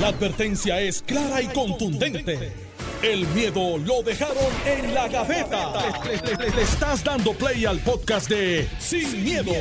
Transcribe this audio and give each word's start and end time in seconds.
La 0.00 0.08
advertencia 0.08 0.80
es 0.80 1.02
clara 1.02 1.40
y 1.40 1.46
contundente. 1.46 2.52
El 3.00 3.26
miedo 3.28 3.78
lo 3.78 4.02
dejaron 4.02 4.36
en 4.66 4.92
la 4.92 5.06
gaveta. 5.06 5.72
Le, 6.04 6.50
le 6.50 6.62
estás 6.62 7.04
dando 7.04 7.32
play 7.32 7.64
al 7.64 7.78
podcast 7.78 8.28
de 8.28 8.68
Sin, 8.80 9.22
miedo, 9.22 9.52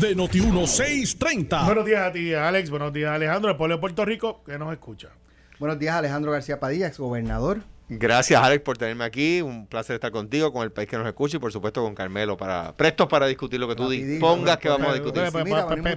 de 0.00 0.16
Noti1630. 0.16 1.66
Buenos 1.66 1.84
días 1.84 2.00
a 2.08 2.12
ti, 2.12 2.32
Alex. 2.32 2.70
Buenos 2.70 2.92
días, 2.92 3.10
Alejandro, 3.10 3.50
el 3.50 3.56
pueblo 3.58 3.76
de 3.76 3.80
Puerto 3.80 4.04
Rico 4.06 4.42
que 4.44 4.58
nos 4.58 4.72
escucha. 4.72 5.08
Buenos 5.58 5.78
días, 5.78 5.94
Alejandro 5.94 6.32
García 6.32 6.58
Padilla, 6.58 6.86
exgobernador. 6.86 7.60
Gracias, 7.98 8.42
Alex, 8.42 8.62
por 8.64 8.78
tenerme 8.78 9.04
aquí. 9.04 9.42
Un 9.42 9.66
placer 9.66 9.94
estar 9.94 10.10
contigo, 10.10 10.52
con 10.52 10.62
el 10.62 10.72
país 10.72 10.88
que 10.88 10.96
nos 10.96 11.06
escucha 11.06 11.36
y, 11.36 11.40
por 11.40 11.52
supuesto, 11.52 11.82
con 11.82 11.94
Carmelo, 11.94 12.36
para 12.36 12.72
prestos 12.76 13.06
para 13.08 13.26
discutir 13.26 13.60
lo 13.60 13.68
que 13.68 13.74
tú 13.76 13.88
dispongas 13.88 14.56
que 14.58 14.68
vamos 14.68 14.88
a 14.88 14.94
discutir. 14.94 15.22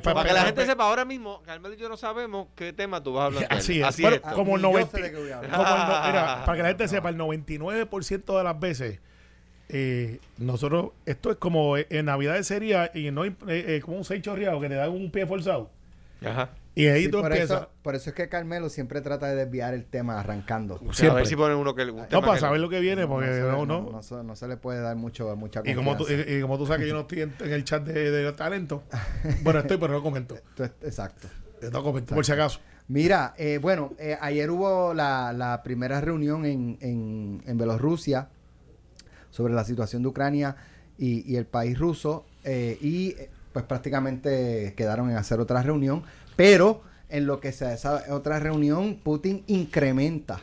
Para 0.03 0.23
que 0.27 0.33
la 0.33 0.43
gente 0.45 0.65
sepa, 0.65 0.83
ahora 0.87 1.05
mismo, 1.05 1.41
Carmelo 1.45 1.73
y 1.73 1.77
yo 1.77 1.87
no 1.89 1.97
sabemos 1.97 2.47
qué 2.55 2.73
tema 2.73 3.01
tú 3.01 3.13
vas 3.13 3.23
a 3.23 3.25
hablar. 3.27 3.47
Así 3.49 3.79
es. 3.79 3.85
Así 3.85 4.01
Bueno, 4.01 4.17
es. 4.17 4.33
como 4.33 4.55
el 4.55 4.61
Ni 4.61 4.67
yo 4.67 4.71
90 4.73 4.97
sé 4.97 5.03
de 5.03 5.11
qué 5.11 5.17
voy 5.17 5.29
a 5.31 5.37
hablar. 5.37 5.51
como 5.51 5.63
el 5.63 5.77
no- 5.79 6.07
mira, 6.07 6.43
para 6.45 6.57
que 6.57 6.63
la 6.63 6.69
gente 6.69 6.87
sepa, 6.87 7.09
el 7.09 7.17
99% 7.17 8.37
de 8.37 8.43
las 8.43 8.59
veces, 8.59 8.99
eh, 9.69 10.19
nosotros, 10.37 10.89
esto 11.05 11.31
es 11.31 11.37
como 11.37 11.77
en 11.77 12.05
Navidad 12.05 12.41
sería 12.43 12.91
y 12.93 13.09
no 13.11 13.25
eh, 13.25 13.33
eh, 13.47 13.81
como 13.83 13.97
un 13.97 14.05
seis 14.05 14.21
chorreado 14.21 14.59
que 14.59 14.69
te 14.69 14.75
dan 14.75 14.89
un 14.91 15.09
pie 15.11 15.25
forzado. 15.25 15.69
Ajá. 16.23 16.49
Y 16.77 16.87
ahí 16.87 17.05
Sí, 17.05 17.09
tú 17.09 17.21
por, 17.21 17.31
empiezas. 17.31 17.61
eso, 17.61 17.69
por 17.81 17.95
eso 17.95 18.09
es 18.09 18.15
que 18.15 18.27
Carmelo 18.27 18.67
siempre 18.69 18.99
trata 18.99 19.27
de 19.27 19.35
desviar 19.35 19.73
el 19.73 19.85
tema 19.85 20.19
arrancando. 20.19 20.75
A 20.75 20.93
Siempre. 20.93 21.21
ver 21.21 21.27
si 21.27 21.35
ponen 21.37 21.57
uno 21.57 21.73
que 21.73 21.83
un 21.83 21.95
No, 22.11 22.19
para 22.21 22.33
que- 22.33 22.39
saber 22.41 22.59
lo 22.59 22.67
que 22.69 22.81
viene, 22.81 23.07
porque 23.07 23.27
no, 23.29 23.65
no, 23.65 23.81
no. 23.81 23.91
no 23.91 24.03
se- 24.03 24.23
no 24.23 24.35
se 24.35 24.47
le 24.49 24.57
puede 24.57 24.81
dar 24.81 24.97
mucho, 24.97 25.33
mucha 25.37 25.61
Y 25.61 25.73
confianza. 25.73 25.83
como, 25.83 25.97
tú, 25.97 26.05
y, 26.11 26.33
y 26.35 26.41
como 26.41 26.57
tú 26.57 26.65
sabes 26.67 26.81
que 26.81 26.87
yo 26.89 26.93
no 26.93 27.01
estoy 27.01 27.21
en, 27.21 27.33
en 27.39 27.51
el 27.53 27.63
chat 27.63 27.81
de, 27.83 28.11
de 28.11 28.31
talento, 28.33 28.83
bueno, 29.43 29.59
estoy, 29.61 29.77
pero 29.77 29.93
no 29.93 30.03
comento. 30.03 30.35
Exacto. 30.81 31.29
No 31.71 31.81
comento, 31.81 32.13
por 32.13 32.25
si 32.25 32.33
acaso. 32.33 32.59
Mira, 32.89 33.33
eh, 33.37 33.57
bueno, 33.59 33.93
eh, 33.97 34.17
ayer 34.19 34.51
hubo 34.51 34.93
la, 34.93 35.31
la 35.33 35.63
primera 35.63 36.01
reunión 36.01 36.45
en, 36.45 36.77
en, 36.81 37.41
en 37.47 37.57
Bielorrusia 37.57 38.27
sobre 39.31 39.53
la 39.53 39.63
situación 39.63 40.01
de 40.01 40.09
Ucrania 40.09 40.55
y, 40.97 41.29
y 41.31 41.37
el 41.37 41.45
país 41.45 41.79
ruso 41.79 42.25
eh, 42.43 42.77
y 42.81 43.11
eh, 43.17 43.29
pues 43.53 43.65
prácticamente 43.65 44.73
quedaron 44.75 45.09
en 45.09 45.15
hacer 45.17 45.39
otra 45.39 45.61
reunión, 45.63 46.03
pero 46.35 46.81
en 47.09 47.25
lo 47.25 47.39
que 47.39 47.51
se 47.51 47.71
esa 47.73 48.03
otra 48.09 48.39
reunión 48.39 48.99
Putin 49.03 49.43
incrementa 49.47 50.41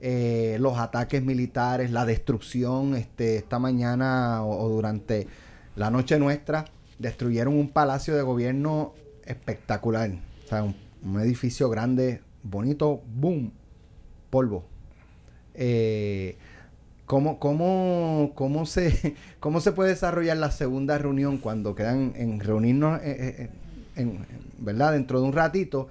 eh, 0.00 0.58
los 0.60 0.78
ataques 0.78 1.22
militares, 1.22 1.90
la 1.90 2.04
destrucción, 2.04 2.94
este, 2.94 3.36
esta 3.36 3.58
mañana 3.58 4.44
o, 4.44 4.68
durante 4.68 5.26
la 5.74 5.90
noche 5.90 6.18
nuestra 6.18 6.66
destruyeron 6.98 7.54
un 7.54 7.70
palacio 7.70 8.14
de 8.14 8.22
gobierno 8.22 8.94
espectacular, 9.24 10.10
o 10.44 10.48
sea, 10.48 10.62
un, 10.62 11.20
edificio 11.20 11.68
grande, 11.70 12.22
bonito, 12.42 13.02
boom, 13.06 13.52
polvo. 14.30 14.64
Eh, 15.54 16.36
¿Cómo, 17.06 17.38
cómo, 17.38 18.32
cómo, 18.34 18.66
se, 18.66 19.14
¿Cómo 19.40 19.60
se 19.60 19.72
puede 19.72 19.90
desarrollar 19.90 20.36
la 20.36 20.50
segunda 20.50 20.98
reunión 20.98 21.38
cuando 21.38 21.74
quedan 21.74 22.12
en 22.16 22.40
reunirnos, 22.40 23.00
eh, 23.02 23.50
en, 23.96 24.26
¿verdad? 24.58 24.92
Dentro 24.92 25.20
de 25.20 25.26
un 25.26 25.32
ratito 25.32 25.88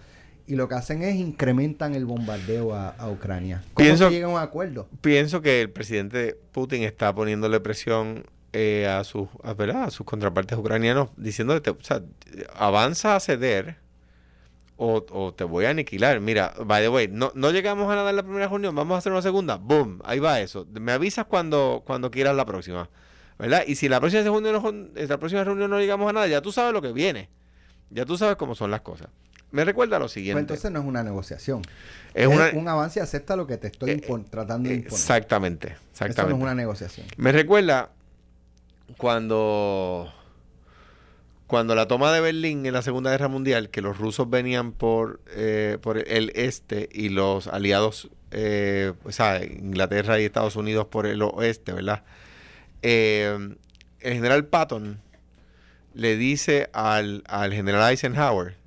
y 0.47 0.55
lo 0.55 0.67
que 0.69 0.75
hacen 0.75 1.01
es 1.01 1.15
incrementan 1.15 1.95
el 1.95 2.05
bombardeo 2.05 2.73
a, 2.73 2.89
a 2.89 3.09
Ucrania. 3.09 3.63
¿Cómo 3.73 3.85
Pienso- 3.85 4.07
se 4.09 4.13
llega 4.15 4.27
a 4.27 4.29
un 4.29 4.39
acuerdo? 4.39 4.87
Pienso 5.01 5.41
que 5.41 5.61
el 5.61 5.69
presidente 5.71 6.37
Putin 6.51 6.83
está 6.83 7.13
poniéndole 7.15 7.59
presión 7.59 8.25
eh, 8.53 8.87
a, 8.87 9.03
sus, 9.03 9.27
a, 9.43 9.53
¿verdad? 9.53 9.83
a 9.85 9.89
sus 9.91 10.05
contrapartes 10.05 10.57
ucranianos, 10.57 11.09
diciéndole, 11.17 11.61
te- 11.61 11.71
o 11.71 11.77
sea, 11.81 12.01
avanza 12.55 13.15
a 13.15 13.19
ceder 13.19 13.77
o, 14.77 15.05
o 15.09 15.33
te 15.33 15.43
voy 15.43 15.65
a 15.65 15.69
aniquilar. 15.71 16.19
Mira, 16.19 16.53
by 16.63 16.81
the 16.83 16.89
way, 16.89 17.07
no, 17.09 17.31
no 17.35 17.51
llegamos 17.51 17.91
a 17.91 17.95
nada 17.95 18.09
en 18.09 18.15
la 18.15 18.23
primera 18.23 18.47
reunión, 18.47 18.75
vamos 18.75 18.95
a 18.95 18.97
hacer 18.99 19.11
una 19.11 19.21
segunda. 19.21 19.55
Boom, 19.57 20.01
ahí 20.05 20.19
va 20.19 20.39
eso. 20.41 20.67
Me 20.79 20.91
avisas 20.91 21.25
cuando, 21.25 21.81
cuando 21.85 22.11
quieras 22.11 22.35
la 22.35 22.45
próxima. 22.45 22.89
¿Verdad? 23.37 23.63
Y 23.67 23.75
si 23.75 23.89
la 23.89 23.99
próxima, 23.99 24.23
segunda 24.23 24.51
no- 24.53 24.73
la 24.93 25.17
próxima 25.17 25.43
reunión 25.43 25.69
no 25.69 25.79
llegamos 25.79 26.09
a 26.09 26.13
nada, 26.13 26.27
ya 26.27 26.41
tú 26.41 26.51
sabes 26.53 26.71
lo 26.71 26.81
que 26.81 26.93
viene. 26.93 27.29
Ya 27.95 28.05
tú 28.05 28.17
sabes 28.17 28.35
cómo 28.35 28.53
son 28.55 28.69
las 28.71 28.81
cosas. 28.81 29.07
Me 29.51 29.63
recuerda 29.63 29.97
lo 29.99 30.05
Pues 30.05 30.11
siguiente. 30.11 30.39
entonces 30.41 30.69
no 30.71 30.79
es 30.81 30.85
una 30.85 31.01
negociación. 31.01 31.61
es 32.13 32.23
Es, 32.23 32.27
una, 32.27 32.49
un 32.53 32.67
avance 32.67 32.99
y 32.99 33.03
acepta 33.03 33.35
lo 33.37 33.47
que 33.47 33.57
te 33.57 33.67
estoy 33.67 33.89
Eh, 33.91 34.01
tratando 34.29 34.67
de 34.69 34.75
imponer. 34.75 34.93
exactamente, 34.99 35.67
Eso 35.69 35.79
exactamente. 36.05 36.31
no 36.31 36.37
es 36.37 36.43
una 36.43 36.55
negociación. 36.55 37.07
Me 37.17 37.31
recuerda 37.31 37.89
cuando 38.97 40.11
cuando 41.47 41.75
la 41.75 41.87
toma 41.87 42.11
de 42.11 42.21
Berlín 42.21 42.65
en 42.65 42.73
la 42.73 42.81
Segunda 42.81 43.11
Guerra 43.11 43.27
Mundial, 43.27 43.69
que 43.69 43.79
los 43.81 43.99
rusos 43.99 44.27
venían 44.29 44.71
por, 44.71 45.21
eh, 45.29 45.77
por 45.79 45.99
el 45.99 46.31
este 46.35 46.89
y 46.91 47.09
los 47.09 47.47
aliados, 47.47 48.09
eh, 48.31 48.93
o 49.03 49.11
sea, 49.11 49.43
Inglaterra 49.45 50.19
y 50.19 50.25
Estados 50.25 50.55
Unidos 50.55 50.87
por 50.87 51.05
el 51.05 51.21
oeste, 51.21 51.71
¿verdad? 51.71 52.03
Eh, 52.81 53.55
el 53.99 54.13
general 54.13 54.45
Patton 54.45 54.99
le 55.95 56.17
dice 56.17 56.69
al, 56.73 57.23
al 57.25 57.53
general 57.53 57.89
Eisenhower, 57.89 58.57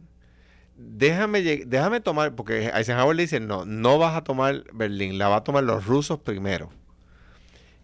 déjame, 0.77 1.43
déjame 1.43 2.01
tomar, 2.01 2.35
porque 2.35 2.71
Eisenhower 2.75 3.15
le 3.15 3.23
dice, 3.23 3.39
no, 3.39 3.67
no 3.67 3.99
vas 3.99 4.17
a 4.17 4.25
tomar 4.25 4.65
Berlín, 4.73 5.19
la 5.19 5.29
va 5.29 5.37
a 5.37 5.45
tomar 5.45 5.63
los 5.63 5.85
rusos 5.87 6.19
primero. 6.19 6.71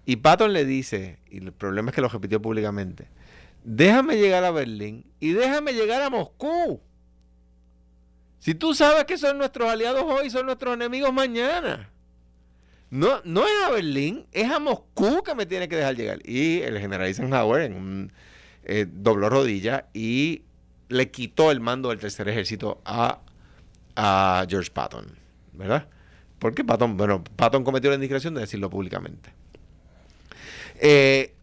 Y 0.06 0.16
Patton 0.16 0.52
le 0.52 0.64
dice, 0.64 1.18
y 1.30 1.38
el 1.38 1.52
problema 1.52 1.90
es 1.90 1.94
que 1.94 2.00
lo 2.00 2.08
repitió 2.08 2.40
públicamente, 2.40 3.06
déjame 3.64 4.16
llegar 4.16 4.44
a 4.44 4.50
Berlín 4.50 5.04
y 5.20 5.32
déjame 5.32 5.74
llegar 5.74 6.00
a 6.02 6.08
Moscú. 6.08 6.80
Si 8.38 8.54
tú 8.54 8.74
sabes 8.74 9.04
que 9.04 9.18
son 9.18 9.36
nuestros 9.36 9.70
aliados 9.70 10.04
hoy, 10.04 10.30
son 10.30 10.46
nuestros 10.46 10.74
enemigos 10.74 11.12
mañana. 11.12 11.90
No, 12.90 13.20
no 13.24 13.44
es 13.46 13.54
a 13.66 13.70
Berlín, 13.70 14.26
es 14.32 14.50
a 14.50 14.58
Moscú 14.58 15.22
que 15.22 15.34
me 15.34 15.44
tiene 15.44 15.68
que 15.68 15.76
dejar 15.76 15.96
llegar. 15.96 16.18
Y 16.24 16.60
el 16.60 16.78
general 16.78 17.06
Eisenhower 17.06 17.62
en 17.62 17.74
un, 17.74 18.12
eh, 18.64 18.86
dobló 18.90 19.28
rodilla 19.28 19.86
y 19.92 20.42
le 20.88 21.10
quitó 21.10 21.50
el 21.50 21.60
mando 21.60 21.88
del 21.90 21.98
tercer 21.98 22.28
ejército 22.28 22.80
a, 22.84 23.20
a 23.96 24.46
George 24.48 24.70
Patton, 24.70 25.06
¿verdad? 25.52 25.88
Porque 26.38 26.64
Patton, 26.64 26.96
bueno, 26.96 27.22
Patton 27.36 27.64
cometió 27.64 27.90
la 27.90 27.94
indiscreción 27.96 28.34
de 28.34 28.42
decirlo 28.42 28.68
públicamente. 28.70 29.32
Eh, 30.80 31.34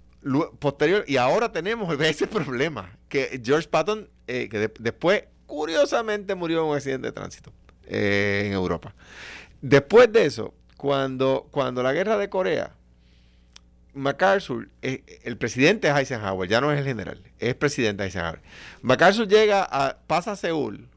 posterior, 0.60 1.04
y 1.08 1.18
ahora 1.18 1.52
tenemos 1.52 2.00
ese 2.02 2.28
problema, 2.28 2.92
que 3.10 3.42
George 3.44 3.68
Patton, 3.68 4.10
eh, 4.28 4.48
que 4.50 4.60
de- 4.60 4.74
después, 4.80 5.24
curiosamente, 5.48 6.36
murió 6.36 6.60
en 6.64 6.66
un 6.70 6.76
accidente 6.76 7.08
de 7.08 7.12
tránsito 7.14 7.52
en 7.88 8.54
Europa. 8.54 8.94
Después 9.62 10.12
de 10.12 10.26
eso, 10.26 10.54
cuando, 10.78 11.48
cuando 11.52 11.84
la 11.84 11.94
guerra 11.94 12.18
de 12.18 12.30
Corea, 12.30 12.72
MacArthur, 13.94 14.69
eh, 14.81 15.22
el 15.24 15.38
presidente 15.38 15.90
es 15.90 15.96
Eisenhower, 15.96 16.47
ya 16.50 16.62
no 16.62 16.72
es 16.72 16.79
el 16.79 16.85
general, 16.85 17.22
es 17.40 17.56
presidente 17.56 18.03
Eisenhower. 18.03 18.41
MacArthur 18.81 19.28
llega 19.28 19.68
a, 19.69 19.97
pasa 20.07 20.34
a 20.34 20.35
Seúl, 20.35 20.88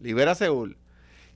libera 0.00 0.34
Seúl, 0.34 0.76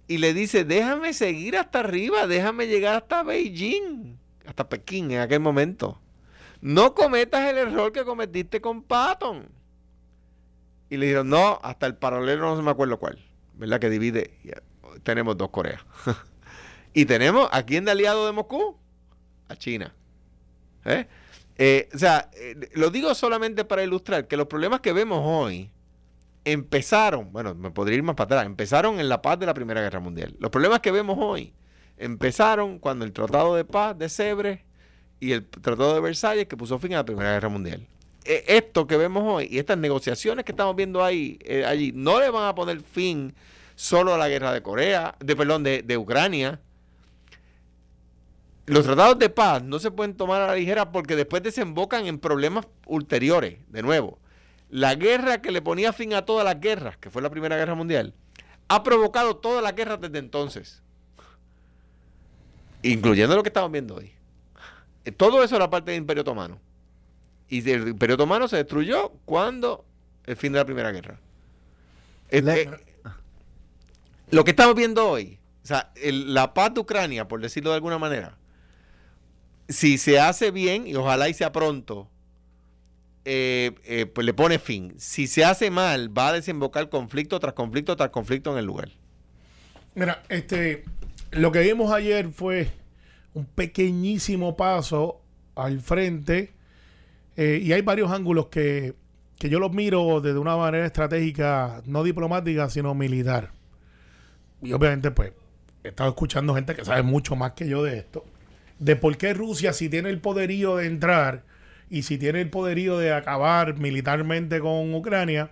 y 0.09 0.19
le 0.19 0.35
dice, 0.35 0.65
déjame 0.65 1.15
seguir 1.15 1.57
hasta 1.57 1.81
arriba, 1.81 2.27
déjame 2.27 2.67
llegar 2.67 2.97
hasta 2.97 3.23
Beijing, 3.23 4.19
hasta 4.47 4.69
Pekín 4.69 5.11
en 5.11 5.21
aquel 5.21 5.41
momento. 5.41 6.01
No 6.61 6.95
cometas 6.95 7.49
el 7.51 7.59
error 7.59 7.93
que 7.93 8.05
cometiste 8.05 8.61
con 8.61 8.83
Patton. 8.83 9.49
Y 10.89 10.97
le 10.97 11.07
dijeron, 11.07 11.29
no, 11.29 11.59
hasta 11.63 11.87
el 11.87 11.97
paralelo 11.97 12.43
no 12.43 12.57
se 12.57 12.63
me 12.63 12.71
acuerdo 12.71 12.99
cuál, 12.99 13.19
¿verdad? 13.55 13.81
Que 13.81 13.91
divide, 13.91 14.39
ya, 14.45 14.63
tenemos 15.03 15.37
dos 15.37 15.51
Coreas. 15.51 15.85
y 16.95 17.07
tenemos, 17.07 17.49
¿a 17.51 17.65
quién 17.65 17.85
de 17.85 17.91
aliado 17.91 18.27
de 18.27 18.33
Moscú? 18.33 18.79
A 19.49 19.57
China. 19.57 19.95
¿Eh? 20.87 21.07
Eh, 21.59 21.89
o 21.95 21.99
sea, 21.99 22.31
eh, 22.35 22.55
lo 22.75 22.91
digo 22.91 23.15
solamente 23.15 23.65
para 23.65 23.83
ilustrar 23.83 24.29
que 24.29 24.37
los 24.37 24.47
problemas 24.47 24.81
que 24.81 24.93
vemos 24.93 25.21
hoy 25.25 25.71
empezaron, 26.45 27.33
bueno, 27.33 27.55
me 27.55 27.71
podría 27.71 27.97
ir 27.97 28.03
más 28.03 28.15
para 28.15 28.27
atrás, 28.27 28.47
empezaron 28.47 29.01
en 29.01 29.09
la 29.09 29.23
paz 29.23 29.39
de 29.39 29.47
la 29.47 29.55
Primera 29.55 29.81
Guerra 29.81 30.01
Mundial. 30.01 30.37
Los 30.39 30.51
problemas 30.51 30.81
que 30.81 30.91
vemos 30.91 31.17
hoy 31.19 31.55
empezaron 31.97 32.79
cuando 32.79 33.05
el 33.05 33.13
Tratado 33.13 33.55
de 33.55 33.65
Paz 33.65 33.99
de 33.99 34.09
Sevres 34.09 34.61
y 35.19 35.33
el 35.33 35.47
Tratado 35.47 35.95
de 35.95 36.01
Versalles 36.01 36.47
que 36.47 36.57
puso 36.57 36.79
fin 36.79 36.93
a 36.93 36.99
la 36.99 37.05
Primera 37.05 37.33
Guerra 37.33 37.49
Mundial. 37.49 37.87
Eh, 38.27 38.45
esto 38.49 38.87
que 38.87 38.99
vemos 38.99 39.25
hoy 39.27 39.49
y 39.51 39.59
estas 39.59 39.79
negociaciones 39.79 40.45
que 40.45 40.53
estamos 40.53 40.77
viendo 40.77 41.03
ahí, 41.03 41.39
allí, 41.67 41.93
no 41.95 42.21
le 42.21 42.29
van 42.29 42.49
a 42.49 42.55
poner 42.55 42.81
fin 42.83 43.35
solo 43.77 44.13
a 44.13 44.19
la 44.19 44.29
guerra 44.29 44.53
de 44.53 44.63
Corea, 44.63 45.17
de 45.21 45.35
perdón, 45.35 45.63
de, 45.63 45.83
de 45.83 45.97
Ucrania. 45.97 46.61
Los 48.67 48.85
tratados 48.85 49.19
de 49.19 49.31
paz 49.31 49.63
no 49.63 49.79
se 49.79 49.91
pueden 49.93 50.15
tomar 50.17 50.43
a 50.43 50.47
la 50.49 50.57
ligera 50.57 50.91
porque 50.91 51.15
después 51.17 51.43
desembocan 51.43 52.07
en 52.07 52.19
problemas 52.19 52.67
ulteriores. 52.87 53.59
De 53.69 53.83
nuevo, 53.83 54.19
la 54.71 54.95
guerra 54.97 55.41
que 55.41 55.53
le 55.53 55.63
ponía 55.63 55.93
fin 55.93 56.15
a 56.15 56.25
todas 56.25 56.45
las 56.45 56.61
guerras, 56.61 56.97
que 56.97 57.11
fue 57.11 57.23
la 57.23 57.31
Primera 57.31 57.57
Guerra 57.57 57.77
Mundial, 57.77 58.13
ha 58.69 58.83
provocado 58.83 59.37
todas 59.37 59.63
las 59.63 59.75
guerras 59.77 60.01
desde 60.01 60.19
entonces. 60.19 60.83
Incluyendo 62.83 63.37
lo 63.37 63.43
que 63.43 63.49
estamos 63.51 63.71
viendo 63.71 63.95
hoy. 63.97 64.13
Eh, 65.05 65.13
Todo 65.13 65.43
eso 65.43 65.57
era 65.57 65.71
parte 65.71 65.93
del 65.93 66.01
Imperio 66.01 66.23
Otomano. 66.23 66.59
Y 67.49 67.69
el 67.71 67.89
Imperio 67.89 68.15
Otomano 68.15 68.49
se 68.49 68.57
destruyó 68.57 69.13
cuando 69.25 69.85
el 70.25 70.37
fin 70.37 70.53
de 70.53 70.59
la 70.59 70.65
Primera 70.65 70.91
Guerra. 70.91 71.19
Eh, 72.31 72.43
eh, 72.45 72.71
lo 74.31 74.43
que 74.43 74.51
estamos 74.51 74.75
viendo 74.75 75.09
hoy, 75.09 75.39
O 75.63 75.67
sea, 75.69 75.91
el- 75.97 76.33
la 76.33 76.55
paz 76.55 76.75
de 76.75 76.81
Ucrania, 76.81 77.27
por 77.27 77.41
decirlo 77.41 77.71
de 77.71 77.77
alguna 77.77 77.99
manera, 77.99 78.37
si 79.69 79.99
se 79.99 80.19
hace 80.19 80.51
bien, 80.51 80.87
y 80.87 80.95
ojalá 80.95 81.29
y 81.29 81.35
sea 81.35 81.53
pronto, 81.53 82.09
eh, 83.25 83.73
eh, 83.85 84.07
pues 84.07 84.25
le 84.25 84.35
pone 84.35 84.59
fin. 84.59 84.95
Si 84.99 85.27
se 85.27 85.45
hace 85.45 85.71
mal, 85.71 86.17
va 86.17 86.29
a 86.29 86.33
desembocar 86.33 86.89
conflicto 86.89 87.41
tras 87.41 87.55
conflicto 87.55 87.97
tras 87.97 88.11
conflicto 88.11 88.53
en 88.53 88.59
el 88.59 88.65
lugar. 88.65 88.89
Mira, 89.95 90.23
este, 90.29 90.85
lo 91.33 91.51
que 91.51 91.61
vimos 91.61 91.93
ayer 91.93 92.29
fue 92.29 92.71
un 93.35 93.47
pequeñísimo 93.47 94.57
paso 94.57 95.23
al 95.57 95.81
frente 95.81 96.53
eh, 97.37 97.61
y 97.63 97.73
hay 97.73 97.83
varios 97.83 98.11
ángulos 98.13 98.47
que, 98.47 98.95
que 99.39 99.49
yo 99.49 99.59
los 99.59 99.73
miro 99.73 100.21
desde 100.21 100.39
una 100.39 100.57
manera 100.57 100.87
estratégica, 100.87 101.83
no 101.87 102.05
diplomática, 102.05 102.71
sino 102.71 102.95
militar. 102.95 103.51
Y 104.63 104.73
obviamente, 104.73 105.11
pues, 105.11 105.33
he 105.83 105.89
estado 105.89 106.11
escuchando 106.11 106.55
gente 106.55 106.75
que 106.75 106.85
sabe 106.85 107.03
mucho 107.03 107.37
más 107.37 107.53
que 107.53 107.69
yo 107.69 107.83
de 107.83 107.99
esto, 107.99 108.25
de 108.79 108.97
por 108.97 109.17
qué 109.17 109.35
Rusia, 109.35 109.73
si 109.73 109.89
tiene 109.89 110.11
el 110.11 110.21
poderío 110.21 110.77
de 110.77 110.87
entrar 110.87 111.45
y 111.91 112.03
si 112.03 112.19
tiene 112.19 112.41
el 112.41 112.51
poderío 112.51 112.99
de 112.99 113.13
acabar 113.13 113.79
militarmente 113.79 114.61
con 114.61 114.95
Ucrania, 114.95 115.51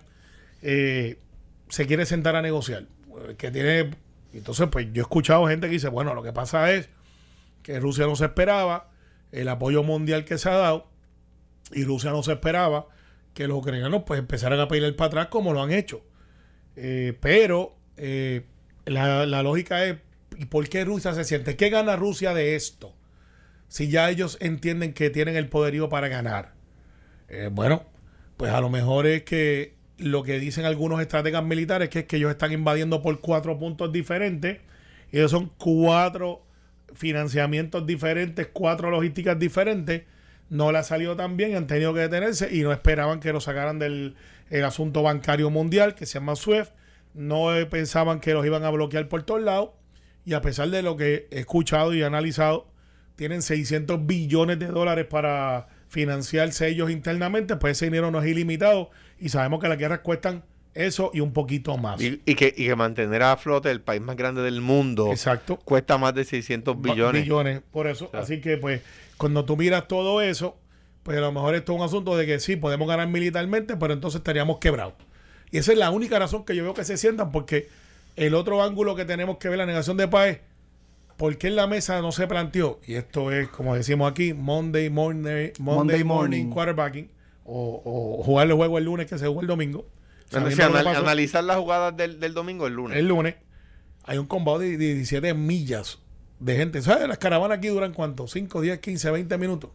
eh, 0.61 1.17
se 1.69 1.87
quiere 1.87 2.05
sentar 2.05 2.35
a 2.35 2.41
negociar. 2.41 2.83
Eh, 3.29 3.35
Que 3.37 3.51
tiene. 3.51 3.91
Entonces, 4.33 4.67
pues 4.71 4.87
yo 4.91 5.01
he 5.01 5.03
escuchado 5.03 5.47
gente 5.47 5.67
que 5.67 5.73
dice, 5.73 5.87
bueno, 5.89 6.13
lo 6.13 6.21
que 6.21 6.33
pasa 6.33 6.71
es 6.73 6.89
que 7.63 7.79
Rusia 7.79 8.05
no 8.05 8.15
se 8.15 8.25
esperaba 8.25 8.91
el 9.31 9.47
apoyo 9.47 9.81
mundial 9.83 10.25
que 10.25 10.37
se 10.37 10.49
ha 10.49 10.55
dado 10.55 10.87
y 11.71 11.83
Rusia 11.83 12.11
no 12.11 12.21
se 12.21 12.33
esperaba 12.33 12.87
que 13.33 13.47
los 13.47 13.57
ucranianos 13.57 14.03
pues 14.05 14.19
empezaran 14.19 14.59
a 14.59 14.67
pelear 14.67 14.95
para 14.95 15.07
atrás 15.07 15.27
como 15.27 15.53
lo 15.53 15.61
han 15.61 15.71
hecho. 15.71 16.03
Eh, 16.75 17.17
pero 17.21 17.75
eh, 17.97 18.43
la, 18.85 19.25
la 19.25 19.43
lógica 19.43 19.85
es, 19.85 19.97
¿y 20.37 20.45
por 20.45 20.67
qué 20.69 20.83
Rusia 20.85 21.13
se 21.13 21.23
siente? 21.23 21.55
¿Qué 21.55 21.69
gana 21.69 21.95
Rusia 21.95 22.33
de 22.33 22.55
esto? 22.55 22.94
Si 23.67 23.89
ya 23.89 24.09
ellos 24.09 24.37
entienden 24.41 24.93
que 24.93 25.09
tienen 25.09 25.35
el 25.35 25.49
poderío 25.49 25.89
para 25.89 26.07
ganar. 26.07 26.53
Eh, 27.27 27.49
bueno, 27.51 27.83
pues 28.37 28.51
a 28.51 28.61
lo 28.61 28.69
mejor 28.69 29.07
es 29.07 29.23
que 29.23 29.75
lo 29.97 30.23
que 30.23 30.39
dicen 30.39 30.65
algunos 30.65 31.01
estrategas 31.01 31.43
militares 31.43 31.89
que 31.89 31.99
es 31.99 32.05
que 32.05 32.17
ellos 32.17 32.31
están 32.31 32.51
invadiendo 32.51 33.01
por 33.01 33.19
cuatro 33.21 33.57
puntos 33.57 33.91
diferentes 33.91 34.59
y 35.11 35.17
esos 35.17 35.31
son 35.31 35.51
cuatro 35.57 36.45
financiamientos 36.93 37.85
diferentes, 37.85 38.47
cuatro 38.51 38.89
logísticas 38.91 39.39
diferentes. 39.39 40.03
No 40.49 40.71
le 40.71 40.77
ha 40.77 40.83
salido 40.83 41.15
tan 41.15 41.37
bien, 41.37 41.55
han 41.55 41.67
tenido 41.67 41.93
que 41.93 42.01
detenerse 42.01 42.53
y 42.53 42.61
no 42.61 42.71
esperaban 42.71 43.19
que 43.19 43.33
lo 43.33 43.41
sacaran 43.41 43.79
del 43.79 44.15
el 44.49 44.63
asunto 44.63 45.01
bancario 45.01 45.49
mundial 45.49 45.95
que 45.95 46.05
se 46.05 46.15
llama 46.19 46.35
SWIFT. 46.35 46.71
No 47.13 47.55
eh, 47.55 47.65
pensaban 47.65 48.19
que 48.19 48.33
los 48.33 48.45
iban 48.45 48.63
a 48.63 48.69
bloquear 48.69 49.07
por 49.07 49.23
todos 49.23 49.41
lados. 49.41 49.71
Y 50.25 50.33
a 50.33 50.41
pesar 50.41 50.69
de 50.69 50.81
lo 50.81 50.97
que 50.97 51.27
he 51.31 51.39
escuchado 51.39 51.93
y 51.93 52.03
analizado, 52.03 52.67
tienen 53.15 53.41
600 53.41 54.05
billones 54.05 54.59
de 54.59 54.67
dólares 54.67 55.05
para 55.09 55.67
financiarse 55.87 56.67
ellos 56.67 56.91
internamente, 56.91 57.55
pues 57.55 57.77
ese 57.77 57.85
dinero 57.85 58.11
no 58.11 58.21
es 58.21 58.27
ilimitado 58.27 58.89
y 59.19 59.29
sabemos 59.29 59.61
que 59.61 59.69
las 59.69 59.77
guerras 59.77 59.99
cuestan 59.99 60.43
eso 60.73 61.09
y 61.13 61.21
un 61.21 61.31
poquito 61.31 61.77
más. 61.77 62.01
Y, 62.01 62.21
y 62.25 62.35
que, 62.35 62.53
y 62.55 62.67
que 62.67 62.75
mantener 62.75 63.23
a 63.23 63.37
flote 63.37 63.71
el 63.71 63.81
país 63.81 64.01
más 64.01 64.17
grande 64.17 64.41
del 64.41 64.61
mundo 64.61 65.09
Exacto. 65.11 65.57
cuesta 65.57 65.97
más 65.97 66.13
de 66.13 66.25
600 66.25 66.79
billones. 66.81 67.23
Billones, 67.23 67.61
por 67.71 67.87
eso. 67.87 68.09
sea. 68.11 68.19
Así 68.19 68.41
que, 68.41 68.57
pues, 68.57 68.81
cuando 69.17 69.45
tú 69.45 69.55
miras 69.55 69.87
todo 69.87 70.21
eso, 70.21 70.57
pues 71.03 71.17
a 71.17 71.21
lo 71.21 71.31
mejor 71.31 71.55
esto 71.55 71.71
es 71.71 71.79
un 71.79 71.85
asunto 71.85 72.17
de 72.17 72.25
que 72.25 72.39
sí, 72.39 72.57
podemos 72.57 72.87
ganar 72.87 73.07
militarmente, 73.07 73.77
pero 73.77 73.93
entonces 73.93 74.19
estaríamos 74.19 74.57
quebrados. 74.59 74.95
Y 75.51 75.59
esa 75.59 75.71
es 75.71 75.77
la 75.77 75.91
única 75.91 76.19
razón 76.19 76.43
que 76.43 76.55
yo 76.55 76.63
veo 76.63 76.73
que 76.73 76.83
se 76.83 76.97
sientan, 76.97 77.31
porque 77.31 77.69
el 78.17 78.35
otro 78.35 78.61
ángulo 78.61 78.95
que 78.95 79.05
tenemos 79.05 79.37
que 79.37 79.47
ver, 79.47 79.57
la 79.57 79.65
negación 79.65 79.95
de 79.95 80.07
paz, 80.07 80.27
es 80.27 80.39
¿por 81.17 81.37
qué 81.37 81.47
en 81.47 81.55
la 81.55 81.67
mesa 81.67 82.01
no 82.01 82.11
se 82.11 82.27
planteó? 82.27 82.79
Y 82.85 82.95
esto 82.95 83.31
es, 83.31 83.47
como 83.49 83.75
decimos 83.75 84.09
aquí, 84.11 84.33
Monday 84.33 84.89
morning, 84.89 85.21
Monday, 85.23 85.53
Monday 85.59 86.03
morning, 86.03 86.37
morning. 86.43 86.53
quarterbacking, 86.53 87.09
o, 87.45 87.81
o 87.85 88.23
jugar 88.23 88.47
el 88.47 88.53
juego 88.53 88.77
el 88.77 88.85
lunes 88.85 89.07
que 89.07 89.17
se 89.17 89.25
juega 89.27 89.41
el 89.41 89.47
domingo. 89.47 89.85
Anal- 90.31 90.87
analizar 90.97 91.43
las 91.43 91.57
jugadas 91.57 91.95
del, 91.95 92.19
del 92.19 92.33
domingo 92.33 92.67
el 92.67 92.73
lunes. 92.73 92.97
el 92.97 93.07
lunes, 93.07 93.35
hay 94.03 94.17
un 94.17 94.25
combate 94.25 94.63
de 94.63 94.77
17 94.77 95.33
millas 95.33 95.99
de 96.39 96.55
gente. 96.57 96.81
¿Sabes? 96.81 97.07
Las 97.07 97.17
caravanas 97.19 97.59
aquí 97.59 97.67
duran 97.69 97.93
cuánto? 97.93 98.27
5, 98.27 98.61
10, 98.61 98.79
15, 98.79 99.11
20 99.11 99.37
minutos. 99.37 99.69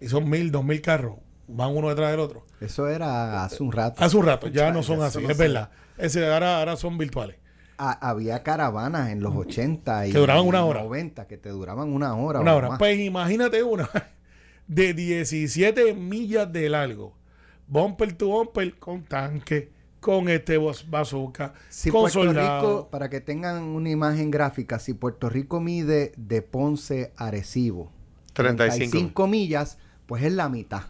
Y 0.00 0.08
son 0.08 0.28
mil, 0.30 0.50
dos 0.50 0.64
mil 0.64 0.80
carros. 0.80 1.16
Van 1.46 1.76
uno 1.76 1.88
detrás 1.90 2.10
del 2.12 2.20
otro. 2.20 2.46
Eso 2.60 2.88
era 2.88 3.44
hace 3.44 3.62
un 3.62 3.72
rato. 3.72 4.02
Hace 4.02 4.16
un 4.16 4.24
rato, 4.26 4.46
ya 4.48 4.70
no 4.72 4.82
son 4.82 5.02
así, 5.02 5.22
es 5.28 5.36
verdad. 5.36 5.70
Ese, 5.98 6.32
ahora, 6.32 6.58
ahora 6.60 6.76
son 6.76 6.96
virtuales. 6.96 7.36
Ha- 7.82 8.10
había 8.10 8.42
caravanas 8.42 9.10
en 9.10 9.22
los 9.22 9.34
80 9.34 10.06
y 10.06 10.12
Que 10.12 10.18
duraban 10.18 10.46
una 10.46 10.64
hora. 10.64 10.82
90 10.82 11.26
que 11.26 11.38
te 11.38 11.48
duraban 11.48 11.92
una 11.92 12.14
hora. 12.14 12.40
Una 12.40 12.54
hora. 12.54 12.68
más. 12.70 12.78
Pues 12.78 12.98
imagínate 12.98 13.62
una 13.62 13.88
de 14.66 14.92
17 14.94 15.94
millas 15.94 16.52
de 16.52 16.68
largo. 16.68 17.14
Bumper 17.66 18.12
to 18.14 18.26
bumper 18.28 18.78
con 18.78 19.04
tanque, 19.04 19.70
con 20.00 20.28
este 20.28 20.58
bazooka, 20.88 21.54
Si 21.68 21.90
con 21.90 22.02
Puerto 22.02 22.22
soldados. 22.24 22.62
Rico, 22.62 22.88
para 22.90 23.08
que 23.08 23.20
tengan 23.20 23.62
una 23.62 23.90
imagen 23.90 24.30
gráfica, 24.30 24.78
si 24.78 24.92
Puerto 24.92 25.28
Rico 25.30 25.60
mide 25.60 26.12
de 26.16 26.42
Ponce 26.42 27.12
a 27.16 27.28
Arecibo 27.28 27.92
35. 28.34 29.26
millas, 29.26 29.78
pues 30.06 30.22
es 30.24 30.32
la 30.32 30.48
mitad. 30.48 30.82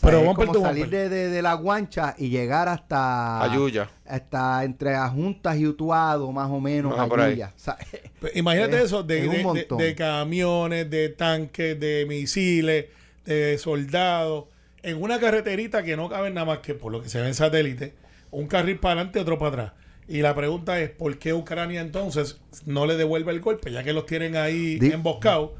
Pero 0.00 0.18
es 0.20 0.34
como 0.34 0.54
salir 0.54 0.88
de, 0.90 1.08
de- 1.08 1.28
de 1.30 1.42
la 1.42 1.54
guancha 1.54 2.14
y 2.18 2.28
llegar 2.28 2.68
hasta 2.68 3.42
Ayuya. 3.42 3.88
hasta 4.04 4.62
entre 4.64 4.94
Ajuntas 4.94 5.56
y 5.56 5.66
Utuado, 5.66 6.30
más 6.32 6.50
o 6.50 6.60
menos. 6.60 6.92
Ajá, 6.94 7.06
por 7.08 7.20
ahí. 7.20 7.32
Ayuya. 7.32 7.52
O 7.56 7.58
sea, 7.58 7.78
Pues 8.20 8.36
imagínate 8.36 8.76
Es- 8.78 8.84
eso 8.84 9.02
de, 9.02 9.18
es 9.20 9.24
un 9.26 9.30
de- 9.32 9.38
de- 9.38 9.44
montón. 9.44 9.78
de 9.78 9.94
camiones, 9.94 10.90
de 10.90 11.08
tanques, 11.08 11.80
de 11.80 12.04
misiles, 12.08 12.86
de 13.24 13.58
soldados, 13.58 14.44
en 14.82 15.02
una 15.02 15.18
carreterita 15.18 15.82
que 15.82 15.96
no 15.96 16.08
caben 16.08 16.34
nada 16.34 16.44
más 16.46 16.58
que 16.58 16.74
por 16.74 16.92
lo 16.92 17.02
que 17.02 17.08
se 17.08 17.20
ve 17.20 17.26
en 17.28 17.34
satélite, 17.34 17.94
un 18.30 18.46
carril 18.46 18.78
para 18.78 18.94
adelante, 18.94 19.18
otro 19.18 19.38
para 19.38 19.48
atrás. 19.50 19.72
Y 20.08 20.18
la 20.22 20.34
pregunta 20.36 20.78
es, 20.80 20.90
¿por 20.90 21.18
qué 21.18 21.32
Ucrania 21.32 21.80
entonces 21.80 22.38
no 22.64 22.86
le 22.86 22.96
devuelve 22.96 23.32
el 23.32 23.40
golpe, 23.40 23.72
ya 23.72 23.82
que 23.82 23.92
los 23.92 24.06
tienen 24.06 24.36
ahí 24.36 24.78
emboscados 24.82 25.50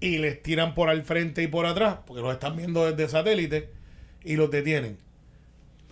y 0.00 0.18
les 0.18 0.42
tiran 0.42 0.74
por 0.74 0.90
al 0.90 1.04
frente 1.04 1.42
y 1.42 1.46
por 1.46 1.64
atrás, 1.64 1.98
porque 2.06 2.20
los 2.20 2.32
están 2.32 2.56
viendo 2.56 2.84
desde 2.90 3.08
satélite 3.10 3.70
y 4.24 4.36
los 4.36 4.50
detienen? 4.50 4.98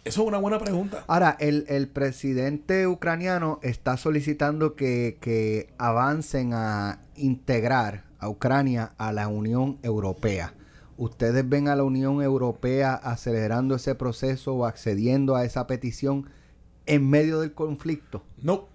Eso 0.05 0.23
es 0.23 0.29
una 0.29 0.39
buena 0.39 0.59
pregunta. 0.59 1.05
Ahora, 1.07 1.37
el, 1.39 1.65
el 1.69 1.87
presidente 1.87 2.89
ucraniano 2.89 3.61
está 3.63 3.97
solicitando 3.97 4.75
que, 4.75 5.17
que 5.21 5.73
avancen 5.79 6.55
a 6.55 7.01
integrar 7.15 8.05
a 8.19 8.29
Ucrania 8.29 8.93
a 8.99 9.13
la 9.13 9.29
Unión 9.29 9.79
Europea. 9.83 10.55
¿Ustedes 10.97 11.49
ven 11.49 11.69
a 11.69 11.77
la 11.77 11.85
Unión 11.85 12.21
Europea 12.21 12.95
acelerando 12.95 13.77
ese 13.77 13.95
proceso 13.95 14.55
o 14.55 14.67
accediendo 14.67 15.37
a 15.37 15.45
esa 15.45 15.67
petición 15.69 16.29
en 16.87 17.09
medio 17.09 17.39
del 17.41 17.53
conflicto? 17.53 18.25
No. 18.43 18.69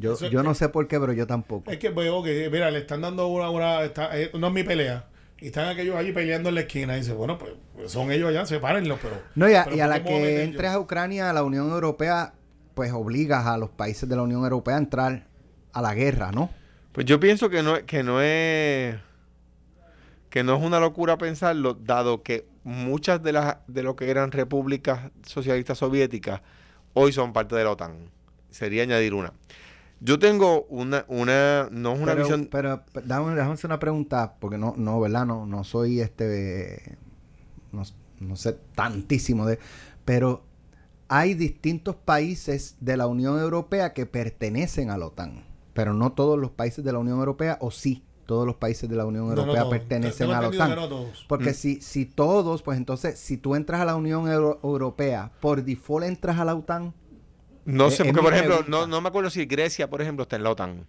Yo, 0.00 0.14
Eso- 0.14 0.28
yo 0.28 0.42
no 0.42 0.54
sé 0.54 0.68
por 0.68 0.88
qué, 0.88 0.98
pero 0.98 1.12
yo 1.12 1.26
tampoco. 1.26 1.70
Es 1.70 1.78
que 1.78 1.90
veo 1.90 2.22
que, 2.22 2.48
mira, 2.50 2.70
le 2.70 2.78
están 2.80 3.02
dando 3.02 3.28
una, 3.28 3.50
una 3.50 3.82
está- 3.84 4.18
eh, 4.18 4.30
no 4.38 4.48
es 4.48 4.52
mi 4.52 4.64
pelea. 4.64 5.06
Y 5.40 5.46
están 5.46 5.68
aquellos 5.68 5.96
allí 5.96 6.12
peleando 6.12 6.50
en 6.50 6.56
la 6.56 6.62
esquina. 6.62 6.96
Y 6.96 7.00
dice, 7.00 7.12
bueno, 7.12 7.38
pues, 7.38 7.52
pues 7.74 7.90
son 7.90 8.12
ellos 8.12 8.28
allá, 8.28 8.44
sepárenlos, 8.46 8.98
pero. 9.00 9.22
No, 9.34 9.48
y 9.48 9.54
a, 9.54 9.64
pero 9.64 9.76
y 9.76 9.80
a 9.80 9.86
¿por 9.86 9.94
la 9.96 10.04
que 10.04 10.42
entres 10.42 10.70
a 10.70 10.78
Ucrania, 10.78 11.30
a 11.30 11.32
la 11.32 11.42
Unión 11.42 11.70
Europea, 11.70 12.34
pues 12.74 12.92
obligas 12.92 13.46
a 13.46 13.56
los 13.56 13.70
países 13.70 14.08
de 14.08 14.16
la 14.16 14.22
Unión 14.22 14.42
Europea 14.42 14.76
a 14.76 14.78
entrar 14.78 15.26
a 15.72 15.82
la 15.82 15.94
guerra, 15.94 16.32
¿no? 16.32 16.50
Pues 16.92 17.06
yo 17.06 17.20
pienso 17.20 17.48
que 17.50 17.62
no, 17.62 17.84
que 17.86 18.02
no 18.02 18.20
es 18.20 18.96
que 20.28 20.44
no 20.44 20.56
es 20.56 20.62
una 20.62 20.80
locura 20.80 21.18
pensarlo, 21.18 21.74
dado 21.74 22.22
que 22.22 22.46
muchas 22.62 23.22
de 23.22 23.32
las 23.32 23.56
de 23.66 23.82
lo 23.82 23.96
que 23.96 24.10
eran 24.10 24.32
repúblicas 24.32 25.10
socialistas 25.26 25.78
soviéticas 25.78 26.40
hoy 26.94 27.12
son 27.12 27.32
parte 27.32 27.56
de 27.56 27.64
la 27.64 27.70
OTAN. 27.70 28.10
Sería 28.50 28.82
añadir 28.82 29.14
una. 29.14 29.32
Yo 30.00 30.18
tengo 30.18 30.64
una, 30.70 31.04
una, 31.08 31.68
no 31.70 31.92
es 31.92 32.00
una 32.00 32.12
pero, 32.12 32.24
visión. 32.24 32.48
pero, 32.50 32.82
pero, 32.92 33.06
déjame, 33.06 33.34
déjame 33.34 33.52
hacer 33.54 33.68
una 33.68 33.78
pregunta, 33.78 34.36
porque 34.40 34.56
no, 34.56 34.74
no, 34.76 34.98
¿verdad? 35.00 35.26
No, 35.26 35.44
no 35.46 35.62
soy 35.64 36.00
este, 36.00 36.96
no, 37.72 37.82
no 38.20 38.36
sé 38.36 38.58
tantísimo 38.74 39.44
de, 39.46 39.58
pero 40.06 40.42
hay 41.08 41.34
distintos 41.34 41.96
países 41.96 42.76
de 42.80 42.96
la 42.96 43.06
Unión 43.06 43.38
Europea 43.40 43.92
que 43.92 44.06
pertenecen 44.06 44.90
a 44.90 44.96
la 44.96 45.06
OTAN, 45.06 45.44
pero 45.74 45.92
no 45.92 46.12
todos 46.12 46.38
los 46.38 46.50
países 46.50 46.82
de 46.84 46.92
la 46.92 46.98
Unión 46.98 47.18
Europea, 47.18 47.58
o 47.60 47.70
sí, 47.70 48.02
todos 48.24 48.46
los 48.46 48.56
países 48.56 48.88
de 48.88 48.94
la 48.96 49.04
Unión 49.04 49.26
No, 49.28 49.34
no 49.34 49.40
Europea 49.42 49.68
pertenecen 49.68 50.28
Tengo 50.28 50.34
a 50.34 50.40
la 50.40 50.48
OTAN. 50.48 50.76
no. 50.76 51.06
Porque 51.28 51.50
Mm. 51.50 51.54
si, 51.54 51.80
si 51.82 52.06
todos, 52.06 52.62
pues 52.62 52.78
entonces, 52.78 53.18
si 53.18 53.36
tú 53.36 53.54
entras 53.54 53.80
a 53.80 53.84
la 53.84 53.96
Unión 53.96 54.28
Euro- 54.30 54.60
Europea, 54.62 55.32
por 55.40 55.62
default 55.64 56.06
entras 56.06 56.38
a 56.38 56.44
la 56.46 56.54
OTAN. 56.54 56.94
No 57.72 57.88
eh, 57.88 57.90
sé, 57.90 58.04
porque 58.04 58.20
por 58.20 58.34
ejemplo, 58.34 58.64
no, 58.68 58.86
no 58.86 59.00
me 59.00 59.08
acuerdo 59.08 59.30
si 59.30 59.46
Grecia, 59.46 59.88
por 59.88 60.02
ejemplo, 60.02 60.22
está 60.22 60.36
en 60.36 60.42
la 60.44 60.50
OTAN. 60.50 60.86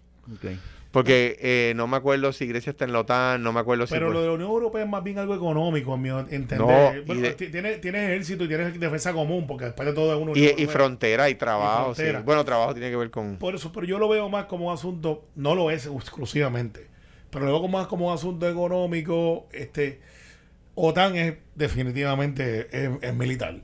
Porque 0.90 1.38
eh, 1.40 1.72
no 1.74 1.86
me 1.86 1.96
acuerdo 1.96 2.32
si 2.34 2.46
Grecia 2.46 2.70
está 2.70 2.84
en 2.84 2.92
la 2.92 3.00
OTAN, 3.00 3.42
no 3.42 3.50
me 3.52 3.60
acuerdo 3.60 3.86
si... 3.86 3.94
Pero 3.94 4.06
pues- 4.08 4.14
lo 4.14 4.20
de 4.20 4.26
la 4.26 4.32
Unión 4.34 4.50
Europea 4.50 4.82
es 4.84 4.88
más 4.90 5.02
bien 5.02 5.18
algo 5.18 5.34
económico, 5.34 5.94
en 5.94 6.02
mi 6.02 6.08
entender. 6.10 6.58
No, 6.58 6.92
Bueno, 7.06 7.22
de- 7.22 7.32
tienes, 7.32 7.80
tienes 7.80 8.10
ejército 8.10 8.44
y 8.44 8.48
tienes 8.48 8.78
defensa 8.78 9.12
común, 9.14 9.46
porque 9.46 9.64
después 9.66 9.88
de 9.88 9.94
todo 9.94 10.14
es 10.14 10.20
una 10.20 10.32
y, 10.38 10.42
y 10.42 10.48
Europea. 10.48 10.68
frontera 10.68 11.30
y 11.30 11.34
trabajo, 11.36 11.92
Y 11.92 11.94
frontera. 11.94 12.18
sí. 12.18 12.24
Bueno, 12.26 12.44
trabajo 12.44 12.74
tiene 12.74 12.90
que 12.90 12.96
ver 12.96 13.10
con... 13.10 13.36
Por 13.36 13.54
eso, 13.54 13.72
pero 13.72 13.86
yo 13.86 13.98
lo 13.98 14.06
veo 14.08 14.28
más 14.28 14.44
como 14.44 14.66
un 14.68 14.74
asunto, 14.74 15.24
no 15.34 15.54
lo 15.54 15.70
es 15.70 15.86
exclusivamente, 15.86 16.88
pero 17.30 17.46
lo 17.46 17.58
veo 17.58 17.68
más 17.68 17.86
como 17.86 18.08
un 18.08 18.14
asunto 18.14 18.46
económico. 18.46 19.48
Este, 19.52 20.00
OTAN 20.74 21.16
es 21.16 21.34
definitivamente 21.54 22.68
es, 22.70 22.90
es 23.00 23.14
militar. 23.14 23.62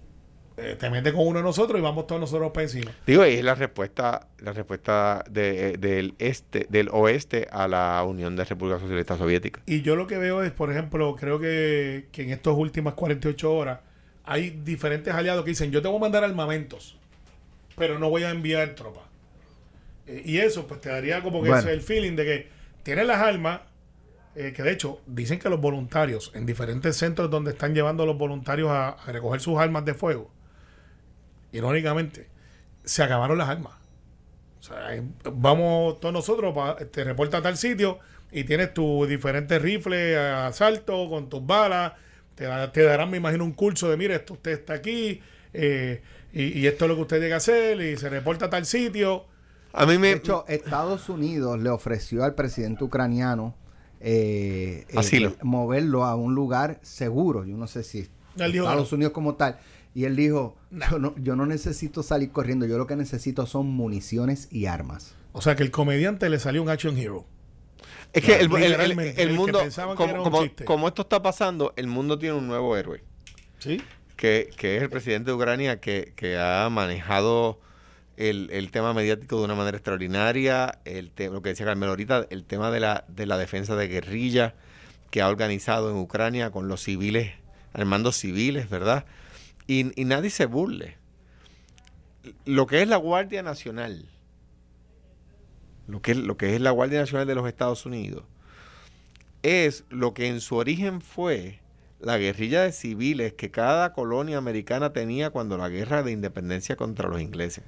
Eh, 0.61 0.77
te 0.79 0.91
metes 0.91 1.13
con 1.13 1.27
uno 1.27 1.39
de 1.39 1.45
nosotros 1.45 1.79
y 1.79 1.83
vamos 1.83 2.07
todos 2.09 2.21
nosotros 2.21 2.51
para 2.53 2.65
encima. 2.65 2.91
Digo, 3.07 3.25
y 3.25 3.35
es 3.35 3.45
la 3.45 3.55
respuesta, 3.55 4.27
la 4.41 4.53
respuesta 4.53 5.25
de- 5.31 5.77
del 5.77 6.15
este, 6.19 6.67
del 6.69 6.89
oeste 6.91 7.47
a 7.53 7.69
la 7.69 8.03
Unión 8.05 8.35
de 8.35 8.45
República 8.45 8.81
Socialista 8.81 9.17
Soviética. 9.17 9.61
Y 9.67 9.83
yo 9.83 9.95
lo 9.95 10.07
que 10.09 10.19
veo 10.19 10.43
es, 10.43 10.51
por 10.51 10.71
ejemplo, 10.73 11.15
creo 11.15 11.39
que, 11.39 12.09
que 12.11 12.23
en 12.23 12.31
estas 12.31 12.55
últimas 12.57 12.95
48 12.95 13.55
horas 13.55 13.81
hay 14.25 14.51
diferentes 14.51 15.15
aliados 15.15 15.45
que 15.45 15.51
dicen, 15.51 15.71
yo 15.71 15.81
te 15.81 15.87
voy 15.89 15.99
a 15.99 16.01
mandar 16.01 16.25
armamentos, 16.25 16.99
pero 17.77 17.99
no 18.01 18.11
voy 18.11 18.25
a 18.25 18.31
enviar 18.31 18.75
tropas. 18.75 19.05
Eh, 20.07 20.23
y 20.25 20.39
eso, 20.39 20.67
pues 20.67 20.81
te 20.81 20.89
daría 20.89 21.23
como 21.23 21.41
que 21.43 21.51
Bueno. 21.51 21.63
ese- 21.63 21.73
el 21.73 21.83
feeling 21.83 22.17
de 22.17 22.25
que 22.25 22.49
tienes 22.83 23.07
las 23.07 23.19
armas, 23.21 23.61
eh, 24.35 24.53
que 24.55 24.63
de 24.65 24.73
hecho 24.73 25.01
dicen 25.07 25.39
que 25.39 25.49
los 25.49 25.61
voluntarios 25.61 26.33
en 26.35 26.47
diferentes 26.47 26.97
centros 26.97 27.31
donde 27.31 27.53
están 27.53 27.75
llevando 27.75 28.03
a 28.03 28.07
los 28.07 28.19
voluntarios 28.19 28.71
a, 28.71 28.89
a 28.91 29.13
recoger 29.13 29.41
sus 29.41 29.57
armas 29.59 29.85
de 29.85 29.95
fuego, 29.95 30.31
irónicamente, 31.53 32.29
se 32.85 33.03
acabaron 33.03 33.39
las 33.39 33.49
armas. 33.49 33.75
O 34.61 34.63
sea, 34.63 35.03
vamos 35.33 36.01
todos 36.01 36.13
nosotros, 36.13 36.55
pa- 36.55 36.77
te 36.77 37.05
reporta 37.05 37.39
a 37.39 37.43
tal 37.43 37.57
sitio 37.57 37.99
y 38.33 38.45
tienes 38.45 38.75
tus 38.75 39.09
diferentes 39.09 39.61
rifles 39.63 40.17
a 40.17 40.49
asalto 40.49 41.09
con 41.09 41.29
tus 41.29 41.47
balas. 41.47 41.93
Te, 42.35 42.47
te 42.73 42.83
darán, 42.83 43.11
me 43.11 43.17
imagino, 43.17 43.45
un 43.45 43.53
curso 43.53 43.89
de, 43.91 43.97
mire, 43.97 44.15
esto 44.17 44.35
usted 44.35 44.53
está 44.53 44.75
aquí 44.75 45.21
eh, 45.53 46.03
y, 46.33 46.59
y 46.61 46.67
esto 46.67 46.85
es 46.85 46.89
lo 46.89 46.95
que 46.97 47.03
usted 47.03 47.17
tiene 47.17 47.29
que 47.29 47.35
hacer 47.35 47.81
y 47.81 47.97
se 47.97 48.09
reporta 48.09 48.47
a 48.47 48.51
tal 48.51 48.65
sitio. 48.67 49.25
A 49.73 49.87
mí 49.87 49.99
me... 49.99 50.09
De 50.09 50.15
hecho, 50.15 50.45
Estados 50.49 51.09
Unidos 51.09 51.59
le 51.61 51.71
ofreció 51.71 52.25
al 52.25 52.35
presidente 52.35 52.85
ucraniano 52.85 53.55
eh, 54.01 54.87
eh, 54.89 54.95
moverlo 55.43 56.05
a 56.05 56.15
un 56.15 56.35
lugar 56.35 56.79
seguro. 56.83 57.45
Yo 57.45 57.57
no 57.57 57.67
sé 57.67 57.83
si 57.83 58.09
Estados 58.71 58.93
Unidos 58.93 59.13
como 59.13 59.35
tal. 59.35 59.59
Y 59.95 60.05
él 60.05 60.17
dijo, 60.17 60.57
yo, 60.71 60.99
no, 60.99 61.15
yo 61.19 61.35
no 61.37 61.47
necesito 61.47 62.03
salir 62.03 62.31
corriendo, 62.31 62.67
yo 62.67 62.79
lo 62.79 62.87
que 62.87 62.95
necesito 62.97 63.47
son 63.47 63.67
municiones 63.67 64.49
y 64.51 64.67
armas. 64.67 65.15
O 65.33 65.43
sea, 65.43 65.57
que 65.57 65.63
el 65.63 65.71
comediante 65.71 66.29
le 66.29 66.39
salió 66.39 66.63
un 66.63 66.69
action 66.69 66.97
hero. 66.97 67.27
Es 68.13 68.25
que 68.25 68.37
el, 68.37 68.51
el- 68.55 68.81
el- 68.81 68.99
el 69.01 69.33
mundo, 69.35 69.61
como, 69.97 70.41
como- 70.65 70.89
esto 70.89 71.03
está 71.03 71.23
pasando, 71.23 71.73
el 71.77 71.87
mundo 71.87 72.19
tiene 72.19 72.35
un 72.37 72.47
nuevo 72.47 72.77
héroe, 72.77 73.03
¿Sí? 73.59 73.83
que, 74.17 74.51
que 74.57 74.77
es 74.77 74.83
el 74.83 74.89
presidente 74.91 75.31
de 75.31 75.37
Ucrania, 75.37 75.81
que, 75.81 76.13
que 76.17 76.39
ha 76.39 76.69
manejado 76.71 77.61
el, 78.17 78.49
el 78.53 78.71
tema 78.71 78.95
mediático 78.95 79.39
de 79.39 79.45
una 79.45 79.55
manera 79.55 79.77
extraordinaria, 79.77 80.79
el 80.85 81.11
te- 81.11 81.29
lo 81.31 81.43
que 81.43 81.51
decía 81.51 81.67
Carmelo 81.67 81.91
ahorita, 81.91 82.27
el 82.31 82.45
tema 82.45 82.71
de 82.71 82.81
la, 82.81 83.05
de 83.09 83.27
la 83.27 83.37
defensa 83.39 83.77
de 83.77 83.89
guerrilla 83.89 84.55
que 85.11 85.21
ha 85.23 85.29
organizado 85.29 85.91
en 85.91 85.97
Ucrania 85.97 86.51
con 86.51 86.67
los 86.67 86.83
civiles, 86.83 87.33
armando 87.75 88.11
civiles, 88.13 88.69
¿verdad? 88.71 89.05
Y, 89.69 90.01
y 90.01 90.05
nadie 90.05 90.31
se 90.31 90.47
burle. 90.47 90.97
Lo 92.45 92.67
que 92.67 92.83
es 92.83 92.89
la 92.89 92.97
Guardia 92.97 93.45
Nacional, 93.45 94.09
lo 95.87 96.03
que, 96.03 96.13
es, 96.13 96.61
la 96.61 96.71
Guardia 96.73 97.01
Nacional 97.01 97.27
de 97.29 97.35
los 97.37 97.47
Estados 97.47 97.87
Unidos, 97.87 98.25
es 99.43 99.85
lo 99.89 100.15
que 100.15 100.27
en 100.27 100.41
su 100.41 100.57
origen 100.57 101.01
fue 101.01 101.61
la 102.01 102.19
guerrilla 102.19 102.63
de 102.63 102.73
civiles 102.73 103.33
que 103.35 103.51
cada 103.51 103.93
colonia 103.93 104.39
americana 104.39 104.93
tenía 104.93 105.31
cuando 105.31 105.57
la 105.57 105.69
guerra 105.69 106.03
de 106.03 106.13
independencia 106.13 106.77
contra 106.77 107.09
los 107.09 107.21
ingleses. 107.21 107.65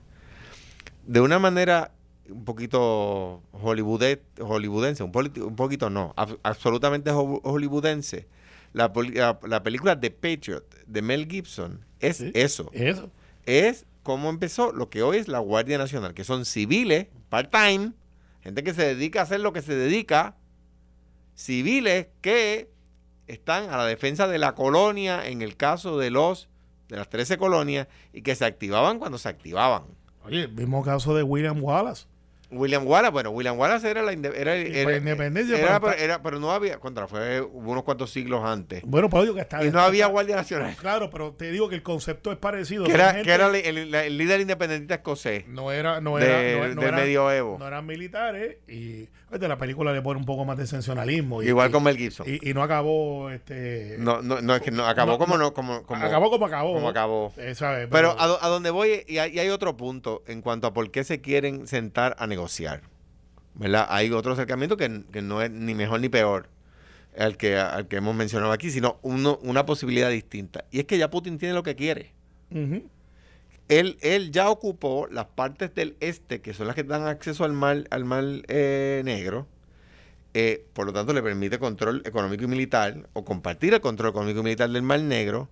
De 1.06 1.20
una 1.20 1.38
manera 1.38 1.92
un 2.28 2.44
poquito 2.44 3.42
hollywoodense, 3.52 5.02
un, 5.02 5.12
poquito 5.56 5.90
no, 5.90 6.14
ab- 6.16 6.38
absolutamente 6.42 7.10
ho- 7.10 7.40
hollywoodense, 7.42 8.26
la, 8.72 8.92
la- 9.12 9.38
la 9.46 9.62
película 9.62 9.98
The 9.98 10.10
Patriot 10.10 10.64
de 10.86 11.02
Mel 11.02 11.26
Gibson 11.28 11.84
es 12.00 12.18
Sí. 12.18 12.30
eso 12.34 12.70
Eso. 12.72 13.10
es 13.46 13.86
cómo 14.02 14.30
empezó 14.30 14.72
lo 14.72 14.88
que 14.90 15.02
hoy 15.02 15.18
es 15.18 15.28
la 15.28 15.38
Guardia 15.40 15.76
Nacional, 15.78 16.14
que 16.14 16.24
son 16.24 16.44
civiles, 16.44 17.06
part-time, 17.28 17.92
gente 18.42 18.62
que 18.64 18.72
se 18.74 18.82
dedica 18.94 19.20
a 19.20 19.22
hacer 19.24 19.40
lo 19.40 19.52
que 19.52 19.60
se 19.62 19.74
dedica, 19.74 20.36
civiles 21.34 22.08
que 22.20 22.70
están 23.26 23.70
a 23.70 23.76
la 23.76 23.86
defensa 23.86 24.26
de 24.26 24.38
la 24.38 24.54
colonia 24.54 25.26
en 25.28 25.42
el 25.42 25.56
caso 25.56 25.98
de 25.98 26.10
los 26.10 26.48
de 26.88 26.96
las 26.96 27.08
13 27.08 27.38
colonias 27.38 27.86
y 28.12 28.22
que 28.22 28.34
se 28.34 28.44
activaban 28.44 28.98
cuando 28.98 29.16
se 29.16 29.28
activaban. 29.28 29.84
Oye, 30.24 30.42
el 30.42 30.52
mismo 30.52 30.82
caso 30.82 31.14
de 31.14 31.22
William 31.22 31.62
Wallace. 31.62 32.06
William 32.52 32.86
Wallace, 32.86 33.12
bueno, 33.12 33.30
William 33.30 33.58
Wallace 33.58 33.88
era 33.90 34.02
la 34.02 34.12
era, 34.12 34.54
era- 34.56 34.84
por 34.84 34.94
independencia, 34.96 35.56
era- 35.56 35.78
pero 35.80 35.92
pero, 35.92 36.04
era- 36.04 36.22
pero 36.22 36.40
no 36.40 36.50
había 36.50 36.78
contra 36.80 37.06
fue 37.06 37.40
unos 37.40 37.84
cuantos 37.84 38.10
siglos 38.10 38.42
antes 38.44 38.82
Bueno, 38.84 39.08
pero 39.08 39.22
digo 39.22 39.34
que 39.36 39.40
está. 39.42 39.64
y 39.64 39.70
no 39.70 39.80
había 39.80 40.06
Guardia 40.06 40.36
Nacional, 40.36 40.74
Claro, 40.76 41.10
pero 41.10 41.32
te 41.32 41.50
digo 41.52 41.68
que 41.68 41.76
el 41.76 41.82
concepto 41.82 42.32
es 42.32 42.38
parecido. 42.38 42.84
que 42.86 42.92
era, 42.92 43.10
gente- 43.12 43.22
que 43.24 43.32
era 43.32 43.46
el, 43.46 43.94
el- 43.94 44.18
líder 44.18 44.40
independentista 44.40 44.96
escocés 44.96 45.46
No 45.46 45.70
era, 45.70 46.00
no 46.00 46.18
era, 46.18 46.38
del- 46.38 46.74
no, 46.74 46.80
no 46.80 46.86
del 46.86 46.94
medioevo. 46.96 47.56
no 47.58 47.66
eran 47.68 47.86
militares 47.86 48.56
y 48.68 49.08
de 49.38 49.46
la 49.48 49.58
película 49.58 49.92
le 49.92 50.02
pone 50.02 50.18
un 50.18 50.24
poco 50.26 50.44
más 50.44 50.56
de 50.56 50.66
sensacionalismo. 50.66 51.42
Y, 51.42 51.48
Igual 51.48 51.70
con 51.70 51.82
Mel 51.84 51.96
Gibson. 51.96 52.26
Y, 52.28 52.50
y 52.50 52.54
no 52.54 52.62
acabó, 52.62 53.30
este. 53.30 53.96
No, 53.98 54.22
no, 54.22 54.40
no, 54.40 54.56
es 54.56 54.62
que 54.62 54.70
no, 54.70 54.86
acabó 54.86 55.12
No, 55.12 55.18
como 55.18 55.36
no. 55.38 55.52
como, 55.52 55.84
como, 55.84 56.04
acabó 56.04 56.30
como 56.30 56.46
acabó. 56.46 56.74
como 56.74 56.88
acabó. 56.88 57.32
Eh, 57.36 57.54
¿sabes? 57.54 57.86
Pero 57.90 58.16
a, 58.18 58.24
a 58.44 58.48
donde 58.48 58.70
voy, 58.70 59.04
y 59.06 59.18
hay, 59.18 59.32
y 59.34 59.38
hay 59.38 59.50
otro 59.50 59.76
punto 59.76 60.24
en 60.26 60.40
cuanto 60.42 60.66
a 60.66 60.72
por 60.72 60.90
qué 60.90 61.04
se 61.04 61.20
quieren 61.20 61.66
sentar 61.66 62.16
a 62.18 62.26
negociar. 62.26 62.80
¿Verdad? 63.54 63.86
Hay 63.90 64.10
otro 64.10 64.32
acercamiento 64.32 64.76
que, 64.76 65.02
que 65.12 65.22
no 65.22 65.42
es 65.42 65.50
ni 65.50 65.74
mejor 65.74 66.00
ni 66.00 66.08
peor 66.08 66.48
al 67.18 67.36
que, 67.36 67.56
al 67.56 67.88
que 67.88 67.96
hemos 67.96 68.14
mencionado 68.14 68.52
aquí, 68.52 68.70
sino 68.70 68.98
uno, 69.02 69.38
una 69.42 69.66
posibilidad 69.66 70.08
distinta. 70.10 70.64
Y 70.70 70.78
es 70.80 70.86
que 70.86 70.96
ya 70.98 71.10
Putin 71.10 71.38
tiene 71.38 71.54
lo 71.54 71.62
que 71.62 71.74
quiere. 71.74 72.12
Ujú. 72.50 72.84
Él, 73.70 73.98
él 74.00 74.32
ya 74.32 74.50
ocupó 74.50 75.06
las 75.12 75.26
partes 75.26 75.72
del 75.76 75.96
este, 76.00 76.40
que 76.42 76.52
son 76.52 76.66
las 76.66 76.74
que 76.74 76.82
dan 76.82 77.06
acceso 77.06 77.44
al 77.44 77.52
mar, 77.52 77.86
al 77.90 78.04
mar 78.04 78.24
eh, 78.48 79.00
negro. 79.04 79.46
Eh, 80.34 80.66
por 80.72 80.86
lo 80.86 80.92
tanto, 80.92 81.12
le 81.12 81.22
permite 81.22 81.60
control 81.60 82.02
económico 82.04 82.44
y 82.44 82.46
militar, 82.48 83.08
o 83.12 83.24
compartir 83.24 83.72
el 83.72 83.80
control 83.80 84.10
económico 84.10 84.40
y 84.40 84.42
militar 84.42 84.70
del 84.70 84.82
mar 84.82 85.00
negro. 85.00 85.48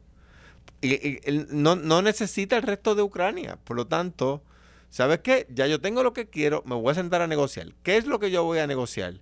Y, 0.80 0.94
y 0.94 1.20
él 1.22 1.46
no, 1.50 1.76
no 1.76 2.02
necesita 2.02 2.56
el 2.56 2.64
resto 2.64 2.96
de 2.96 3.02
Ucrania. 3.02 3.56
Por 3.62 3.76
lo 3.76 3.86
tanto, 3.86 4.42
¿sabes 4.90 5.20
qué? 5.20 5.46
Ya 5.54 5.68
yo 5.68 5.80
tengo 5.80 6.02
lo 6.02 6.12
que 6.12 6.28
quiero, 6.28 6.64
me 6.66 6.74
voy 6.74 6.90
a 6.90 6.94
sentar 6.94 7.22
a 7.22 7.28
negociar. 7.28 7.68
¿Qué 7.84 7.98
es 7.98 8.06
lo 8.06 8.18
que 8.18 8.32
yo 8.32 8.42
voy 8.42 8.58
a 8.58 8.66
negociar? 8.66 9.20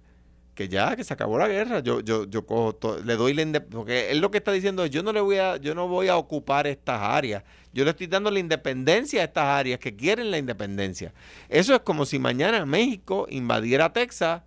Que 0.56 0.68
ya, 0.68 0.96
que 0.96 1.04
se 1.04 1.12
acabó 1.12 1.38
la 1.38 1.46
guerra. 1.48 1.80
Yo, 1.80 2.00
yo, 2.00 2.24
yo 2.24 2.46
cojo 2.46 2.74
to- 2.74 2.98
le 3.04 3.14
doy 3.16 3.34
la 3.34 3.42
indep- 3.42 3.68
porque 3.70 4.10
él 4.10 4.20
lo 4.20 4.30
que 4.30 4.38
está 4.38 4.50
diciendo 4.52 4.84
es 4.84 4.90
yo 4.90 5.02
no 5.02 5.12
le 5.12 5.20
voy 5.20 5.36
a, 5.36 5.58
yo 5.58 5.74
no 5.74 5.86
voy 5.86 6.08
a 6.08 6.16
ocupar 6.16 6.66
estas 6.66 6.98
áreas. 7.00 7.44
Yo 7.74 7.84
le 7.84 7.90
estoy 7.90 8.06
dando 8.06 8.30
la 8.30 8.38
independencia 8.40 9.20
a 9.20 9.24
estas 9.24 9.44
áreas 9.44 9.78
que 9.78 9.94
quieren 9.94 10.30
la 10.30 10.38
independencia. 10.38 11.12
Eso 11.50 11.74
es 11.74 11.80
como 11.82 12.06
si 12.06 12.18
mañana 12.18 12.64
México 12.64 13.26
invadiera 13.28 13.92
Texas 13.92 14.42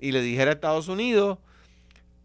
y 0.00 0.10
le 0.10 0.20
dijera 0.20 0.50
a 0.50 0.54
Estados 0.54 0.88
Unidos, 0.88 1.38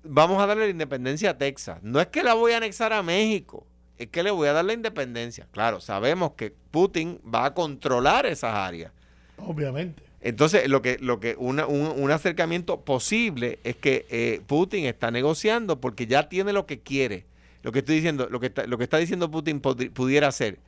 vamos 0.03 0.41
a 0.41 0.47
darle 0.47 0.63
la 0.65 0.71
independencia 0.71 1.29
a 1.29 1.37
Texas. 1.37 1.77
No 1.83 2.01
es 2.01 2.07
que 2.07 2.23
la 2.23 2.33
voy 2.33 2.53
a 2.53 2.57
anexar 2.57 2.91
a 2.91 3.03
México, 3.03 3.67
es 3.99 4.07
que 4.07 4.23
le 4.23 4.31
voy 4.31 4.47
a 4.47 4.53
dar 4.53 4.65
la 4.65 4.73
independencia. 4.73 5.47
Claro, 5.51 5.79
sabemos 5.79 6.31
que 6.31 6.55
Putin 6.71 7.19
va 7.23 7.45
a 7.45 7.53
controlar 7.53 8.25
esas 8.25 8.55
áreas. 8.55 8.91
Obviamente. 9.37 10.06
Entonces, 10.27 10.67
lo 10.67 10.81
que, 10.81 10.97
lo 10.99 11.19
que 11.21 11.35
una- 11.39 11.65
un, 11.67 11.87
un 12.01 12.11
acercamiento 12.11 12.81
posible 12.81 13.59
es 13.63 13.77
que 13.77 14.05
eh, 14.09 14.41
Putin 14.45 14.85
está 14.85 15.09
negociando 15.09 15.79
porque 15.79 16.05
ya 16.05 16.27
tiene 16.27 16.51
lo 16.51 16.65
que 16.65 16.79
quiere. 16.79 17.25
Lo 17.63 17.71
que 17.71 17.79
estoy 17.79 17.95
diciendo, 17.95 18.27
lo 18.29 18.39
que 18.41 18.47
está, 18.47 18.67
lo 18.67 18.77
que 18.77 18.83
está 18.83 18.97
diciendo 18.97 19.31
Putin 19.31 19.61
podri- 19.61 19.89
pudiera 19.91 20.29
ser. 20.33 20.59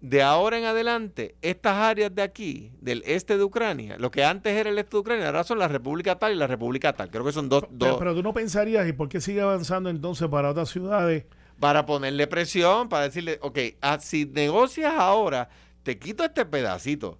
De 0.00 0.22
ahora 0.22 0.58
en 0.58 0.64
adelante, 0.64 1.36
estas 1.42 1.74
áreas 1.74 2.12
de 2.12 2.22
aquí, 2.22 2.72
del 2.80 3.02
este 3.06 3.36
de 3.36 3.44
Ucrania, 3.44 3.96
lo 3.98 4.10
que 4.10 4.24
antes 4.24 4.52
era 4.52 4.68
el 4.70 4.78
este 4.78 4.96
de 4.96 5.00
Ucrania, 5.00 5.26
ahora 5.26 5.44
son 5.44 5.58
la 5.60 5.68
República 5.68 6.16
tal 6.18 6.32
y 6.32 6.36
la 6.36 6.46
República 6.48 6.92
tal. 6.92 7.08
Creo 7.10 7.24
que 7.24 7.32
son 7.32 7.48
dos, 7.48 7.62
Pero, 7.62 7.76
dos 7.90 7.98
pero 7.98 8.14
tú 8.16 8.22
no 8.24 8.32
pensarías, 8.34 8.88
¿y 8.88 8.92
por 8.92 9.08
qué 9.08 9.20
sigue 9.20 9.40
avanzando 9.40 9.90
entonces 9.90 10.26
para 10.28 10.50
otras 10.50 10.68
ciudades? 10.70 11.24
para 11.60 11.86
ponerle 11.86 12.26
presión, 12.28 12.88
para 12.88 13.04
decirle, 13.04 13.38
ok, 13.42 13.58
ah, 13.80 13.98
si 14.00 14.26
negocias 14.26 14.92
ahora, 14.96 15.48
te 15.82 15.98
quito 15.98 16.24
este 16.24 16.44
pedacito. 16.44 17.18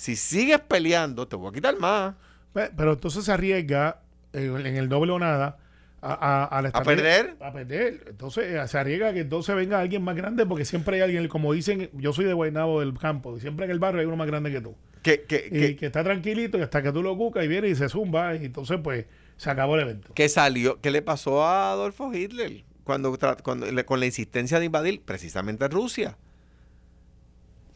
Si 0.00 0.16
sigues 0.16 0.60
peleando, 0.60 1.28
te 1.28 1.36
voy 1.36 1.50
a 1.50 1.52
quitar 1.52 1.78
más. 1.78 2.14
Pe- 2.54 2.70
Pero 2.74 2.94
entonces 2.94 3.22
se 3.22 3.32
arriesga 3.32 4.00
eh, 4.32 4.50
en 4.64 4.76
el 4.76 4.88
doble 4.88 5.12
o 5.12 5.18
nada 5.18 5.58
a, 6.00 6.12
a, 6.14 6.44
a 6.46 6.62
la 6.62 6.68
¿A 6.68 6.70
estrategia- 6.70 6.84
perder? 6.84 7.36
A 7.38 7.52
perder. 7.52 8.04
Entonces 8.08 8.44
eh, 8.46 8.66
se 8.66 8.78
arriesga 8.78 9.12
que 9.12 9.20
entonces 9.20 9.54
venga 9.54 9.78
alguien 9.78 10.02
más 10.02 10.16
grande 10.16 10.46
porque 10.46 10.64
siempre 10.64 10.96
hay 10.96 11.02
alguien, 11.02 11.28
como 11.28 11.52
dicen, 11.52 11.90
yo 11.92 12.14
soy 12.14 12.24
de 12.24 12.32
Guaynabo 12.32 12.80
del 12.80 12.96
campo, 12.98 13.36
y 13.36 13.40
siempre 13.40 13.66
en 13.66 13.72
el 13.72 13.78
barrio 13.78 14.00
hay 14.00 14.06
uno 14.06 14.16
más 14.16 14.26
grande 14.26 14.50
que 14.50 14.62
tú. 14.62 14.74
Que, 15.02 15.20
que, 15.24 15.48
y 15.48 15.50
que- 15.50 15.76
que 15.76 15.86
está 15.86 16.02
tranquilito 16.02 16.56
y 16.56 16.62
hasta 16.62 16.82
que 16.82 16.92
tú 16.92 17.02
lo 17.02 17.14
buscas 17.14 17.44
y 17.44 17.48
viene 17.48 17.68
y 17.68 17.74
se 17.74 17.90
zumba 17.90 18.34
y 18.36 18.46
entonces 18.46 18.78
pues 18.82 19.04
se 19.36 19.50
acabó 19.50 19.74
el 19.74 19.82
evento. 19.82 20.14
que 20.14 20.30
salió, 20.30 20.80
¿qué 20.80 20.90
le 20.90 21.02
pasó 21.02 21.44
a 21.44 21.72
Adolfo 21.72 22.10
Hitler 22.14 22.64
cuando, 22.84 23.14
cuando 23.42 23.66
con 23.84 24.00
la 24.00 24.06
insistencia 24.06 24.58
de 24.58 24.64
invadir 24.64 25.02
precisamente 25.02 25.68
Rusia? 25.68 26.16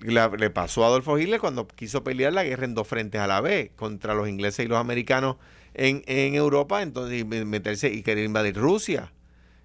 La- 0.01 0.29
le 0.29 0.51
pasó 0.51 0.85
a 0.85 0.89
Adolfo 0.89 1.19
Hitler 1.19 1.41
cuando 1.41 1.67
quiso 1.69 2.05
pelear 2.05 2.33
la 2.33 2.45
guerra 2.45 2.65
en 2.65 2.75
dos 2.75 2.87
frentes 2.89 3.21
a 3.21 3.27
la 3.27 3.41
vez 3.41 3.71
contra 3.77 4.15
los 4.15 4.29
ingleses 4.29 4.65
y 4.65 4.69
los 4.69 4.79
americanos 4.79 5.37
en, 5.75 6.03
en 6.07 6.35
Europa, 6.35 6.83
entonces 6.83 7.21
y 7.21 7.25
me- 7.25 7.45
meterse 7.45 7.93
y 7.93 8.03
querer 8.03 8.25
invadir 8.25 8.57
Rusia 8.57 9.13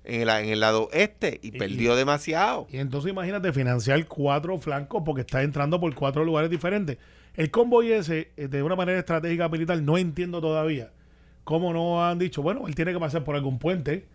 en 0.03 0.21
el, 0.21 0.29
en 0.29 0.49
el 0.49 0.59
lado 0.59 0.89
este 0.93 1.39
y, 1.43 1.49
Y- 1.49 1.51
perdió 1.59 1.95
demasiado. 1.95 2.67
Y 2.71 2.77
entonces 2.77 3.11
imagínate 3.11 3.51
financiar 3.53 4.05
cuatro 4.07 4.57
flancos 4.59 5.03
porque 5.05 5.21
está 5.21 5.43
entrando 5.43 5.79
por 5.79 5.93
cuatro 5.95 6.23
lugares 6.23 6.49
diferentes. 6.49 6.97
El 7.35 7.51
convoy 7.51 7.91
ese, 7.91 8.31
eh, 8.37 8.47
de 8.47 8.63
una 8.63 8.75
manera 8.75 8.97
estratégica 8.99 9.47
militar, 9.49 9.81
no 9.81 9.97
entiendo 9.97 10.41
todavía 10.41 10.91
cómo 11.43 11.73
no 11.73 12.05
han 12.05 12.19
dicho, 12.19 12.41
bueno, 12.41 12.67
él 12.67 12.75
tiene 12.75 12.91
que 12.93 12.99
pasar 12.99 13.23
por 13.23 13.35
algún 13.35 13.59
puente. 13.59 14.07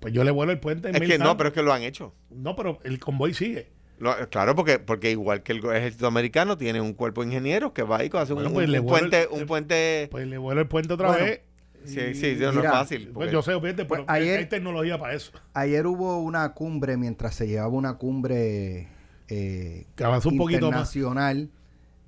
Pues 0.00 0.14
yo 0.14 0.22
le 0.24 0.30
vuelo 0.30 0.52
el 0.52 0.60
puente 0.60 0.88
en 0.88 0.94
Es 0.94 1.00
que 1.08 1.18
no, 1.18 1.36
pero 1.36 1.48
es 1.48 1.54
que 1.54 1.62
lo 1.62 1.72
han 1.72 1.82
hecho. 1.82 2.14
No, 2.30 2.54
pero 2.56 2.78
el 2.84 2.98
convoy 3.00 3.34
sigue. 3.34 3.68
Lo- 3.98 4.28
claro, 4.30 4.54
porque, 4.54 4.78
porque 4.78 5.10
igual 5.10 5.42
que 5.42 5.52
el 5.52 5.58
ejército 5.64 6.06
americano 6.06 6.56
tiene 6.56 6.80
un 6.80 6.92
cuerpo 6.94 7.22
de 7.22 7.28
ingenieros 7.28 7.72
que 7.72 7.82
va 7.82 7.98
ahí 7.98 8.08
con 8.08 8.20
hace 8.22 8.32
un, 8.32 8.38
Bueno, 8.44 8.52
pues 8.54 8.68
un 8.68 8.72
vuelve 8.72 8.88
puente, 8.88 9.22
el- 9.22 9.28
un 9.40 9.46
puente. 9.46 10.08
Pues 10.10 10.26
le 10.26 10.38
vuelo 10.38 10.60
el 10.60 10.68
puente 10.68 10.94
otra 10.94 11.08
Bueno, 11.08 11.24
vez. 11.24 11.40
Sí, 11.84 12.00
y- 12.00 12.14
sí, 12.14 12.34
no, 12.38 12.46
no 12.46 12.48
es 12.50 12.56
mira, 12.56 12.70
fácil. 12.72 13.08
Pues 13.14 13.30
yo 13.32 13.40
sé, 13.42 13.58
fíjate, 13.60 13.84
Pues 13.84 14.00
pero 14.00 14.10
ayer- 14.12 14.38
hay 14.40 14.46
tecnología 14.46 14.98
para 14.98 15.14
eso. 15.14 15.32
Ayer 15.54 15.86
hubo 15.86 16.18
una 16.20 16.52
cumbre, 16.54 16.96
mientras 16.96 17.34
se 17.34 17.46
llevaba 17.48 17.68
una 17.68 17.94
cumbre 17.94 18.88
eh, 19.28 19.86
Que 19.94 20.04
avanzó 20.04 20.28
un 20.30 20.38
poquito 20.38 20.70
más. 20.70 20.94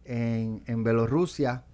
en, 0.04 0.62
en 0.66 0.84
Bielorrusia. 0.84 1.64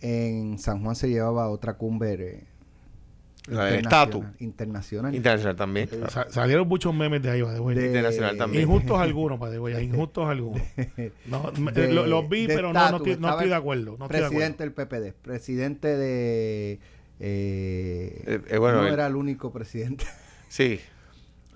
En 0.00 0.58
San 0.58 0.82
Juan 0.82 0.94
se 0.94 1.08
llevaba 1.08 1.48
otra 1.48 1.74
cumbre 1.78 2.24
eh, 2.34 2.42
La 2.42 2.42
del 2.42 2.44
internacional- 2.44 3.33
estatus. 3.46 4.24
internacional. 4.38 5.14
Internacional 5.14 5.56
también. 5.56 5.86
claro. 5.88 6.10
Sa- 6.10 6.30
salieron 6.30 6.66
muchos 6.66 6.94
memes 6.94 7.22
de 7.22 7.30
ahí, 7.30 7.42
way. 7.42 7.76
De- 7.76 7.86
Internacional 7.86 8.36
también. 8.36 8.62
Injustos 8.62 8.98
algunos, 9.00 9.38
way, 9.38 9.84
injustos 9.84 10.28
algunos. 10.28 10.62
No, 11.26 11.50
de- 11.72 11.92
lo- 11.92 12.06
los 12.06 12.28
vi, 12.28 12.46
de 12.46 12.54
pero 12.54 12.72
no, 12.72 12.90
no, 12.90 12.96
estoy, 12.96 13.16
no 13.18 13.30
estoy 13.30 13.48
de 13.48 13.54
acuerdo. 13.54 13.96
No 13.98 14.06
estoy 14.06 14.20
de 14.20 14.26
acuerdo. 14.26 14.54
presidente 14.54 14.64
del 14.64 14.72
PPD, 14.72 15.14
presidente 15.22 15.88
de... 15.96 16.72
eh, 17.20 18.22
Eh, 18.26 18.40
eh, 18.48 18.58
bueno, 18.58 18.78
no 18.82 18.86
el- 18.88 18.94
era 18.94 19.06
el 19.06 19.16
único 19.16 19.52
presidente. 19.52 20.04
Sí. 20.48 20.80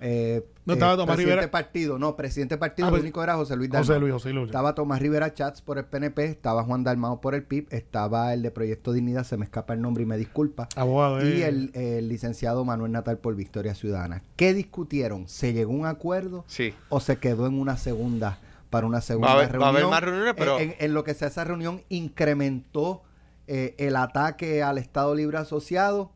Eh, 0.01 0.45
No, 0.65 0.73
estaba 0.73 0.93
eh, 0.93 0.97
Tomás 0.97 1.15
presidente 1.15 1.35
Rivera. 1.41 1.51
partido, 1.51 1.99
no, 1.99 2.15
presidente 2.15 2.53
del 2.55 2.59
partido, 2.59 2.85
Ah, 2.85 2.89
el 2.89 2.93
pues, 2.93 3.01
único 3.03 3.21
era 3.23 3.35
José 3.35 3.55
Luis 3.55 3.69
José 3.69 3.91
Dalmau. 3.93 3.99
Luis, 4.01 4.13
José 4.13 4.33
Luis. 4.33 4.45
Estaba 4.45 4.75
Tomás 4.75 4.99
Rivera 5.01 5.33
Chats 5.33 5.61
por 5.61 5.77
el 5.77 5.85
PNP, 5.85 6.25
estaba 6.25 6.63
Juan 6.63 6.83
Dalmao 6.83 7.19
por 7.21 7.35
el 7.35 7.43
PIB, 7.43 7.67
estaba 7.71 8.33
el 8.33 8.41
de 8.43 8.51
Proyecto 8.51 8.93
Dignidad, 8.93 9.23
se 9.23 9.35
me 9.37 9.43
escapa 9.45 9.73
el 9.73 9.81
nombre 9.81 10.03
y 10.03 10.05
me 10.05 10.15
disculpa, 10.17 10.69
Abogado. 10.75 11.21
y 11.27 11.41
eh, 11.41 11.47
el, 11.47 11.71
el 11.73 12.07
licenciado 12.07 12.63
Manuel 12.65 12.91
Natal 12.91 13.17
por 13.17 13.35
Victoria 13.35 13.75
Ciudadana. 13.75 14.21
¿Qué 14.35 14.53
discutieron? 14.53 15.27
¿Se 15.27 15.53
llegó 15.53 15.73
a 15.73 15.75
un 15.75 15.85
acuerdo 15.85 16.45
Sí. 16.47 16.73
o 16.89 16.99
se 16.99 17.17
quedó 17.17 17.47
en 17.47 17.59
una 17.59 17.75
segunda 17.77 18.39
para 18.69 18.85
una 18.87 19.01
segunda 19.01 19.33
Va 19.33 19.33
a 19.33 19.43
haber- 19.43 19.47
va 19.47 19.51
reunión? 19.51 19.65
a 19.65 19.69
haber 19.79 19.85
más 19.89 20.01
reuniones, 20.03 20.33
pero- 20.37 20.59
En, 20.59 20.75
en 20.79 20.93
lo 20.93 21.03
que 21.03 21.13
sea 21.15 21.27
esa 21.27 21.43
reunión 21.43 21.81
incrementó 21.89 23.01
eh, 23.47 23.73
el 23.79 23.95
ataque 23.95 24.61
al 24.61 24.77
Estado 24.77 25.15
Libre 25.15 25.39
Asociado, 25.39 26.11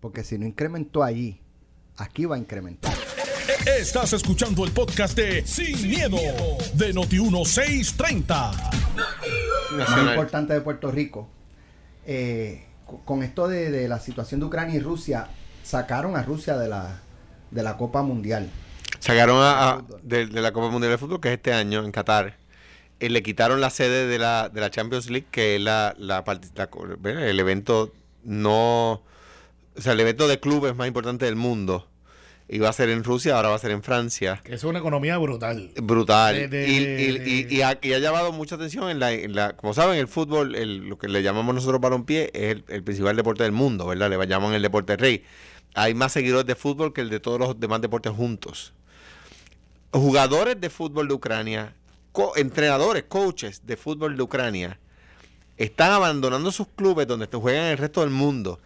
porque 0.00 0.22
si 0.24 0.36
no 0.38 0.44
incrementó 0.46 1.02
allí, 1.02 1.40
aquí 1.96 2.24
va 2.24 2.36
a 2.36 2.38
incrementar. 2.38 2.92
Estás 3.66 4.12
escuchando 4.12 4.64
el 4.64 4.72
podcast 4.72 5.16
de 5.16 5.46
Sin, 5.46 5.88
miedo, 5.88 6.16
de 6.74 6.94
Noti1630. 6.94 8.26
más 8.26 9.76
Nacional. 9.76 10.08
importante 10.14 10.54
de 10.54 10.60
Puerto 10.60 10.90
Rico. 10.90 11.28
Eh, 12.06 12.64
co- 12.86 13.00
con 13.04 13.22
esto 13.22 13.48
de, 13.48 13.70
de 13.70 13.88
la 13.88 14.00
situación 14.00 14.40
de 14.40 14.46
Ucrania 14.46 14.76
y 14.76 14.80
Rusia, 14.80 15.28
sacaron 15.62 16.16
a 16.16 16.22
Rusia 16.22 16.56
de 16.56 16.68
la, 16.68 17.00
de 17.50 17.62
la 17.62 17.76
Copa 17.76 18.02
Mundial. 18.02 18.48
Sacaron 18.98 19.38
a, 19.40 19.82
de, 20.02 20.26
de 20.26 20.40
la 20.42 20.52
Copa 20.52 20.68
Mundial 20.68 20.92
de 20.92 20.98
Fútbol, 20.98 21.20
que 21.20 21.28
es 21.28 21.34
este 21.34 21.52
año 21.52 21.84
en 21.84 21.92
Qatar. 21.92 22.36
Eh, 23.00 23.08
le 23.10 23.22
quitaron 23.22 23.60
la 23.60 23.70
sede 23.70 24.06
de 24.06 24.18
la, 24.18 24.48
de 24.48 24.60
la 24.60 24.70
Champions 24.70 25.10
League, 25.10 25.26
que 25.30 25.56
es 25.56 25.60
la, 25.62 25.94
la, 25.98 26.24
el 27.04 27.40
evento 27.40 27.92
no. 28.24 29.02
O 29.76 29.80
sea, 29.80 29.92
el 29.92 30.00
evento 30.00 30.28
de 30.28 30.38
clubes 30.40 30.74
más 30.76 30.86
importante 30.86 31.24
del 31.24 31.36
mundo. 31.36 31.88
Iba 32.48 32.68
a 32.68 32.72
ser 32.72 32.90
en 32.90 33.02
Rusia, 33.04 33.36
ahora 33.36 33.48
va 33.50 33.54
a 33.54 33.58
ser 33.58 33.70
en 33.70 33.82
Francia. 33.82 34.40
Que 34.44 34.54
es 34.54 34.64
una 34.64 34.80
economía 34.80 35.16
brutal. 35.16 35.70
Brutal. 35.82 36.34
De- 36.34 36.48
de- 36.48 36.68
y, 36.68 36.84
de- 36.84 37.46
y- 37.50 37.56
y 37.56 37.62
ha, 37.62 37.78
y 37.80 37.92
ha 37.94 37.98
llamado 37.98 38.32
mucha 38.32 38.56
atención 38.56 38.90
en 38.90 38.98
la, 38.98 39.12
en 39.12 39.34
la- 39.34 39.56
como 39.56 39.72
saben, 39.72 39.98
el 39.98 40.08
fútbol, 40.08 40.54
el- 40.54 40.78
lo 40.88 40.98
que 40.98 41.08
le 41.08 41.22
llamamos 41.22 41.54
nosotros 41.54 41.80
balompié, 41.80 42.30
es 42.34 42.50
el, 42.56 42.64
el 42.68 42.82
principal 42.82 43.16
deporte 43.16 43.44
del 43.44 43.52
mundo, 43.52 43.86
¿verdad? 43.86 44.10
Le 44.10 44.26
llaman 44.26 44.52
el 44.52 44.60
deporte 44.60 44.96
rey. 44.98 45.24
Hay 45.74 45.94
más 45.94 46.12
seguidores 46.12 46.44
de 46.46 46.54
fútbol 46.54 46.92
que 46.92 47.00
el 47.00 47.08
de 47.08 47.20
todos 47.20 47.38
los 47.38 47.58
demás 47.58 47.80
deportes 47.80 48.12
juntos. 48.12 48.74
Jugadores 49.90 50.60
de 50.60 50.68
fútbol 50.68 51.08
de 51.08 51.14
Ucrania, 51.14 51.74
co- 52.12 52.32
entrenadores, 52.36 53.04
coaches 53.08 53.62
de 53.66 53.76
fútbol 53.78 54.16
de 54.16 54.22
Ucrania, 54.22 54.78
están 55.56 55.92
abandonando 55.92 56.50
sus 56.50 56.66
clubes 56.68 57.06
donde 57.06 57.26
juegan 57.26 57.66
el 57.66 57.78
resto 57.78 58.00
del 58.00 58.10
mundo 58.10 58.58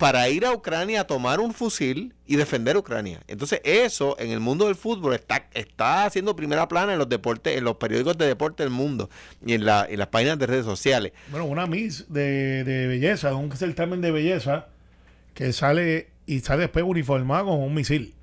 para 0.00 0.28
ir 0.30 0.46
a 0.46 0.52
Ucrania 0.52 1.02
a 1.02 1.06
tomar 1.06 1.40
un 1.40 1.52
fusil 1.52 2.14
y 2.26 2.36
defender 2.36 2.74
Ucrania. 2.78 3.20
Entonces 3.28 3.60
eso 3.64 4.16
en 4.18 4.30
el 4.30 4.40
mundo 4.40 4.64
del 4.66 4.74
fútbol 4.74 5.12
está, 5.14 5.46
está 5.52 6.06
haciendo 6.06 6.34
primera 6.34 6.66
plana 6.68 6.94
en 6.94 6.98
los 6.98 7.08
deportes, 7.08 7.56
en 7.58 7.64
los 7.64 7.76
periódicos 7.76 8.16
de 8.16 8.26
deporte 8.26 8.62
del 8.62 8.70
mundo 8.72 9.10
y 9.44 9.52
en, 9.52 9.66
la, 9.66 9.86
en 9.88 9.98
las 9.98 10.08
páginas 10.08 10.38
de 10.38 10.46
redes 10.46 10.64
sociales. 10.64 11.12
Bueno, 11.30 11.44
una 11.44 11.66
Miss 11.66 12.06
de, 12.08 12.64
de 12.64 12.86
belleza, 12.86 13.34
un 13.34 13.54
certamen 13.54 14.00
de 14.00 14.10
belleza, 14.10 14.68
que 15.34 15.52
sale 15.52 16.08
y 16.24 16.40
sale 16.40 16.62
después 16.62 16.82
uniformada 16.84 17.44
con 17.44 17.60
un 17.60 17.74
misil. 17.74 18.14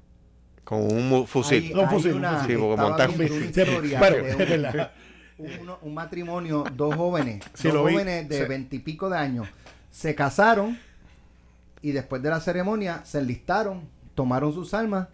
Con 0.63 0.81
un 0.81 1.27
fusil. 1.27 1.63
Hay- 1.65 1.73
No, 1.75 1.81
hay 1.81 1.87
fusil, 1.87 2.13
una- 2.15 2.39
fusil. 2.39 2.57
Montar- 2.57 3.11
historia 3.11 3.99
pero, 3.99 4.89
un- 5.37 5.75
un 5.83 5.93
matrimonio, 5.93 6.63
dos 6.75 6.95
jóvenes, 6.95 7.43
Sí, 7.53 7.67
dos 7.69 7.85
vi. 7.85 7.93
jóvenes 7.93 8.27
de 8.27 8.39
Sí. 8.41 8.45
veintipico 8.49 9.09
de 9.09 9.17
años, 9.19 9.47
se 9.91 10.15
casaron 10.15 10.79
y 11.81 11.91
después 11.91 12.21
de 12.21 12.29
la 12.29 12.39
ceremonia 12.39 13.01
se 13.05 13.19
enlistaron, 13.19 13.87
tomaron 14.15 14.53
sus 14.53 14.73
armas 14.73 15.07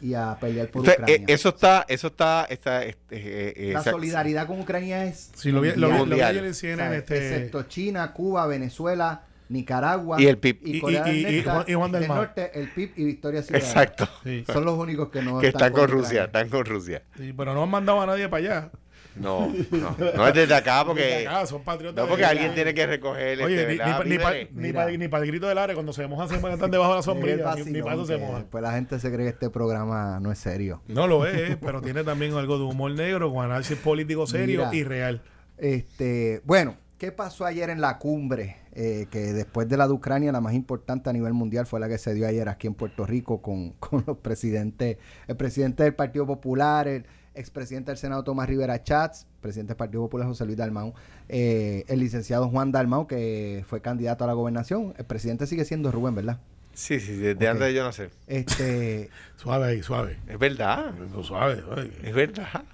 y 0.00 0.14
a 0.14 0.36
pelear 0.40 0.68
por 0.68 0.80
Entonces, 0.82 1.02
Ucrania. 1.02 1.16
eh, 1.28 1.34
eso 1.34 1.48
está, 1.50 1.84
eso 1.88 2.06
está, 2.08 2.44
está 2.50 2.84
este, 2.84 3.16
eh, 3.16 3.54
eh, 3.56 3.72
la 3.72 3.82
solidaridad 3.82 4.46
con 4.46 4.60
Ucrania 4.60 5.04
es 5.06 5.30
Sí, 5.34 5.50
lo 5.50 5.60
vi, 5.60 5.68
lo 5.70 5.74
vi, 5.74 5.80
lo 5.80 5.88
vi 5.92 5.94
Mundial. 5.98 6.30
ayer 6.30 6.44
en 6.44 6.50
o 6.50 6.54
CNN, 6.54 6.90
sea, 6.90 6.98
este, 6.98 7.16
excepto 7.16 7.62
China, 7.64 8.12
Cuba, 8.12 8.46
Venezuela, 8.46 9.22
Nicaragua 9.48 10.20
Y 10.20 10.26
el 10.26 10.38
PIB. 10.38 10.58
Y- 10.64 10.80
Corea 10.80 11.08
y- 11.12 11.22
del, 11.22 11.34
y- 11.34 11.38
y 11.38 11.42
Norte, 11.42 11.50
Juan- 11.50 11.64
y 11.68 11.74
Juan 11.74 11.92
del 11.92 12.00
del 12.00 12.08
Mar. 12.08 12.18
Norte, 12.18 12.50
el 12.60 12.68
PIB 12.72 12.92
y 12.96 13.04
Victoria 13.04 13.42
Ciudadana. 13.42 13.68
Exacto. 13.68 14.08
sí. 14.24 14.44
Son 14.52 14.64
los 14.64 14.76
únicos 14.78 15.08
que 15.08 15.22
no 15.22 15.38
Que 15.38 15.48
están 15.48 15.72
con. 15.72 15.88
Rusia, 15.88 16.24
están 16.24 16.48
con 16.48 16.64
Rusia. 16.66 17.02
Sí, 17.16 17.32
pero 17.32 17.54
no 17.54 17.62
han 17.62 17.70
mandado 17.70 18.00
a 18.02 18.06
nadie 18.06 18.28
para 18.28 18.44
allá. 18.44 18.70
No, 19.18 19.48
no, 19.70 19.96
no 20.16 20.28
es 20.28 20.34
desde 20.34 20.54
acá 20.54 20.84
porque... 20.86 21.02
Desde 21.02 21.28
acá, 21.28 21.46
son 21.46 21.62
patriotas. 21.62 22.02
No, 22.04 22.08
porque 22.08 22.22
de- 22.24 22.28
alguien 22.30 22.54
tiene 22.54 22.74
que 22.74 22.86
recoger 22.86 23.42
Oye, 23.42 23.62
este, 23.62 23.72
ni, 23.72 23.78
ni, 24.10 24.18
pa- 24.18 24.30
Víveres. 24.30 24.52
ni, 24.52 24.60
Mira. 24.62 24.84
pa- 24.84 24.90
ni 24.90 25.08
para 25.08 25.24
el 25.24 25.30
grito 25.30 25.46
del 25.48 25.58
área, 25.58 25.74
cuando 25.74 25.92
se 25.92 26.06
mojan, 26.06 26.28
se 26.28 26.34
están 26.36 26.70
debajo 26.70 26.90
de 26.92 26.96
la 26.96 27.02
sombrilla. 27.02 27.36
Ni, 27.36 27.42
vacilón 27.42 27.72
ni 27.72 27.82
para 27.82 27.94
eso 27.94 28.06
se 28.06 28.16
mojan. 28.18 28.40
Después 28.42 28.62
la 28.62 28.72
gente 28.72 28.98
se 29.00 29.08
cree 29.12 29.24
que 29.26 29.30
este 29.30 29.50
programa 29.50 30.20
no 30.20 30.30
es 30.32 30.38
serio. 30.38 30.82
No 30.88 31.06
lo 31.06 31.26
es, 31.26 31.56
pero 31.56 31.80
tiene 31.82 32.04
también 32.04 32.34
algo 32.34 32.58
de 32.58 32.64
humor 32.64 32.90
negro, 32.92 33.32
con 33.32 33.44
análisis 33.44 33.76
político 33.78 34.26
serio 34.26 34.66
Mira. 34.70 34.74
y 34.74 34.84
real. 34.84 35.22
Este, 35.58 36.42
bueno, 36.44 36.76
¿qué 36.98 37.12
pasó 37.12 37.44
ayer 37.46 37.70
en 37.70 37.80
la 37.80 37.98
cumbre? 37.98 38.56
Eh, 38.78 39.06
que 39.10 39.32
después 39.32 39.66
de 39.70 39.78
la 39.78 39.86
de 39.86 39.94
Ucrania, 39.94 40.30
la 40.32 40.42
más 40.42 40.52
importante 40.52 41.08
a 41.08 41.12
nivel 41.14 41.32
mundial 41.32 41.64
fue 41.66 41.80
la 41.80 41.88
que 41.88 41.96
se 41.96 42.12
dio 42.12 42.28
ayer 42.28 42.46
aquí 42.50 42.66
en 42.66 42.74
Puerto 42.74 43.06
Rico 43.06 43.40
con, 43.40 43.70
con 43.80 44.04
los 44.06 44.18
presidentes, 44.18 44.98
el 45.26 45.36
presidente 45.36 45.82
del 45.82 45.94
Partido 45.94 46.26
Popular, 46.26 46.86
el 46.86 47.06
expresidente 47.36 47.90
del 47.90 47.98
Senado 47.98 48.24
Tomás 48.24 48.48
Rivera 48.48 48.82
Chats, 48.82 49.26
presidente 49.40 49.70
del 49.70 49.76
Partido 49.76 50.02
Popular 50.02 50.26
José 50.26 50.44
Luis 50.44 50.56
Dalmau, 50.56 50.94
eh, 51.28 51.84
el 51.88 52.00
licenciado 52.00 52.48
Juan 52.48 52.72
Dalmau, 52.72 53.06
que 53.06 53.64
fue 53.68 53.80
candidato 53.80 54.24
a 54.24 54.26
la 54.26 54.32
gobernación. 54.32 54.94
El 54.98 55.04
presidente 55.04 55.46
sigue 55.46 55.64
siendo 55.64 55.90
Rubén, 55.92 56.14
¿verdad? 56.14 56.38
Sí, 56.74 57.00
sí, 57.00 57.12
desde 57.14 57.48
Ok. 57.48 57.52
antes 57.54 57.74
yo 57.74 57.84
no 57.84 57.92
sé. 57.92 58.10
Este, 58.26 59.08
Suave 59.36 59.66
ahí, 59.66 59.82
suave. 59.82 60.18
Es 60.28 60.38
verdad, 60.38 60.92
Suave, 61.22 61.60
suave. 61.62 61.90
es 62.02 62.14
verdad. 62.14 62.64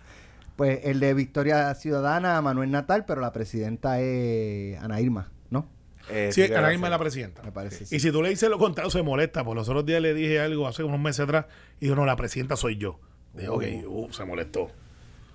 pues 0.57 0.81
el 0.85 0.99
de 1.01 1.15
Victoria 1.15 1.75
Ciudadana, 1.75 2.41
Manuel 2.43 2.71
Natal, 2.71 3.05
pero 3.07 3.21
la 3.21 3.33
presidenta 3.33 4.01
es 4.01 4.79
Ana 4.81 5.01
Irma, 5.01 5.31
¿no? 5.51 5.67
Eh, 6.11 6.31
Sí, 6.33 6.43
Ana 6.53 6.73
Irma 6.73 6.89
es 6.89 6.91
la 6.91 6.99
presidenta. 6.99 7.43
Me 7.45 7.53
parece. 7.53 7.95
Y 7.95 8.01
si 8.01 8.11
tú 8.11 8.23
le 8.23 8.31
dices 8.31 8.51
lo 8.51 8.59
contrario, 8.59 8.91
se 8.91 9.03
molesta. 9.03 9.45
Por 9.45 9.57
los 9.57 9.69
otros 9.69 9.87
días 9.87 10.03
le 10.03 10.15
dije 10.15 10.41
algo 10.41 10.67
hace 10.67 10.83
unos 10.83 10.99
meses 11.01 11.21
atrás 11.21 11.47
y 11.79 11.85
dijo, 11.87 11.95
no, 11.95 12.05
la 12.05 12.17
presidenta 12.17 12.57
soy 12.57 12.77
yo. 12.77 12.99
Dije, 13.35 13.49
ok, 13.49 13.65
uh, 13.87 14.13
se 14.13 14.25
molestó. 14.25 14.71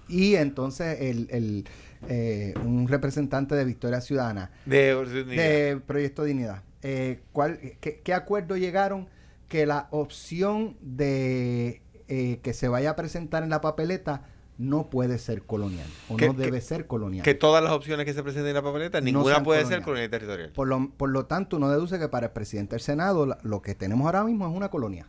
Y 0.09 0.35
entonces 0.35 1.01
el, 1.01 1.27
el, 1.31 1.67
eh, 2.07 2.53
un 2.63 2.87
representante 2.87 3.55
de 3.55 3.65
Victoria 3.65 3.99
Ciudadana 4.01 4.51
De, 4.65 4.95
de 5.25 5.81
Proyecto 5.85 6.23
Dignidad. 6.23 6.63
Eh, 6.83 7.19
¿cuál, 7.33 7.59
qué, 7.81 7.99
qué 8.03 8.13
acuerdo 8.13 8.55
llegaron? 8.55 9.09
Que 9.49 9.65
la 9.65 9.87
opción 9.91 10.77
de 10.81 11.81
eh, 12.07 12.39
que 12.43 12.53
se 12.53 12.67
vaya 12.67 12.91
a 12.91 12.95
presentar 12.95 13.43
en 13.43 13.49
la 13.49 13.59
papeleta 13.61 14.23
no 14.57 14.89
puede 14.89 15.17
ser 15.19 15.43
colonial 15.43 15.85
o 16.09 16.15
Que- 16.17 16.27
no 16.27 16.33
debe 16.33 16.59
que- 16.59 16.61
ser 16.61 16.87
colonial. 16.87 17.23
Que 17.23 17.33
todas 17.33 17.61
las 17.63 17.73
opciones 17.73 18.05
que 18.05 18.13
se 18.13 18.23
presenten 18.23 18.49
en 18.49 18.55
la 18.55 18.61
papeleta, 18.63 19.01
ninguna 19.01 19.43
puede 19.43 19.65
ser 19.65 19.81
colonial 19.81 20.09
territorial. 20.09 20.51
Por 20.53 20.67
lo, 20.67 20.89
por 20.91 21.09
lo 21.09 21.25
tanto, 21.25 21.57
uno 21.57 21.69
deduce 21.69 21.99
que 21.99 22.07
para 22.07 22.27
el 22.27 22.31
presidente 22.31 22.75
del 22.75 22.81
Senado 22.81 23.25
la- 23.25 23.37
lo 23.43 23.61
que 23.61 23.75
tenemos 23.75 24.05
ahora 24.05 24.23
mismo 24.23 24.47
es 24.47 24.55
una 24.55 24.69
colonia. 24.69 25.07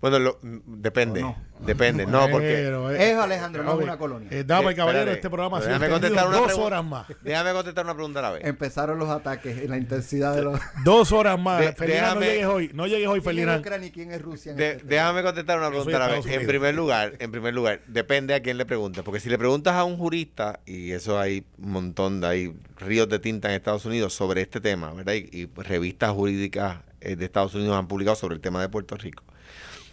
Bueno, 0.00 0.18
lo- 0.18 0.38
mm, 0.42 0.58
depende. 0.66 1.22
¿O 1.22 1.26
no? 1.28 1.36
Depende, 1.60 2.04
no, 2.06 2.28
porque. 2.30 2.46
Pero, 2.64 2.90
eh, 2.90 3.10
Es, 3.12 3.16
Alejandro, 3.16 3.62
no 3.64 3.78
es 3.78 3.84
una 3.84 3.96
colonia. 3.96 4.28
Eh, 4.30 4.44
dama 4.44 4.70
y 4.70 4.74
Eh, 4.74 4.76
caballero, 4.76 5.10
este 5.10 5.30
programa 5.30 5.58
déjame 5.60 5.88
contestar 5.88 6.26
una 6.28 6.36
dos 6.36 6.46
pregunta. 6.46 6.66
horas 6.66 6.84
más. 6.84 7.06
Déjame 7.22 7.52
contestar 7.52 7.84
una 7.84 7.94
pregunta 7.94 8.18
a 8.18 8.22
la 8.22 8.30
vez. 8.32 8.44
Empezaron 8.44 8.98
los 8.98 9.08
ataques 9.08 9.62
y 9.64 9.68
la 9.68 9.78
intensidad 9.78 10.34
de 10.36 10.42
los... 10.42 10.60
Dos 10.84 11.12
horas 11.12 11.38
más. 11.40 11.60
De- 11.60 12.00
no 12.02 12.20
llegues 12.20 12.46
hoy. 12.46 12.70
No 12.74 12.86
llegues 12.86 13.08
hoy, 13.08 13.20
¿Quién 13.20 13.20
es 13.20 13.24
Ferdinand. 13.24 13.60
Ucrania 13.60 13.88
y 13.88 13.90
quién 13.90 14.12
es 14.12 14.22
Rusia? 14.22 14.52
en 14.52 14.58
De- 14.58 14.70
este 14.72 14.84
déjame 14.84 15.22
contestar 15.22 15.58
una 15.58 15.68
pregunta 15.70 15.96
a 15.96 16.00
la 16.00 16.08
vez. 16.08 16.26
En 16.26 16.46
primer 16.46 16.74
lugar, 16.74 17.14
en 17.18 17.30
primer 17.30 17.54
lugar, 17.54 17.80
depende 17.86 18.34
a 18.34 18.40
quién 18.42 18.58
le 18.58 18.66
preguntes, 18.66 19.02
porque 19.02 19.20
si 19.20 19.28
le 19.30 19.38
preguntas 19.38 19.74
a 19.74 19.84
un 19.84 19.96
jurista 19.96 20.60
y 20.66 20.92
eso 20.92 21.18
hay 21.18 21.44
un 21.58 21.70
montón 21.72 22.20
de 22.20 22.26
hay 22.26 22.56
ríos 22.78 23.08
de 23.08 23.18
tinta 23.18 23.48
en 23.48 23.54
Estados 23.54 23.84
Unidos 23.86 24.12
sobre 24.12 24.42
este 24.42 24.60
tema, 24.60 24.92
¿verdad? 24.92 25.14
Y, 25.14 25.28
y 25.42 25.46
revistas 25.56 26.10
jurídicas 26.10 26.78
eh, 27.00 27.16
de 27.16 27.24
Estados 27.24 27.54
Unidos 27.54 27.76
han 27.76 27.88
publicado 27.88 28.16
sobre 28.16 28.34
el 28.34 28.40
tema 28.40 28.60
de 28.60 28.68
Puerto 28.68 28.96
Rico. 28.96 29.22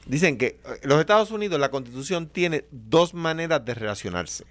Dicen 0.05 0.37
que 0.37 0.45
eh, 0.47 0.59
los 0.83 0.99
Estados 0.99 1.31
Unidos, 1.31 1.59
la 1.59 1.71
Constitución 1.71 2.27
tiene 2.27 2.65
dos 2.71 3.13
maneras 3.13 3.63
de 3.65 3.73
relacionarse. 3.73 4.45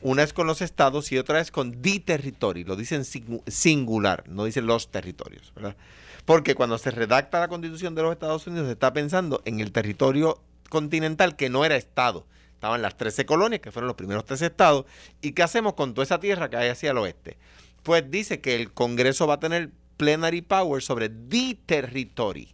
Una 0.00 0.22
es 0.22 0.32
con 0.32 0.46
los 0.46 0.60
estados 0.62 1.10
y 1.12 1.18
otra 1.18 1.40
es 1.40 1.50
con 1.50 1.82
the 1.82 2.00
territory. 2.00 2.64
Lo 2.64 2.76
dicen 2.76 3.02
singu- 3.02 3.42
singular, 3.48 4.24
no 4.28 4.44
dicen 4.44 4.66
los 4.66 4.90
territorios, 4.90 5.52
¿verdad? 5.54 5.76
Porque 6.24 6.54
cuando 6.54 6.78
se 6.78 6.90
redacta 6.90 7.40
la 7.40 7.48
Constitución 7.48 7.94
de 7.94 8.02
los 8.02 8.12
Estados 8.12 8.46
Unidos 8.46 8.66
se 8.66 8.72
está 8.72 8.92
pensando 8.92 9.42
en 9.44 9.60
el 9.60 9.72
territorio 9.72 10.40
continental 10.68 11.36
que 11.36 11.48
no 11.48 11.64
era 11.64 11.76
estado. 11.76 12.26
Estaban 12.52 12.82
las 12.82 12.96
13 12.96 13.24
colonias, 13.24 13.60
que 13.60 13.70
fueron 13.72 13.86
los 13.86 13.96
primeros 13.96 14.24
tres 14.24 14.42
estados. 14.42 14.84
¿Y 15.22 15.32
qué 15.32 15.42
hacemos 15.44 15.74
con 15.74 15.94
toda 15.94 16.02
esa 16.04 16.18
tierra 16.20 16.50
que 16.50 16.56
hay 16.56 16.68
hacia 16.68 16.90
el 16.90 16.98
oeste? 16.98 17.38
Pues 17.84 18.10
dice 18.10 18.40
que 18.40 18.56
el 18.56 18.72
Congreso 18.72 19.26
va 19.28 19.34
a 19.34 19.40
tener 19.40 19.70
plenary 19.96 20.42
power 20.42 20.82
sobre 20.82 21.08
the 21.08 21.56
territory, 21.66 22.48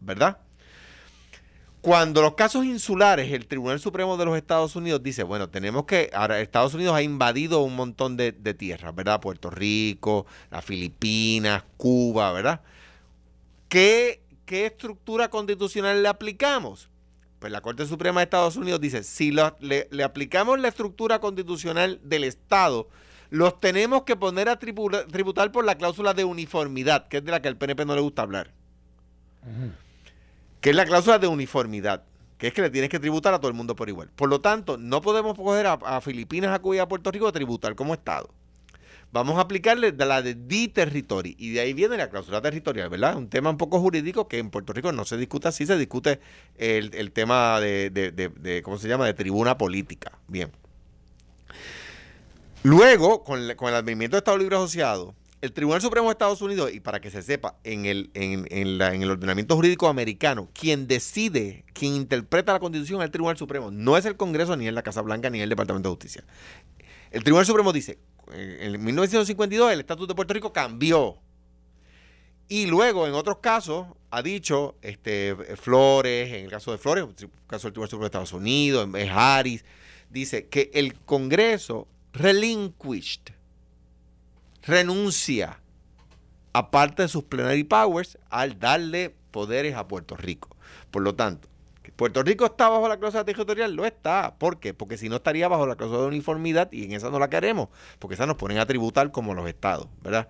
¿verdad? 0.00 0.38
Cuando 1.86 2.20
los 2.20 2.34
casos 2.34 2.64
insulares, 2.64 3.30
el 3.32 3.46
Tribunal 3.46 3.78
Supremo 3.78 4.16
de 4.16 4.24
los 4.24 4.36
Estados 4.36 4.74
Unidos 4.74 5.04
dice, 5.04 5.22
bueno, 5.22 5.48
tenemos 5.50 5.84
que, 5.84 6.10
ahora 6.12 6.40
Estados 6.40 6.74
Unidos 6.74 6.96
ha 6.96 7.02
invadido 7.02 7.60
un 7.60 7.76
montón 7.76 8.16
de, 8.16 8.32
tierras, 8.32 8.92
¿verdad? 8.92 9.20
Puerto 9.20 9.50
Rico, 9.50 10.26
las 10.50 10.64
Filipinas, 10.64 11.62
Cuba, 11.76 12.32
¿verdad? 12.32 12.60
¿Qué, 13.68 14.20
¿Qué 14.46 14.66
estructura 14.66 15.30
constitucional 15.30 16.02
le 16.02 16.08
aplicamos? 16.08 16.88
Pues 17.38 17.52
la 17.52 17.60
Corte 17.60 17.86
Suprema 17.86 18.18
de 18.18 18.24
Estados 18.24 18.56
Unidos 18.56 18.80
dice, 18.80 19.04
si 19.04 19.30
le, 19.30 20.02
aplicamos 20.02 20.58
la 20.58 20.66
estructura 20.66 21.20
constitucional 21.20 22.00
del 22.02 22.24
Estado, 22.24 22.88
los 23.30 23.60
tenemos 23.60 24.02
que 24.02 24.16
poner 24.16 24.48
a 24.48 24.58
tribu- 24.58 25.06
tributar 25.06 25.52
por 25.52 25.64
la 25.64 25.76
cláusula 25.76 26.14
de 26.14 26.24
uniformidad, 26.24 27.06
que 27.06 27.18
es 27.18 27.24
de 27.24 27.30
la 27.30 27.40
que 27.40 27.46
al 27.46 27.56
PNP 27.56 27.84
no 27.84 27.94
le 27.94 28.00
gusta 28.00 28.22
hablar 28.22 28.50
que 30.66 30.70
es 30.70 30.76
la 30.76 30.84
cláusula 30.84 31.20
de 31.20 31.28
uniformidad, 31.28 32.02
que 32.38 32.48
es 32.48 32.52
que 32.52 32.60
le 32.60 32.70
tienes 32.70 32.90
que 32.90 32.98
tributar 32.98 33.32
a 33.32 33.38
todo 33.38 33.46
el 33.46 33.54
mundo 33.54 33.76
por 33.76 33.88
igual. 33.88 34.10
Por 34.16 34.28
lo 34.28 34.40
tanto, 34.40 34.76
no 34.76 35.00
podemos 35.00 35.36
coger 35.36 35.64
a, 35.68 36.00
Filipinas, 36.00 36.52
a 36.52 36.58
Cuba 36.58 36.74
y 36.74 36.78
a 36.80 36.88
Puerto 36.88 37.12
Rico 37.12 37.28
a 37.28 37.30
tributar 37.30 37.76
como 37.76 37.94
Estado. 37.94 38.30
Vamos 39.12 39.38
a 39.38 39.42
aplicarle 39.42 39.92
la 39.92 40.22
de 40.22 40.34
the 40.34 40.66
territory, 40.66 41.36
y 41.38 41.50
de 41.52 41.60
ahí 41.60 41.72
viene 41.72 41.96
la 41.96 42.10
cláusula 42.10 42.42
territorial, 42.42 42.88
¿verdad? 42.88 43.16
Un 43.16 43.28
tema 43.28 43.48
un 43.48 43.58
poco 43.58 43.78
jurídico 43.78 44.26
que 44.26 44.38
en 44.38 44.50
Puerto 44.50 44.72
Rico 44.72 44.90
no 44.90 45.04
se 45.04 45.16
discute 45.16 45.46
así, 45.46 45.66
se 45.66 45.78
discute 45.78 46.18
el, 46.56 47.12
tema 47.12 47.60
de, 47.60 48.60
¿cómo 48.64 48.76
se 48.78 48.88
llama?, 48.88 49.06
de 49.06 49.14
tribuna 49.14 49.56
política. 49.56 50.18
Bien. 50.26 50.50
Luego, 52.64 53.22
con, 53.22 53.54
con 53.54 53.68
el 53.68 53.74
advenimiento 53.76 54.16
de 54.16 54.18
Estado 54.18 54.36
Libre 54.36 54.56
Asociado, 54.56 55.14
el 55.42 55.52
Tribunal 55.52 55.80
Supremo 55.80 56.08
de 56.08 56.12
Estados 56.12 56.40
Unidos, 56.40 56.72
y 56.72 56.80
para 56.80 57.00
que 57.00 57.10
se 57.10 57.22
sepa, 57.22 57.56
en 57.64 57.84
el, 57.84 58.10
en, 58.14 58.46
el 58.50 59.10
ordenamiento 59.10 59.54
jurídico 59.54 59.88
americano, 59.88 60.48
quien 60.52 60.86
decide, 60.86 61.64
quien 61.72 61.94
interpreta 61.94 62.52
la 62.52 62.60
Constitución 62.60 63.00
es 63.00 63.06
el 63.06 63.10
Tribunal 63.10 63.36
Supremo, 63.36 63.70
no 63.70 63.96
es 63.96 64.04
el 64.06 64.16
Congreso, 64.16 64.56
ni 64.56 64.66
es 64.66 64.72
la 64.72 64.82
Casa 64.82 65.02
Blanca, 65.02 65.30
ni 65.30 65.40
el 65.40 65.48
Departamento 65.48 65.88
de 65.88 65.94
Justicia. 65.94 66.24
El 67.10 67.22
Tribunal 67.22 67.46
Supremo 67.46 67.72
dice, 67.72 67.98
en 68.32 68.82
1952 68.82 69.72
el 69.72 69.80
Estatuto 69.80 70.08
de 70.08 70.14
Puerto 70.14 70.34
Rico 70.34 70.52
cambió. 70.52 71.18
Y 72.48 72.66
luego, 72.66 73.06
en 73.06 73.14
otros 73.14 73.38
casos, 73.38 73.86
ha 74.10 74.22
dicho 74.22 74.76
este, 74.80 75.34
Flores, 75.56 76.32
en 76.32 76.44
el 76.44 76.50
caso 76.50 76.72
de 76.72 76.78
Flores, 76.78 77.04
en 77.04 77.10
el 77.10 77.30
caso 77.46 77.66
del 77.66 77.72
Tribunal 77.72 77.90
Supremo 77.90 78.02
de 78.02 78.06
Estados 78.06 78.32
Unidos, 78.32 78.88
en 78.94 79.08
Harris, 79.10 79.64
dice 80.10 80.46
que 80.46 80.70
el 80.74 80.94
Congreso 80.94 81.88
relinquished, 82.12 83.32
renuncia 84.66 85.60
a 86.52 86.70
parte 86.70 87.02
de 87.02 87.08
sus 87.08 87.24
plenary 87.24 87.64
powers 87.64 88.18
al 88.30 88.58
darle 88.58 89.14
poderes 89.30 89.74
a 89.74 89.86
Puerto 89.88 90.16
Rico. 90.16 90.56
Por 90.90 91.02
lo 91.02 91.14
tanto, 91.14 91.48
Puerto 91.96 92.22
Rico 92.22 92.44
está 92.44 92.68
bajo 92.68 92.88
la 92.88 92.98
cláusula 92.98 93.24
territorial, 93.24 93.74
lo 93.74 93.86
está. 93.86 94.34
¿Por 94.38 94.60
qué? 94.60 94.74
Porque 94.74 94.98
si 94.98 95.08
no 95.08 95.16
estaría 95.16 95.48
bajo 95.48 95.66
la 95.66 95.76
cláusula 95.76 96.02
de 96.02 96.08
uniformidad 96.08 96.70
y 96.72 96.84
en 96.84 96.92
esa 96.92 97.10
no 97.10 97.18
la 97.18 97.30
queremos, 97.30 97.68
porque 97.98 98.14
esa 98.14 98.26
nos 98.26 98.36
ponen 98.36 98.58
a 98.58 98.66
tributar 98.66 99.12
como 99.12 99.34
los 99.34 99.48
estados, 99.48 99.88
¿verdad? 100.02 100.28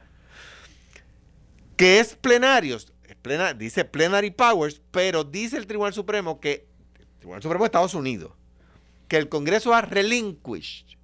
que 1.76 2.00
es 2.00 2.14
plenarios, 2.14 2.92
es 3.06 3.16
plena- 3.16 3.52
dice 3.52 3.84
plenary 3.84 4.30
powers, 4.30 4.80
pero 4.90 5.24
dice 5.24 5.58
el 5.58 5.66
Tribunal 5.66 5.92
Supremo 5.92 6.40
que, 6.40 6.66
el 6.98 7.06
Tribunal 7.18 7.42
Supremo 7.42 7.64
de 7.64 7.66
Estados 7.66 7.94
Unidos, 7.94 8.32
que 9.08 9.18
el 9.18 9.28
Congreso 9.28 9.74
ha 9.74 9.82
relinquished 9.82 10.96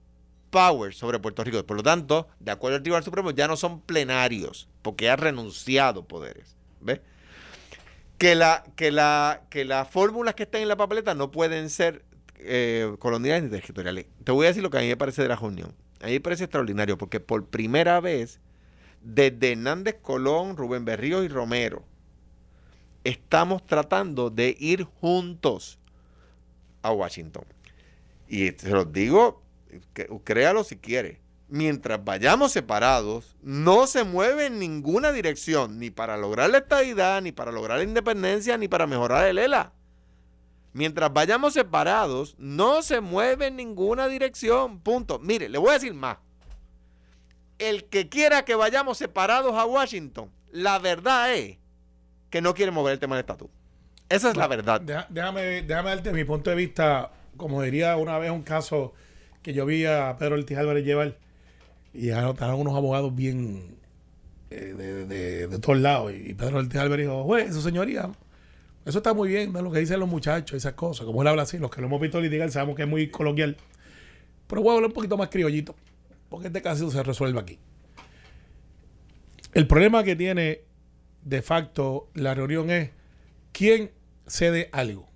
powers 0.53 0.97
sobre 0.97 1.19
Puerto 1.19 1.43
Rico. 1.43 1.65
Por 1.67 1.77
lo 1.77 1.83
tanto, 1.83 2.29
de 2.39 2.53
acuerdo 2.53 2.77
al 2.77 2.83
Tribunal 2.83 3.03
Supremo, 3.03 3.33
ya 3.33 3.49
no 3.49 3.57
son 3.57 3.81
plenarios, 3.81 4.69
porque 4.83 5.11
ha 5.11 5.17
renunciado 5.17 6.05
poderes. 6.05 6.57
¿Ves? 6.81 7.01
Que, 8.19 8.37
la, 8.37 8.63
que, 8.77 8.93
la, 8.93 9.43
que 9.51 9.65
las 9.65 9.89
fórmulas 9.89 10.37
que 10.37 10.45
están 10.45 10.63
en 10.63 10.69
la 10.69 10.77
papeleta 10.77 11.15
no 11.15 11.33
pueden 11.33 11.71
ser 11.71 12.05
eh, 12.39 12.95
coloniales 13.01 13.43
ni 13.43 13.51
territoriales. 13.51 14.07
Te 14.23 14.31
voy 14.31 14.47
a 14.47 14.51
decir 14.51 14.63
lo 14.63 14.71
que 14.71 14.79
a 14.79 14.83
mí 14.83 14.87
me 14.87 14.97
parece 14.97 15.23
de 15.23 15.29
la 15.29 15.37
reunión. 15.37 15.75
A 16.01 16.07
mí 16.07 16.13
me 16.13 16.21
parece 16.21 16.45
extraordinario, 16.45 16.99
porque 16.99 17.19
por 17.19 17.47
primera 17.47 18.01
vez 18.01 18.39
desde 19.03 19.53
Hernández 19.53 19.97
Colón, 20.03 20.57
Rubén 20.57 20.85
Berrío 20.85 21.25
y 21.25 21.29
Romero, 21.29 21.83
estamos 23.03 23.67
tratando 23.67 24.31
de 24.31 24.57
ir 24.61 24.85
juntos 24.85 25.79
a 26.83 26.93
Washington. 26.93 27.45
Y 28.29 28.51
se 28.51 28.71
los 28.71 28.93
digo, 28.93 29.42
créalo 30.25 30.65
si 30.65 30.77
quiere. 30.77 31.21
Mientras 31.49 32.03
vayamos 32.03 32.53
separados, 32.53 33.37
no 33.43 33.87
se 33.87 34.05
mueve 34.05 34.47
en 34.47 34.59
ninguna 34.59 35.13
dirección, 35.13 35.79
ni 35.79 35.91
para 35.91 36.17
lograr 36.17 36.49
la 36.49 36.59
estabilidad, 36.59 37.21
ni 37.21 37.31
para 37.33 37.53
lograr 37.53 37.79
la 37.79 37.85
independencia, 37.85 38.57
ni 38.57 38.69
para 38.69 38.87
mejorar 38.87 39.27
el 39.27 39.39
ELA. 39.39 39.73
Mientras 40.73 41.13
vayamos 41.13 41.53
separados, 41.53 42.35
no 42.39 42.81
se 42.83 43.03
mueve 43.03 43.49
en 43.49 43.57
ninguna 43.57 44.09
dirección. 44.09 44.81
Punto. 44.81 45.19
Mire, 45.19 45.51
le 45.51 45.59
voy 45.59 45.71
a 45.71 45.75
decir 45.75 45.93
más 45.93 46.17
el 47.63 47.85
que 47.85 48.09
quiera 48.09 48.45
que 48.45 48.55
vayamos 48.55 48.99
separados 48.99 49.55
a 49.55 49.65
Washington, 49.65 50.31
la 50.51 50.79
verdad 50.79 51.35
es 51.35 51.59
que 52.31 52.41
no 52.41 52.55
quiere 52.55 52.73
mover 52.73 52.95
el 52.95 52.99
tema 52.99 53.17
del 53.17 53.21
estatus. 53.21 53.49
Esa 54.09 54.31
es 54.31 54.37
la 54.37 54.49
verdad. 54.49 54.81
Déjame, 54.81 55.63
déjame 55.63 55.91
darte 55.91 56.13
mi 56.13 56.25
punto 56.25 56.51
de 56.51 56.57
vista, 56.57 57.13
como 57.37 57.63
diría 57.63 57.97
una 57.97 58.19
vez 58.19 58.31
un 58.31 58.43
caso 58.43 58.93
que 59.43 59.53
yo 59.55 59.67
vi 59.67 59.85
a 59.87 60.17
Pedro 60.19 60.37
Ortiz 60.37 60.57
Álvarez 60.59 60.85
llevar 60.85 61.17
y 61.95 62.09
estaban 62.11 62.55
unos 62.57 62.75
abogados 62.75 63.15
bien 63.15 63.77
eh, 64.51 64.75
de, 64.77 65.07
de- 65.07 65.47
de 65.49 65.59
todos 65.59 65.79
lados. 65.79 66.13
Y 66.15 66.35
Pedro 66.35 66.59
Ortiz 66.59 66.77
Álvarez 66.81 67.07
dijo, 67.07 67.25
juez, 67.25 67.53
su 67.53 67.61
señoría, 67.63 68.11
eso 68.85 68.99
está 68.99 69.15
muy 69.15 69.29
bien, 69.29 69.53
lo 69.53 69.71
que 69.71 69.79
dicen 69.81 70.01
los 70.01 70.09
muchachos, 70.09 70.57
esas 70.57 70.73
cosas. 70.75 71.07
Como 71.07 71.23
él 71.23 71.29
habla 71.29 71.43
así, 71.43 71.59
los 71.59 71.71
que 71.71 71.81
lo 71.81 71.87
hemos 71.89 72.01
visto 72.01 72.21
litigar 72.21 72.51
sabemos 72.51 72.77
que 72.77 72.83
es 72.83 72.89
muy 72.89 73.09
coloquial. 73.11 73.57
Pero 74.47 74.63
voy 74.63 74.71
a 74.73 74.75
hablar 74.77 74.89
un 74.89 74.95
poquito 74.95 75.17
más 75.17 75.29
criollito, 75.29 75.75
porque 76.29 76.49
este 76.49 76.63
caso 76.63 76.91
se 76.91 77.03
resuelve 77.03 77.39
aquí. 77.41 77.59
El 79.55 79.67
problema 79.67 80.03
que 80.03 80.17
tiene 80.17 80.61
de 81.25 81.43
facto 81.43 82.09
la 82.15 82.35
reunión 82.35 82.71
es 82.71 82.91
quién 83.53 83.91
cede 84.27 84.69
algo. 84.73 85.09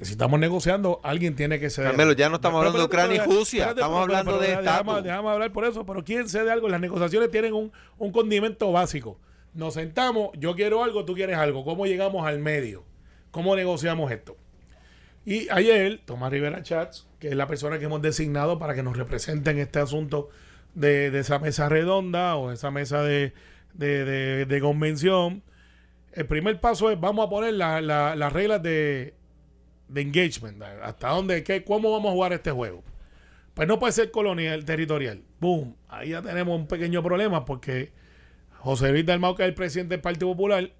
Si 0.00 0.12
estamos 0.12 0.40
negociando, 0.40 1.00
alguien 1.04 1.36
tiene 1.36 1.60
que 1.60 1.70
ceder. 1.70 1.90
Carmelo, 1.90 2.12
ya 2.12 2.28
no 2.28 2.36
estamos 2.36 2.58
Pero, 2.60 2.68
hablando 2.70 2.78
de 2.80 2.84
Ucrania 2.86 3.16
y 3.16 3.26
Rusia, 3.38 3.68
estamos 3.70 4.00
hablando 4.02 4.38
de 4.38 4.48
pero, 4.48 5.02
déjame, 5.02 5.28
hablar 5.30 5.52
por 5.52 5.64
eso, 5.64 5.86
pero 5.86 6.04
¿quién 6.04 6.28
cede 6.28 6.50
algo? 6.50 6.68
Las 6.68 6.80
negociaciones 6.80 7.30
tienen 7.30 7.54
un, 7.54 7.72
un 7.98 8.10
condimento 8.12 8.72
básico. 8.72 9.18
Nos 9.54 9.74
sentamos, 9.74 10.30
yo 10.36 10.56
quiero 10.56 10.82
algo, 10.82 11.04
tú 11.04 11.14
quieres 11.14 11.36
algo. 11.36 11.64
¿Cómo 11.64 11.86
llegamos 11.86 12.26
al 12.26 12.40
medio? 12.40 12.84
¿Cómo 13.30 13.54
negociamos 13.54 14.10
esto? 14.10 14.36
Y 15.24 15.48
ayer, 15.50 16.00
Tomás 16.04 16.32
Rivera 16.32 16.62
Chats, 16.62 17.06
que 17.20 17.28
es 17.28 17.36
la 17.36 17.46
persona 17.46 17.78
que 17.78 17.84
hemos 17.84 18.02
designado 18.02 18.58
para 18.58 18.74
que 18.74 18.82
nos 18.82 18.96
represente 18.96 19.50
en 19.52 19.58
este 19.58 19.78
asunto 19.78 20.28
de, 20.74 21.10
de 21.12 21.20
esa 21.20 21.38
mesa 21.38 21.68
redonda 21.68 22.34
o 22.34 22.50
esa 22.50 22.70
mesa 22.72 23.02
de, 23.04 23.32
de- 23.74 24.04
de- 24.04 24.44
de 24.46 24.60
convención, 24.60 25.42
el 26.12 26.26
primer 26.26 26.60
paso 26.60 26.90
es 26.90 27.00
vamos 27.00 27.26
a 27.26 27.30
poner 27.30 27.54
la- 27.54 27.80
la- 27.80 28.16
las 28.16 28.32
reglas 28.32 28.60
de, 28.62 29.14
de 29.94 30.00
engagement, 30.00 30.60
hasta 30.82 31.08
dónde, 31.10 31.44
qué, 31.44 31.64
cómo 31.64 31.92
vamos 31.92 32.10
a 32.10 32.12
jugar 32.12 32.32
este 32.32 32.50
juego. 32.50 32.82
Pues 33.54 33.68
no 33.68 33.78
puede 33.78 33.92
ser 33.92 34.10
colonial, 34.10 34.64
territorial. 34.64 35.22
Boom. 35.40 35.76
Ahí 35.88 36.10
ya 36.10 36.20
tenemos 36.20 36.58
un 36.58 36.66
pequeño 36.66 37.02
problema 37.02 37.44
porque 37.44 37.92
José 38.58 38.90
Luis 38.90 39.06
Dalmau, 39.06 39.36
que 39.36 39.44
es 39.44 39.48
el 39.48 39.54
presidente 39.54 39.94
del 39.94 40.02
Partido 40.02 40.32
Popular, 40.32 40.72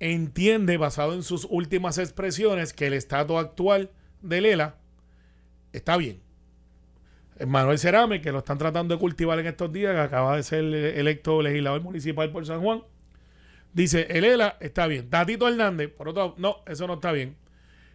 entiende, 0.00 0.78
basado 0.78 1.12
en 1.12 1.22
sus 1.22 1.46
últimas 1.50 1.98
expresiones, 1.98 2.72
que 2.72 2.86
el 2.86 2.94
estado 2.94 3.38
actual 3.38 3.90
de 4.22 4.40
Lela 4.40 4.76
está 5.72 5.98
bien. 5.98 6.22
Manuel 7.46 7.78
Cerame, 7.78 8.22
que 8.22 8.32
lo 8.32 8.38
están 8.38 8.56
tratando 8.56 8.94
de 8.94 9.00
cultivar 9.00 9.38
en 9.38 9.46
estos 9.46 9.70
días, 9.70 9.92
que 9.92 10.00
acaba 10.00 10.36
de 10.36 10.42
ser 10.42 10.64
electo 10.64 11.42
legislador 11.42 11.82
municipal 11.82 12.30
por 12.32 12.46
San 12.46 12.62
Juan, 12.62 12.84
dice, 13.74 14.06
el 14.08 14.24
ELA 14.24 14.56
está 14.60 14.86
bien. 14.86 15.10
Tatito 15.10 15.46
Hernández, 15.46 15.90
por 15.90 16.08
otro 16.08 16.34
no, 16.38 16.58
eso 16.66 16.86
no 16.86 16.94
está 16.94 17.12
bien. 17.12 17.36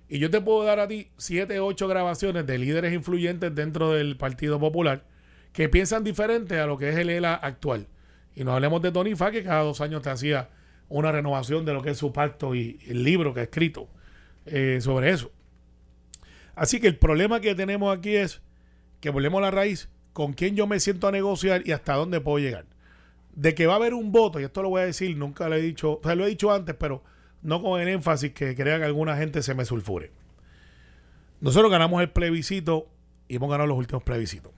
Y 0.10 0.17
yo 0.17 0.32
te 0.32 0.41
puedo 0.41 0.63
dar 0.63 0.80
a 0.80 0.88
ti 0.88 1.08
siete, 1.17 1.60
ocho 1.60 1.88
grabaciones 1.88 2.45
de 2.48 2.58
líderes 2.58 2.93
influyentes 2.93 3.54
dentro 3.54 3.93
del 3.93 4.17
Partido 4.17 4.60
Popular 4.60 5.06
que 5.54 5.69
piensan 5.69 6.04
diferente 6.04 6.60
a 6.60 6.65
lo 6.65 6.78
que 6.78 6.89
es 6.89 6.98
el 6.98 7.10
ELA 7.10 7.36
actual. 7.36 7.88
Y 8.36 8.43
no 8.43 8.54
hablemos 8.54 8.82
de 8.82 8.91
Tony 8.91 9.15
Fa, 9.15 9.32
que 9.32 9.43
cada 9.43 9.62
dos 9.62 9.82
años 9.82 10.02
te 10.02 10.10
hacía 10.10 10.50
una 10.88 11.12
renovación 11.12 11.63
de 11.65 11.74
lo 11.74 11.84
que 11.84 11.91
es 11.91 11.98
su 11.98 12.12
pacto 12.12 12.56
y 12.56 12.80
el 12.88 13.04
libro 13.04 13.34
que 13.34 13.41
ha 13.41 13.43
escrito 13.43 13.88
eh, 14.48 14.80
sobre 14.82 15.12
eso. 15.12 15.32
Así 16.56 16.80
que 16.80 16.88
el 16.88 16.98
problema 16.98 17.39
que 17.39 17.54
tenemos 17.54 17.95
aquí 17.95 18.15
es 18.15 18.41
que 19.00 19.12
volvemos 19.12 19.38
a 19.39 19.41
la 19.41 19.52
raíz, 19.52 19.89
con 20.13 20.34
quién 20.34 20.56
yo 20.56 20.67
me 20.67 20.80
siento 20.80 21.08
a 21.08 21.12
negociar 21.12 21.62
y 21.65 21.72
hasta 21.72 21.93
dónde 21.93 22.19
puedo 22.19 22.39
llegar. 22.39 22.65
De 23.36 23.54
que 23.54 23.67
va 23.67 23.74
a 23.74 23.78
haber 23.78 23.93
un 23.93 24.12
voto, 24.12 24.39
y 24.39 24.43
esto 24.43 24.63
lo 24.63 24.69
voy 24.69 24.82
a 24.82 24.86
decir, 24.86 25.15
nunca 25.15 25.48
lo 25.48 25.56
he 25.56 25.62
dicho, 25.62 26.00
o 26.00 26.02
sea, 26.04 26.15
lo 26.15 26.26
he 26.26 26.30
dicho 26.30 26.52
antes, 26.52 26.76
pero 26.78 27.04
no 27.41 27.62
con 27.62 27.82
el 27.82 27.88
énfasis 27.88 28.34
que 28.34 28.56
crea 28.56 28.78
que 28.78 28.86
alguna 28.86 29.17
gente 29.17 29.41
se 29.41 29.54
me 29.54 29.65
sulfure. 29.65 30.12
Nosotros 31.41 31.71
ganamos 31.71 32.02
el 32.02 32.10
plebiscito 32.10 32.89
y 33.28 33.36
hemos 33.36 33.49
ganado 33.49 33.67
los 33.67 33.78
últimos 33.78 34.04
plebiscitos. 34.04 34.52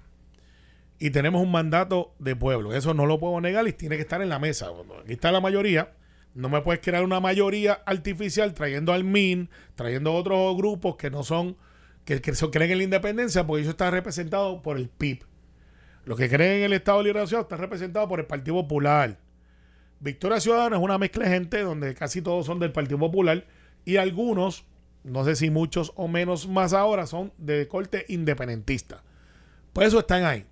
Y 0.98 1.10
tenemos 1.12 1.42
un 1.42 1.52
mandato 1.52 2.14
de 2.20 2.36
pueblo. 2.36 2.74
Eso 2.74 2.94
no 2.94 3.06
lo 3.06 3.20
puedo 3.20 3.40
negar 3.42 3.68
y 3.68 3.74
tiene 3.74 3.96
que 3.96 4.04
estar 4.04 4.22
en 4.22 4.30
la 4.30 4.40
mesa. 4.40 4.68
Aquí 5.04 5.14
está 5.14 5.32
la 5.32 5.42
mayoría. 5.42 5.94
No 6.34 6.48
me 6.48 6.62
puedes 6.62 6.82
crear 6.82 7.04
una 7.04 7.20
mayoría 7.20 7.82
artificial 7.86 8.54
trayendo 8.54 8.94
al 8.94 9.04
MIN, 9.04 9.50
trayendo 9.76 10.14
otros 10.14 10.56
grupos 10.56 10.96
que 10.96 11.10
no 11.10 11.24
son 11.24 11.58
que, 12.06 12.22
creen 12.22 12.72
en 12.72 12.78
la 12.78 12.84
independencia 12.84 13.46
porque 13.46 13.62
eso 13.62 13.72
está 13.72 13.92
representado 13.92 14.62
por 14.62 14.78
el 14.78 14.90
PIB. 14.90 15.24
Los 16.06 16.18
que 16.18 16.30
creen 16.30 16.60
en 16.60 16.64
el 16.64 16.74
Estado 16.74 17.00
de 17.00 17.06
Liberación 17.06 17.42
está 17.42 17.58
representado 17.58 18.08
por 18.08 18.20
el 18.20 18.26
Partido 18.26 18.56
Popular. 18.56 19.20
Victoria 20.02 20.40
Ciudadana 20.40 20.78
es 20.78 20.82
una 20.82 20.98
mezcla 20.98 21.26
de 21.26 21.32
gente 21.32 21.62
donde 21.62 21.94
casi 21.94 22.24
todos 22.24 22.48
son 22.48 22.60
del 22.60 22.72
Partido 22.72 22.98
Popular 22.98 23.46
y 23.86 23.98
algunos, 23.98 24.66
no 25.04 25.24
sé 25.24 25.36
si 25.36 25.52
muchos 25.52 25.94
o 25.96 26.08
menos 26.08 26.48
más 26.48 26.74
ahora, 26.74 27.06
son 27.06 27.32
de 27.38 27.68
corte 27.68 28.06
independentista. 28.10 29.04
Por 29.74 29.84
eso 29.84 30.00
están 30.00 30.26
ahí. 30.26 30.46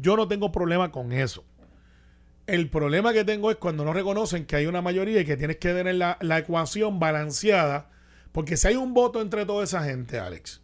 Yo 0.00 0.16
no 0.16 0.26
tengo 0.26 0.50
problema 0.50 0.90
con 0.90 1.12
eso. 1.12 1.44
El 2.46 2.70
problema 2.70 3.12
que 3.12 3.24
tengo 3.24 3.50
es 3.50 3.58
cuando 3.58 3.84
no 3.84 3.92
reconocen 3.92 4.46
que 4.46 4.56
hay 4.56 4.66
una 4.66 4.80
mayoría 4.80 5.20
y 5.20 5.26
que 5.26 5.36
tienes 5.36 5.58
que 5.58 5.74
tener 5.74 5.96
la, 5.96 6.16
la 6.22 6.38
ecuación 6.38 6.98
balanceada. 6.98 7.90
Porque 8.32 8.56
si 8.56 8.68
hay 8.68 8.76
un 8.76 8.94
voto 8.94 9.20
entre 9.20 9.44
toda 9.44 9.62
esa 9.62 9.84
gente, 9.84 10.18
Alex, 10.18 10.62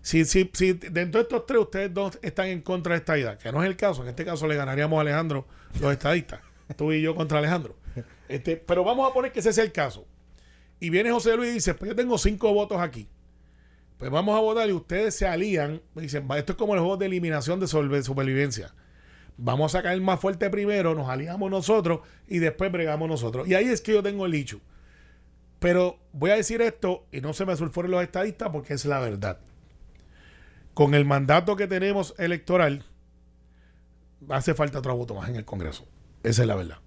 si, 0.00 0.24
si, 0.24 0.48
si 0.52 0.74
dentro 0.74 1.18
de 1.18 1.22
estos 1.22 1.44
tres 1.46 1.60
ustedes 1.60 1.92
dos 1.92 2.20
están 2.22 2.46
en 2.46 2.60
contra 2.62 2.92
de 2.92 2.98
esta 2.98 3.18
idea, 3.18 3.36
que 3.36 3.50
no 3.50 3.64
es 3.64 3.68
el 3.68 3.76
caso, 3.76 4.02
en 4.02 4.08
este 4.10 4.24
caso 4.24 4.46
le 4.46 4.54
ganaríamos 4.54 4.96
a 4.96 5.00
Alejandro 5.00 5.46
los 5.80 5.90
estadistas, 5.90 6.40
tú 6.74 6.92
y 6.92 7.02
yo 7.02 7.14
contra 7.14 7.38
Alejandro. 7.38 7.76
Este, 8.28 8.56
pero 8.56 8.82
vamos 8.82 9.08
a 9.08 9.14
poner 9.14 9.30
que 9.30 9.38
ese 9.38 9.52
sea 9.52 9.62
el 9.62 9.72
caso. 9.72 10.04
Y 10.80 10.90
viene 10.90 11.12
José 11.12 11.36
Luis 11.36 11.50
y 11.50 11.54
dice, 11.54 11.74
pues 11.74 11.88
yo 11.90 11.94
tengo 11.94 12.18
cinco 12.18 12.52
votos 12.52 12.80
aquí. 12.80 13.08
Pues 13.98 14.10
vamos 14.10 14.36
a 14.36 14.40
votar 14.40 14.68
y 14.68 14.72
ustedes 14.72 15.14
se 15.14 15.26
alían. 15.26 15.80
Dicen, 15.94 16.26
esto 16.36 16.52
es 16.52 16.58
como 16.58 16.74
el 16.74 16.80
juego 16.80 16.96
de 16.96 17.06
eliminación 17.06 17.60
de 17.60 17.68
supervivencia. 17.68 18.74
Vamos 19.36 19.72
a 19.72 19.78
sacar 19.78 19.92
el 19.92 20.00
más 20.00 20.18
fuerte 20.18 20.50
primero, 20.50 20.94
nos 20.94 21.08
aliamos 21.08 21.50
nosotros 21.50 22.00
y 22.26 22.38
después 22.38 22.72
bregamos 22.72 23.08
nosotros. 23.08 23.46
Y 23.46 23.54
ahí 23.54 23.66
es 23.66 23.80
que 23.80 23.92
yo 23.92 24.02
tengo 24.02 24.26
el 24.26 24.34
hecho. 24.34 24.60
Pero 25.60 25.98
voy 26.12 26.30
a 26.30 26.36
decir 26.36 26.60
esto 26.62 27.06
y 27.12 27.20
no 27.20 27.32
se 27.32 27.46
me 27.46 27.56
sulfuren 27.56 27.90
los 27.90 28.02
estadistas 28.02 28.50
porque 28.50 28.74
es 28.74 28.84
la 28.84 28.98
verdad 28.98 29.38
con 30.76 30.92
el 30.92 31.06
mandato 31.06 31.56
que 31.56 31.66
tenemos 31.66 32.14
electoral, 32.18 32.84
hace 34.28 34.52
falta 34.52 34.80
otro 34.80 34.94
voto 34.94 35.14
más 35.14 35.30
en 35.30 35.36
el 35.36 35.46
Congreso. 35.46 35.88
Esa 36.22 36.42
es 36.42 36.48
la 36.48 36.54
verdad. 36.54 36.78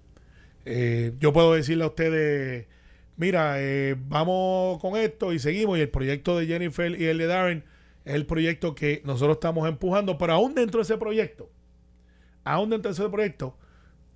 Eh, 0.64 1.14
yo 1.18 1.32
puedo 1.32 1.54
decirle 1.54 1.84
a 1.84 1.88
ustedes, 1.88 2.66
mira, 3.16 3.54
eh, 3.58 3.96
vamos 4.08 4.80
con 4.80 4.96
esto 4.96 5.32
y 5.32 5.38
seguimos. 5.38 5.78
Y 5.78 5.82
el 5.82 5.88
proyecto 5.88 6.38
de 6.38 6.46
Jennifer 6.46 7.00
y 7.00 7.06
el 7.06 7.18
de 7.18 7.26
Darren 7.26 7.64
es 8.04 8.14
el 8.14 8.26
proyecto 8.26 8.74
que 8.74 9.02
nosotros 9.04 9.36
estamos 9.36 9.68
empujando. 9.68 10.18
Pero 10.18 10.34
aún 10.34 10.54
dentro 10.54 10.78
de 10.78 10.82
ese 10.82 10.98
proyecto, 10.98 11.50
aún 12.44 12.70
dentro 12.70 12.90
de 12.90 13.00
ese 13.00 13.08
proyecto, 13.08 13.56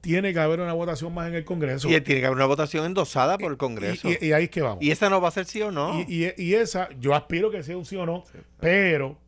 tiene 0.00 0.34
que 0.34 0.38
haber 0.38 0.60
una 0.60 0.74
votación 0.74 1.14
más 1.14 1.28
en 1.28 1.34
el 1.34 1.44
Congreso. 1.44 1.88
Y 1.88 1.98
tiene 2.02 2.20
que 2.20 2.26
haber 2.26 2.36
una 2.36 2.46
votación 2.46 2.84
endosada 2.84 3.38
por 3.38 3.50
el 3.50 3.56
Congreso. 3.56 4.08
Y, 4.20 4.32
ahí 4.32 4.44
es 4.44 4.50
que 4.50 4.60
vamos. 4.60 4.84
¿Y 4.84 4.90
esa 4.90 5.08
no 5.08 5.20
va 5.20 5.28
a 5.28 5.30
ser 5.30 5.46
sí 5.46 5.62
o 5.62 5.70
no? 5.70 5.98
Y, 6.06 6.30
y 6.36 6.54
esa, 6.54 6.90
yo 7.00 7.14
aspiro 7.14 7.50
que 7.50 7.62
sea 7.62 7.78
un 7.78 7.86
sí 7.86 7.96
o 7.96 8.04
no, 8.04 8.24
pero 8.60 9.18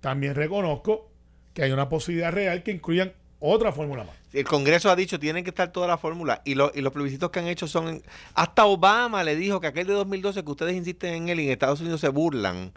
también 0.00 0.34
reconozco 0.34 1.10
que 1.52 1.62
hay 1.62 1.72
una 1.72 1.90
posibilidad 1.90 2.32
real 2.32 2.62
que 2.62 2.70
incluyan 2.70 3.12
otra 3.42 3.72
fórmula 3.72 4.04
más. 4.04 4.14
El 4.32 4.44
Congreso 4.44 4.90
ha 4.90 4.96
dicho 4.96 5.18
tienen 5.18 5.44
que 5.44 5.50
estar 5.50 5.70
toda 5.72 5.86
la 5.86 5.98
fórmula 5.98 6.40
y, 6.44 6.52
y 6.52 6.54
los 6.54 6.92
plebiscitos 6.92 7.30
que 7.30 7.40
han 7.40 7.48
hecho 7.48 7.66
son... 7.66 8.02
Hasta 8.34 8.64
Obama 8.64 9.22
le 9.24 9.36
dijo 9.36 9.60
que 9.60 9.66
aquel 9.66 9.86
de 9.86 9.92
2012 9.92 10.42
que 10.42 10.50
ustedes 10.50 10.74
insisten 10.74 11.14
en 11.14 11.28
él 11.28 11.40
y 11.40 11.46
en 11.46 11.50
Estados 11.50 11.80
Unidos 11.80 12.00
se 12.00 12.08
burlan. 12.08 12.72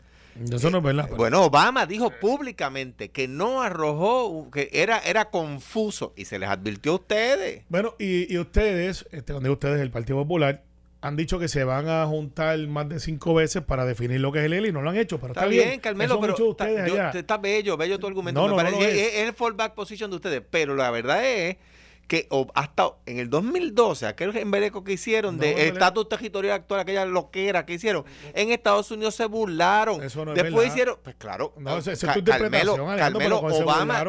Eso 0.51 0.69
no 0.69 0.79
es 0.79 0.83
verdad. 0.83 1.09
Bueno, 1.15 1.43
Obama 1.43 1.85
dijo 1.85 2.09
públicamente 2.09 3.09
que 3.09 3.27
no 3.27 3.61
arrojó, 3.61 4.49
que 4.51 4.69
era, 4.73 4.99
era 4.99 5.29
confuso 5.29 6.13
y 6.17 6.25
se 6.25 6.39
les 6.39 6.49
advirtió 6.49 6.91
a 6.91 6.95
ustedes. 6.95 7.63
Bueno, 7.69 7.95
y, 7.99 8.33
y 8.33 8.37
ustedes, 8.37 9.05
este, 9.11 9.31
cuando 9.31 9.51
ustedes, 9.53 9.79
el 9.79 9.91
Partido 9.91 10.17
Popular, 10.17 10.64
han 11.05 11.15
dicho 11.15 11.37
que 11.37 11.47
se 11.47 11.63
van 11.63 11.87
a 11.87 12.05
juntar 12.07 12.57
más 12.67 12.89
de 12.89 12.99
cinco 12.99 13.35
veces 13.35 13.61
para 13.61 13.85
definir 13.85 14.19
lo 14.19 14.31
que 14.31 14.39
es 14.39 14.45
el 14.45 14.53
ELA 14.53 14.69
y 14.69 14.71
no 14.71 14.81
lo 14.81 14.89
han 14.89 14.97
hecho. 14.97 15.19
Pero 15.19 15.33
está, 15.33 15.45
bien, 15.45 15.79
Carmelo, 15.79 16.19
pero 16.19 16.35
está, 17.13 17.37
bello, 17.37 17.77
bello 17.77 17.99
tu 17.99 18.07
argumento. 18.07 18.47
No, 18.47 18.55
no, 18.55 18.81
es. 18.81 19.15
el 19.17 19.33
fallback 19.33 19.75
position 19.75 20.09
de 20.09 20.15
ustedes, 20.15 20.41
pero 20.49 20.75
la 20.75 20.89
verdad 20.89 21.23
es 21.23 21.57
que 22.07 22.27
hasta 22.55 22.89
en 23.05 23.19
el 23.19 23.29
2012, 23.29 24.07
aquel 24.07 24.35
embeleco 24.35 24.83
que 24.83 24.93
hicieron 24.93 25.37
de 25.37 25.67
estatus 25.67 26.09
territorial 26.09 26.55
actual, 26.55 26.79
aquella 26.79 27.05
loquera 27.05 27.67
que 27.67 27.73
hicieron, 27.73 28.03
en 28.33 28.51
Estados 28.51 28.89
Unidos 28.89 29.13
se 29.13 29.25
burlaron. 29.25 30.01
Eso 30.01 30.25
no 30.25 30.33
es 30.33 30.41
Después 30.41 30.69
hicieron, 30.69 30.97
pues 31.03 31.15
claro, 31.17 31.53
no, 31.57 31.77
es 31.77 32.05
Carmelo, 32.25 32.73
Obama, 33.39 34.03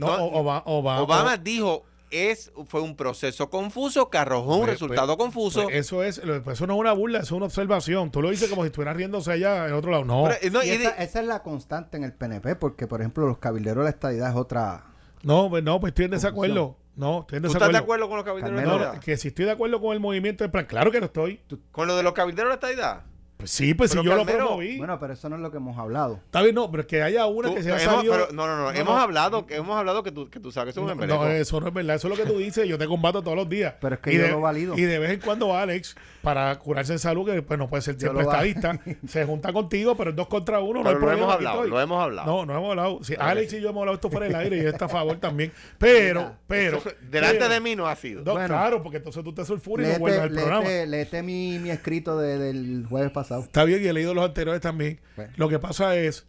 Obama, 0.00 0.62
Obama 0.64 1.36
dijo 1.36 1.84
es, 2.12 2.52
fue 2.66 2.80
un 2.80 2.96
proceso 2.96 3.50
confuso 3.50 4.10
que 4.10 4.18
arrojó 4.18 4.54
un 4.54 4.60
pues, 4.60 4.72
resultado 4.72 5.16
pues, 5.16 5.24
confuso. 5.26 5.64
Pues, 5.64 5.76
eso 5.76 6.02
es, 6.02 6.18
eso 6.18 6.66
no 6.66 6.74
es 6.74 6.80
una 6.80 6.92
burla, 6.92 7.18
eso 7.18 7.26
es 7.26 7.32
una 7.32 7.46
observación. 7.46 8.10
Tú 8.10 8.22
lo 8.22 8.30
dices 8.30 8.48
como 8.48 8.62
si 8.62 8.66
estuvieras 8.66 8.96
riéndose 8.96 9.32
allá 9.32 9.66
en 9.66 9.74
otro 9.74 9.90
lado. 9.90 10.04
No. 10.04 10.28
esa, 10.28 10.90
es 10.90 11.14
la 11.26 11.42
constante 11.42 11.96
en 11.96 12.04
el 12.04 12.12
PNP, 12.12 12.56
porque 12.56 12.86
por 12.86 13.00
ejemplo 13.00 13.26
los 13.26 13.38
cabilderos 13.38 13.78
de 13.78 13.84
la 13.84 13.90
estadidad 13.90 14.30
es 14.30 14.36
otra. 14.36 14.84
No, 15.22 15.48
pues 15.50 15.62
no, 15.62 15.80
pues 15.80 15.92
estoy 15.92 16.06
en 16.06 16.10
desacuerdo. 16.12 16.76
No, 16.94 17.20
estoy 17.20 17.38
en 17.38 17.44
desacuerdo. 17.44 17.66
¿Tú 17.66 17.70
estás 17.70 17.72
de 17.72 17.78
acuerdo 17.78 18.08
con 18.08 18.16
los 18.16 18.24
cabilderos 18.24 18.60
de 18.60 18.66
la 18.66 18.72
estadidad? 18.72 19.00
que 19.02 19.16
si 19.16 19.28
estoy 19.28 19.46
de 19.46 19.52
acuerdo 19.52 19.80
con 19.80 19.92
el 19.92 20.00
movimiento 20.00 20.44
de 20.44 20.50
plan, 20.50 20.66
claro 20.66 20.90
que 20.90 21.00
no 21.00 21.06
estoy. 21.06 21.40
¿Con 21.70 21.86
lo 21.86 21.96
de 21.96 22.02
los 22.02 22.12
cabilderos 22.12 22.50
de 22.50 22.50
la 22.50 22.54
estadidad? 22.54 23.11
Pues 23.42 23.50
sí, 23.50 23.74
pues 23.74 23.90
si 23.90 23.96
yo 23.96 24.14
lo 24.14 24.24
promoví. 24.24 24.78
Bueno, 24.78 25.00
pero 25.00 25.14
eso 25.14 25.28
no 25.28 25.34
es 25.34 25.42
lo 25.42 25.50
que 25.50 25.56
hemos 25.56 25.76
hablado. 25.76 26.20
Está 26.26 26.42
bien, 26.42 26.54
no, 26.54 26.70
pero 26.70 26.82
es 26.82 26.86
que 26.86 27.02
haya 27.02 27.26
una 27.26 27.52
que 27.52 27.60
se 27.60 27.72
ha 27.72 27.78
salido. 27.80 28.28
no, 28.32 28.46
no, 28.46 28.56
no, 28.56 28.70
hemos 28.70 28.96
hablado, 28.96 29.46
que 29.46 29.56
hemos 29.56 29.76
hablado 29.76 30.04
que 30.04 30.12
tú, 30.12 30.30
que 30.30 30.38
tú 30.38 30.52
sabes 30.52 30.72
que 30.72 30.80
es 30.80 30.86
un 30.86 30.96
No, 31.08 31.26
eso 31.26 31.60
no 31.60 31.66
es 31.66 31.74
verdad, 31.74 31.96
eso 31.96 32.06
es 32.08 32.16
lo 32.16 32.24
que 32.24 32.30
tú 32.30 32.38
dices, 32.38 32.68
yo 32.68 32.78
te 32.78 32.86
combato 32.86 33.20
todos 33.20 33.36
los 33.36 33.48
días. 33.48 33.74
Pero 33.80 33.96
es 33.96 34.00
que 34.00 34.16
yo 34.16 34.28
lo 34.28 34.40
valido. 34.40 34.78
Y 34.78 34.82
de 34.82 35.00
vez 35.00 35.10
en 35.10 35.20
cuando 35.20 35.56
Alex, 35.56 35.96
para 36.22 36.56
curarse 36.58 36.92
en 36.92 36.98
salud, 37.00 37.26
que 37.26 37.42
pues 37.42 37.58
no 37.58 37.68
puede 37.68 37.82
ser 37.82 37.98
siempre 37.98 38.22
estadista, 38.22 38.78
se 39.06 39.24
junta 39.24 39.52
contigo, 39.52 39.96
pero 39.96 40.10
es 40.10 40.16
dos 40.16 40.28
contra 40.28 40.60
uno, 40.60 40.82
no 40.82 40.92
lo 40.92 41.12
hemos 41.12 41.34
hablado, 41.34 41.64
lo 41.64 41.80
hemos 41.80 42.02
hablado. 42.02 42.26
No, 42.26 42.46
no 42.46 42.56
hemos 42.56 42.70
hablado. 42.70 43.00
Alex 43.18 43.52
y 43.54 43.60
yo 43.60 43.70
hemos 43.70 43.80
hablado 43.80 43.96
esto 43.96 44.08
fuera 44.08 44.26
del 44.26 44.36
aire 44.36 44.56
y 44.56 44.60
él 44.60 44.66
está 44.68 44.84
a 44.84 44.88
favor 44.88 45.18
también. 45.18 45.52
Pero, 45.78 46.36
pero. 46.46 46.80
delante 47.10 47.48
de 47.48 47.60
mí 47.60 47.74
no 47.74 47.88
ha 47.88 47.96
sido. 47.96 48.22
claro, 48.22 48.82
porque 48.82 48.98
entonces 48.98 49.24
tú 49.24 49.34
te 49.34 49.44
sulfuras 49.44 49.88
y 49.88 49.92
no 49.92 49.98
vuelves 49.98 50.20
al 50.20 50.30
programa. 50.30 50.68
Léete 50.68 51.22
mi, 51.22 51.58
mi 51.58 51.70
escrito 51.70 52.18
del 52.18 52.86
jueves 52.88 53.10
pasado. 53.10 53.42
Está 53.42 53.64
bien, 53.64 53.82
y 53.82 53.88
he 53.88 53.92
leído 53.92 54.14
los 54.14 54.24
anteriores 54.24 54.60
también. 54.60 55.00
Lo 55.36 55.48
que 55.48 55.58
pasa 55.58 55.96
es 55.96 56.26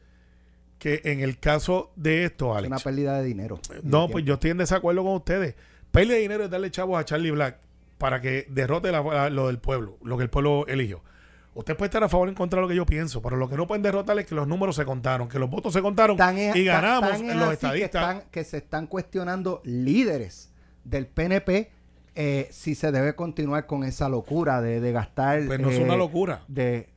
que 0.80 1.02
en 1.06 1.20
el 1.22 1.40
caso 1.40 1.92
de 1.96 2.26
esto, 2.26 2.56
Alex. 2.56 2.68
Una 2.68 2.80
pérdida 2.80 3.18
de 3.20 3.24
dinero. 3.26 3.60
No, 3.84 4.10
pues 4.10 4.26
yo 4.26 4.36
estoy 4.36 4.52
en 4.52 4.58
desacuerdo 4.58 5.04
con 5.04 5.14
ustedes. 5.14 5.56
Pérdida 5.92 6.16
de 6.16 6.22
dinero 6.22 6.44
es 6.46 6.50
darle 6.50 6.72
chavos 6.72 7.00
a 7.00 7.06
Charlie 7.06 7.32
Black 7.32 7.60
para 8.04 8.20
que 8.20 8.46
derrote 8.50 8.92
lo 8.92 9.48
del 9.48 9.60
pueblo, 9.60 9.98
lo 10.04 10.18
que 10.18 10.24
el 10.24 10.30
pueblo 10.30 10.68
eligió. 10.68 11.02
Usted 11.54 11.78
puede 11.78 11.88
estar 11.88 12.04
a 12.04 12.10
favor 12.10 12.28
o 12.28 12.30
en 12.32 12.36
contra 12.36 12.58
de 12.58 12.64
lo 12.64 12.68
que 12.68 12.76
yo 12.76 12.86
pienso, 12.86 13.22
pero 13.22 13.38
lo 13.38 13.48
que 13.48 13.56
no 13.56 13.66
pueden 13.66 13.82
derrotar 13.82 14.20
es 14.20 14.26
que 14.26 14.36
los 14.36 14.46
números 14.46 14.76
se 14.76 14.84
contaron, 14.84 15.30
que 15.30 15.40
los 15.40 15.50
votos 15.50 15.72
se 15.72 15.82
contaron 15.82 16.18
y 16.54 16.66
ganamos 16.66 17.22
en 17.22 17.40
los 17.40 17.54
estadistas. 17.54 18.26
Que, 18.30 18.44
se 18.44 18.58
están 18.58 18.88
cuestionando 18.88 19.62
líderes 19.64 20.52
del 20.84 21.08
PNP 21.08 21.72
eh, 22.16 22.50
si 22.52 22.76
se 22.76 22.92
debe 22.92 23.16
continuar 23.16 23.68
con 23.68 23.86
esa 23.86 24.10
locura 24.10 24.62
de, 24.62 24.92
gastar. 24.92 25.46
Pues 25.46 25.62
no 25.62 25.70
es 25.70 25.80
una 25.80 25.94
eh, 25.94 25.98
locura. 25.98 26.42
De, 26.50 26.90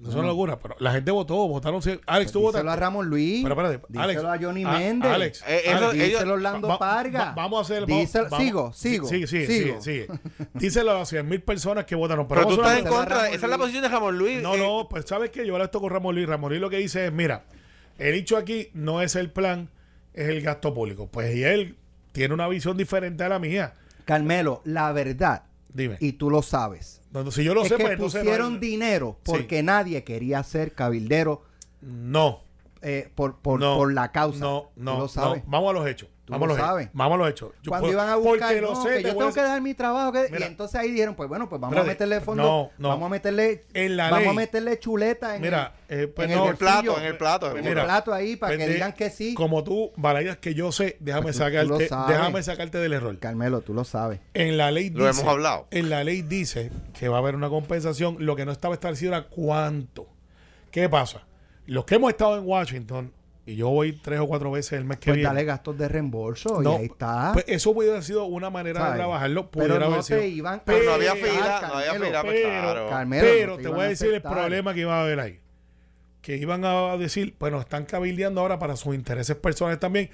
No 0.00 0.08
es 0.08 0.14
una 0.14 0.28
locura, 0.28 0.58
pero 0.58 0.76
la 0.78 0.92
gente 0.92 1.10
votó, 1.10 1.46
votaron. 1.46 1.80
Alex, 2.06 2.32
tú 2.32 2.40
Pues 2.40 2.54
Díselo 2.54 2.58
a 2.58 2.62
votaste. 2.62 2.80
Ramón 2.80 3.06
Luis. 3.10 3.42
Pero 3.42 3.54
espérate, 3.54 3.84
díselo 3.88 4.02
Alex, 4.04 4.24
a 4.24 4.38
Johnny 4.46 4.64
a- 4.64 4.70
Méndez. 4.70 5.10
Alex, 5.12 5.44
Eh, 5.46 5.60
eso- 5.66 5.76
Alex, 5.76 5.92
díselo 5.92 6.04
ellos- 6.06 6.22
a 6.22 6.32
Orlando 6.32 6.68
Va- 6.68 6.78
Parga. 6.78 7.18
va- 7.26 7.32
vamos 7.34 7.58
a 7.58 7.62
hacer. 7.74 7.86
Díselo- 7.86 8.30
vamos- 8.30 8.38
sigo, 8.46 8.72
sigo. 8.72 9.08
Sigue, 9.08 9.26
sigue, 9.26 9.46
sigue, 9.46 9.80
sigue. 9.82 10.06
Díselo 10.54 10.92
a 10.92 10.94
las 11.00 11.08
100 11.08 11.28
mil 11.28 11.42
personas 11.42 11.84
que 11.84 11.94
votaron. 11.94 12.26
Pero 12.26 12.42
Pero, 12.46 12.56
tú 12.56 12.62
a 12.62 12.66
estás 12.66 12.78
en 12.78 12.86
contra. 12.88 13.28
Esa 13.28 13.46
es 13.46 13.50
la 13.50 13.58
posición 13.58 13.82
de 13.82 13.88
Ramón 13.90 14.16
Luis. 14.18 14.42
No, 14.42 14.54
eh, 14.54 14.58
no, 14.58 14.86
pues 14.88 15.04
sabes 15.06 15.30
que 15.30 15.46
yo 15.46 15.52
ahora 15.52 15.66
estoy 15.66 15.80
con 15.82 15.90
Ramón 15.90 16.14
Luis. 16.14 16.26
Ramón 16.28 16.48
Luis 16.50 16.60
lo 16.62 16.70
que 16.70 16.78
dice 16.78 17.06
es: 17.06 17.12
mira, 17.12 17.44
el 17.98 18.14
dicho 18.14 18.36
aquí 18.38 18.68
no 18.72 19.02
es 19.02 19.16
el 19.16 19.30
plan, 19.30 19.68
es 20.14 20.28
el 20.30 20.40
gasto 20.40 20.72
público. 20.72 21.08
Pues 21.10 21.34
y 21.36 21.44
él 21.44 21.76
tiene 22.12 22.32
una 22.32 22.48
visión 22.48 22.76
diferente 22.76 23.22
a 23.22 23.28
la 23.28 23.38
mía. 23.38 23.74
Carmelo, 24.06 24.62
la 24.64 24.90
verdad, 24.92 25.44
Dime. 25.72 25.96
y 26.00 26.12
tú 26.14 26.30
lo 26.30 26.42
sabes, 26.42 26.99
Entonces, 27.10 27.34
si 27.34 27.44
yo 27.44 27.54
lo 27.54 27.62
es 27.62 27.68
sé, 27.68 27.76
que 27.76 27.82
pues 27.82 27.92
entonces. 27.94 28.20
no- 28.22 28.30
pusieron 28.30 28.60
dinero 28.60 29.16
porque 29.24 29.62
nadie 29.62 30.04
quería 30.04 30.42
ser 30.44 30.74
cabildero 30.74 31.42
No. 31.80 32.40
eh, 32.82 33.10
por, 33.14 33.38
por, 33.38 33.58
no, 33.60 33.76
por 33.76 33.92
la 33.92 34.12
causa. 34.12 34.38
No, 34.38 34.70
no, 34.76 34.98
lo 35.00 35.08
sabes. 35.08 35.42
no. 35.44 35.50
Vamos 35.50 35.70
a 35.70 35.72
los 35.72 35.88
hechos. 35.88 36.08
Tú 36.30 36.38
Vamos 36.40 36.48
a 36.50 36.52
lo 36.60 36.66
sabes. 36.66 36.88
Vamos 36.92 37.14
a 37.16 37.18
los 37.18 37.30
hechos. 37.30 37.50
Yo 37.62 37.70
Cuando 37.70 37.88
puedo- 37.88 37.92
iban 37.98 38.08
a 38.08 38.16
buscar, 38.16 38.48
porque 38.48 38.60
lo 38.60 38.72
no, 38.74 38.82
sé, 38.82 38.88
que 38.88 38.94
te 38.96 39.02
yo 39.02 39.16
tengo 39.16 39.32
que 39.32 39.40
dejar 39.42 39.60
mi 39.60 39.74
trabajo. 39.74 40.12
que- 40.12 40.28
Mira. 40.30 40.38
y 40.38 40.42
entonces 40.48 40.80
ahí 40.80 40.90
dijeron, 40.92 41.14
pues 41.14 41.28
bueno, 41.28 41.48
pues 41.48 41.60
vamos 41.60 41.76
a 41.78 41.82
meterle 41.82 42.20
fondo, 42.20 42.42
no, 42.42 42.70
no. 42.78 42.88
vamos 42.88 43.06
a 43.06 43.08
meterle, 43.10 43.64
En 43.74 43.96
la 43.96 44.04
vamos 44.04 44.18
ley. 44.20 44.28
a 44.28 44.32
meterle 44.32 44.78
chuleta 44.78 45.34
en 45.36 45.42
Mira, 45.42 45.72
el, 45.88 46.00
eh, 46.00 46.06
pues 46.08 46.30
en 46.30 46.36
no. 46.36 46.48
el 46.48 46.56
plato, 46.56 46.98
en 46.98 47.04
el 47.04 47.16
plato. 47.16 47.56
en 47.56 47.64
Mira, 47.64 47.80
el 47.82 47.86
plato 47.86 48.12
ahí 48.14 48.36
para 48.36 48.56
que 48.56 48.68
digan 48.68 48.92
que 48.92 49.10
sí. 49.10 49.34
Como 49.34 49.64
tú, 49.64 49.90
Barayas, 49.96 50.36
que 50.38 50.54
yo 50.54 50.70
sé, 50.72 50.96
déjame 51.00 51.24
Pues 51.24 51.36
tú- 51.38 51.42
lo 51.44 51.78
sacarte, 51.80 52.12
déjame 52.12 52.42
sacarte 52.42 52.78
del 52.78 52.92
error. 52.92 53.18
Carmelo, 53.18 53.60
tú 53.62 53.74
lo 53.74 53.84
sabes. 53.84 54.20
En 54.34 54.56
la 54.56 54.70
ley 54.70 54.90
Lo 54.90 55.06
dice, 55.06 55.20
hemos 55.22 55.32
hablado. 55.32 55.66
En 55.70 55.90
la 55.90 56.04
ley 56.04 56.22
dice 56.22 56.70
que 56.98 57.08
va 57.08 57.16
a 57.16 57.20
haber 57.20 57.34
una 57.34 57.48
compensación. 57.48 58.16
Lo 58.20 58.36
que 58.36 58.44
no 58.44 58.52
estaba 58.52 58.74
establecido 58.74 59.12
era 59.14 59.24
cuánto. 59.26 60.06
¿Qué 60.70 60.88
pasa? 60.88 61.22
Los 61.66 61.84
que 61.84 61.96
hemos 61.96 62.10
estado 62.10 62.36
en 62.38 62.46
Washington, 62.46 63.12
y 63.46 63.56
yo 63.56 63.68
voy 63.70 63.92
tres 63.92 64.20
o 64.20 64.26
cuatro 64.26 64.50
veces 64.50 64.74
el 64.74 64.84
mes 64.84 64.98
que 64.98 65.06
Pues 65.10 65.16
viene. 65.16 65.28
dale 65.28 65.44
gastos 65.44 65.76
de 65.78 65.88
reembolso 65.88 66.60
No, 66.62 66.74
y 66.74 66.76
ahí 66.76 66.84
está. 66.86 67.30
pues 67.32 67.44
eso 67.48 67.70
hubiera 67.70 67.94
haber 67.94 68.04
sido 68.04 68.24
una 68.26 68.50
manera 68.50 68.78
¿Sabes? 68.80 68.92
de 68.94 68.98
trabajarlo. 68.98 69.50
Pero 69.50 69.64
Pudiera 69.66 69.78
no 69.86 69.92
haber 69.92 70.02
sido. 70.04 70.18
te 70.20 70.28
iban 70.28 70.62
Pero 70.64 70.84
no 70.84 70.92
había 70.92 71.14
fila, 71.16 71.60
no 71.68 71.74
había 71.78 71.94
fila, 71.94 72.22
pues 72.22 72.34
pero- 72.42 72.48
claro. 72.48 72.88
Carmelo, 72.90 73.22
Pero 73.26 73.50
no 73.52 73.56
te 73.56 73.62
te 73.62 73.68
voy 73.70 73.80
a 73.84 73.88
decir 73.88 74.12
el 74.14 74.22
problema 74.22 74.74
que 74.74 74.80
iba 74.80 74.98
a 74.98 75.02
haber 75.02 75.20
ahí. 75.20 75.40
Que 76.22 76.36
iban 76.36 76.64
a 76.64 76.96
decir, 76.98 77.34
bueno, 77.40 77.58
están 77.60 77.86
cabildeando 77.86 78.40
ahora 78.42 78.58
para 78.58 78.76
sus 78.76 78.94
intereses 78.94 79.36
personales 79.36 79.80
también, 79.80 80.10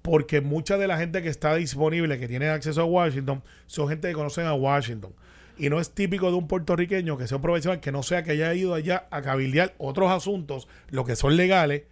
porque 0.00 0.40
mucha 0.40 0.78
de 0.78 0.86
la 0.86 0.98
gente 0.98 1.20
que 1.22 1.28
está 1.28 1.54
disponible, 1.56 2.18
que 2.18 2.28
tiene 2.28 2.48
acceso 2.48 2.80
a 2.80 2.84
Washington, 2.84 3.42
son 3.66 3.88
gente 3.88 4.08
que 4.08 4.14
conocen 4.14 4.46
a 4.46 4.54
Washington. 4.54 5.12
Y 5.58 5.68
no 5.68 5.80
es 5.80 5.90
típico 5.90 6.30
de 6.30 6.36
un 6.36 6.48
puertorriqueño 6.48 7.18
que 7.18 7.26
sea 7.26 7.36
un 7.36 7.42
profesional 7.42 7.80
que 7.80 7.92
no 7.92 8.02
sea 8.02 8.22
que 8.22 8.30
haya 8.32 8.54
ido 8.54 8.72
allá 8.74 9.06
a 9.10 9.20
cabildear 9.20 9.74
otros 9.78 10.10
asuntos, 10.10 10.66
lo 10.90 11.04
que 11.04 11.14
son 11.16 11.36
legales. 11.36 11.82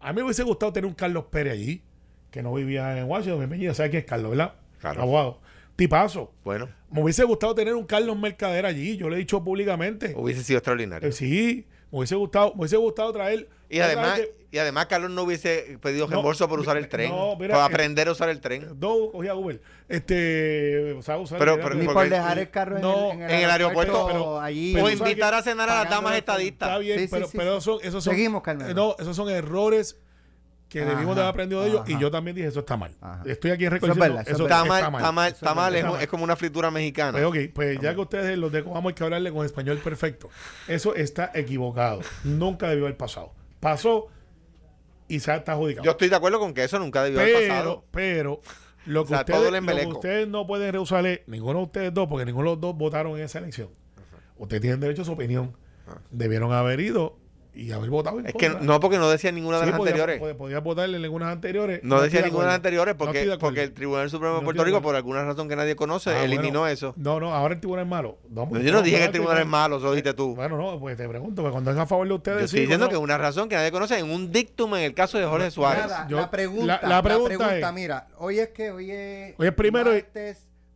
A 0.00 0.12
mí 0.12 0.16
me 0.16 0.24
hubiese 0.24 0.42
gustado 0.42 0.72
tener 0.72 0.86
un 0.88 0.94
Carlos 0.94 1.24
Pérez 1.30 1.52
allí, 1.52 1.82
que 2.30 2.42
no 2.42 2.54
vivía 2.54 2.96
en 2.98 3.04
Washington. 3.04 3.40
Bienvenido, 3.40 3.74
¿sabes 3.74 3.90
quién 3.90 4.00
es 4.00 4.06
Carlos, 4.08 4.30
verdad? 4.30 4.54
Claro. 4.80 5.02
Abogado. 5.02 5.40
Tipazo. 5.76 6.32
Bueno, 6.42 6.68
Me 6.90 7.02
hubiese 7.02 7.24
gustado 7.24 7.54
tener 7.54 7.74
un 7.74 7.84
Carlos 7.84 8.18
Mercader 8.18 8.64
allí, 8.66 8.96
yo 8.96 9.08
lo 9.08 9.16
he 9.16 9.18
dicho 9.18 9.42
públicamente. 9.44 10.14
hubiese 10.16 10.42
sido 10.42 10.58
extraordinario. 10.58 11.08
Eh, 11.08 11.12
sí, 11.12 11.66
me 11.92 11.98
hubiese 11.98 12.14
gustado, 12.16 12.52
me 12.54 12.60
hubiese 12.60 12.76
gustado 12.76 13.12
traer. 13.12 13.48
Y 13.68 13.78
además, 13.80 14.16
gente- 14.16 14.34
y 14.52 14.58
además 14.58 14.86
Carlos 14.86 15.10
no 15.12 15.22
hubiese 15.22 15.78
pedido 15.80 16.06
No, 16.06 16.12
reembolso 16.14 16.48
por 16.48 16.58
usar 16.58 16.76
el 16.76 16.84
no, 16.84 16.88
tren. 16.88 17.12
mira, 17.38 17.54
por 17.54 17.62
eh, 17.62 17.66
aprender 17.72 18.08
a 18.08 18.12
usar 18.12 18.28
el 18.30 18.40
tren. 18.40 18.66
dos 18.80 19.10
cogía 19.12 19.34
Uber. 19.36 19.60
Este, 19.88 20.92
o 20.94 21.02
sea, 21.02 21.18
usar 21.18 21.38
Pero- 21.38 21.54
el- 21.54 21.60
pero- 21.60 21.74
Ni 21.76 21.86
por 21.86 22.08
dejar 22.08 22.38
el 22.38 22.50
carro 22.50 22.76
en, 22.76 22.82
No, 22.82 23.12
el, 23.12 23.20
en 23.22 23.30
el 23.30 23.50
aeropuerto, 23.50 24.06
pero- 24.08 24.40
allí. 24.40 24.72
pero 24.74 24.86
o 24.86 24.90
invitar 24.90 25.34
a 25.34 25.42
cenar 25.42 25.68
a 25.70 25.82
las 25.84 25.90
damas 25.90 26.12
el- 26.12 26.18
estadistas. 26.18 26.68
Está 26.68 26.78
bien, 26.78 26.98
Sí, 26.98 27.04
sí, 27.06 27.10
pero, 27.12 27.26
sí, 27.28 27.36
pero 27.38 27.52
sí. 27.52 27.58
Esos, 27.70 27.82
esos 27.84 28.04
son. 28.04 28.14
Seguimos, 28.14 28.42
Carmelo. 28.42 28.70
eh, 28.70 28.74
No, 28.74 28.96
esos 28.98 29.14
son 29.14 29.28
errores 29.30 29.98
que 30.70 30.84
debimos 30.84 31.16
de 31.16 31.22
haber 31.22 31.32
aprendido 31.32 31.62
de 31.62 31.68
ellos. 31.68 31.82
Y 31.88 31.98
yo 31.98 32.10
también 32.10 32.36
dije, 32.36 32.48
eso 32.48 32.60
está 32.60 32.76
mal. 32.76 32.92
Ajá. 33.00 33.22
Estoy 33.26 33.50
aquí 33.50 33.64
es 33.64 33.72
reconociendo. 33.72 34.14
verdad, 34.14 34.22
eso 34.22 34.30
es 34.30 34.34
eso 34.36 34.44
verdad. 34.44 34.62
Está 34.62 34.90
mal, 34.90 34.94
está 34.94 35.12
mal, 35.12 35.26
Eso 35.26 35.34
es 35.34 35.42
está 35.42 35.54
mal. 35.54 36.02
Es, 36.02 36.06
como 36.06 36.24
una 36.24 36.36
fritura 36.36 36.70
mexicana. 36.70 37.12
Pues, 37.12 37.24
ok, 37.24 37.52
pues 37.52 37.80
ya 37.80 37.92
que 37.92 38.00
ustedes 38.00 38.38
los 38.38 38.52
de 38.52 38.62
Coamo 38.62 38.88
hay 38.88 38.94
que 38.94 39.02
hablarle 39.02 39.32
con 39.32 39.44
español 39.44 39.78
perfecto. 39.78 40.30
Eso 40.68 40.94
está 40.94 41.32
equivocado. 41.34 42.00
Nunca 42.22 42.68
debió 42.68 42.84
haber 42.84 42.96
pasado. 42.96 43.32
Pasó 43.58 44.06
y 45.08 45.18
se 45.18 45.34
está 45.34 45.52
adjudicado. 45.52 45.84
Yo 45.84 45.90
estoy 45.90 46.08
de 46.08 46.16
acuerdo 46.16 46.38
con 46.38 46.54
que 46.54 46.62
eso 46.62 46.78
nunca 46.78 47.02
debió 47.02 47.20
haber 47.20 47.48
pasado. 47.48 47.84
pero 47.90 48.40
lo 48.86 49.04
que, 49.04 49.14
O 49.14 49.16
sea, 49.16 49.24
todo 49.24 49.48
ustedes, 49.48 49.62
lo 49.62 49.76
que 49.76 49.86
ustedes 49.86 50.28
no 50.28 50.46
pueden 50.46 50.72
rehusar 50.72 51.04
es, 51.04 51.20
ninguno 51.26 51.58
de 51.58 51.64
ustedes 51.64 51.94
dos, 51.94 52.06
porque 52.08 52.24
ninguno 52.24 52.50
de 52.50 52.54
los 52.54 52.60
dos 52.60 52.76
votaron 52.76 53.18
en 53.18 53.24
esa 53.24 53.40
elección. 53.40 53.70
Ustedes 54.38 54.62
tienen 54.62 54.78
derecho 54.78 55.02
a 55.02 55.04
su 55.04 55.12
opinión. 55.12 55.56
Debieron 56.12 56.52
haber 56.52 56.78
ido 56.78 57.18
y 57.54 57.72
haber 57.72 57.90
votado 57.90 58.20
en 58.20 58.26
Es 58.26 58.34
que 58.34 58.48
no, 58.48 58.78
porque 58.80 58.98
no 58.98 59.10
decía 59.10 59.32
ninguna 59.32 59.58
de 59.58 59.64
Sí, 59.64 59.70
las 59.70 59.78
podía- 59.78 59.92
anteriores. 59.92 60.36
Podía, 60.36 60.60
votar 60.60 60.88
en 60.88 60.94
algunas 60.96 61.32
anteriores. 61.32 61.80
No, 61.82 62.00
decía 62.00 62.22
ninguna 62.22 62.44
de 62.44 62.48
las 62.48 62.56
anteriores 62.56 62.94
porque, 62.94 63.36
porque 63.40 63.62
el 63.64 63.72
Tribunal 63.72 64.08
Supremo 64.10 64.34
No 64.34 64.40
de 64.40 64.44
Puerto 64.44 64.64
Rico, 64.64 64.80
por 64.82 64.94
alguna 64.96 65.24
razón 65.24 65.48
que 65.48 65.56
nadie 65.56 65.74
conoce, 65.76 66.10
Ah, 66.10 66.24
eliminó 66.24 66.60
bueno. 66.60 66.66
eso. 66.72 66.94
No, 66.96 67.18
no, 67.20 67.34
ahora 67.34 67.54
el 67.54 67.60
tribunal 67.60 67.84
es 67.84 67.90
malo. 67.90 68.18
No, 68.28 68.46
No, 68.50 68.60
yo 68.60 68.72
no 68.72 68.82
dije 68.82 68.98
que 68.98 69.04
el 69.06 69.10
tribunal 69.10 69.38
es 69.38 69.46
malo, 69.46 69.78
eso 69.78 69.90
dijiste 69.90 70.14
tú. 70.14 70.34
Bueno, 70.36 70.56
no, 70.56 70.78
pues 70.78 70.96
te 70.96 71.08
pregunto, 71.08 71.42
porque 71.42 71.52
cuando 71.52 71.70
es 71.72 71.76
a 71.78 71.86
favor 71.86 72.06
de 72.08 72.14
ustedes. 72.14 72.38
Yo 72.38 72.44
estoy 72.44 72.56
sí, 72.58 72.60
diciendo 72.62 72.86
bueno, 72.86 72.98
que 73.00 73.04
una 73.04 73.18
razón 73.18 73.48
que 73.48 73.56
nadie 73.56 73.72
conoce 73.72 73.98
en 73.98 74.10
un 74.10 74.30
dictum 74.32 74.74
en 74.76 74.82
el 74.82 74.94
caso 74.94 75.18
de 75.18 75.26
Jorge 75.26 75.50
Suárez. 75.50 75.86
Nada, 75.86 76.06
Yo- 76.08 76.16
la 76.18 76.30
pregunta, 76.30 76.66
la- 76.66 76.80
la, 76.82 76.88
la 76.96 77.02
pregunta, 77.02 77.58
es- 77.58 77.72
mira, 77.74 78.06
hoy 78.18 78.38
es 78.38 78.48
que 78.50 78.70
hoy 78.70 78.90
es, 78.90 79.34
Hoy 79.38 79.46
es 79.46 79.54
primero 79.54 79.96
y- 79.96 80.04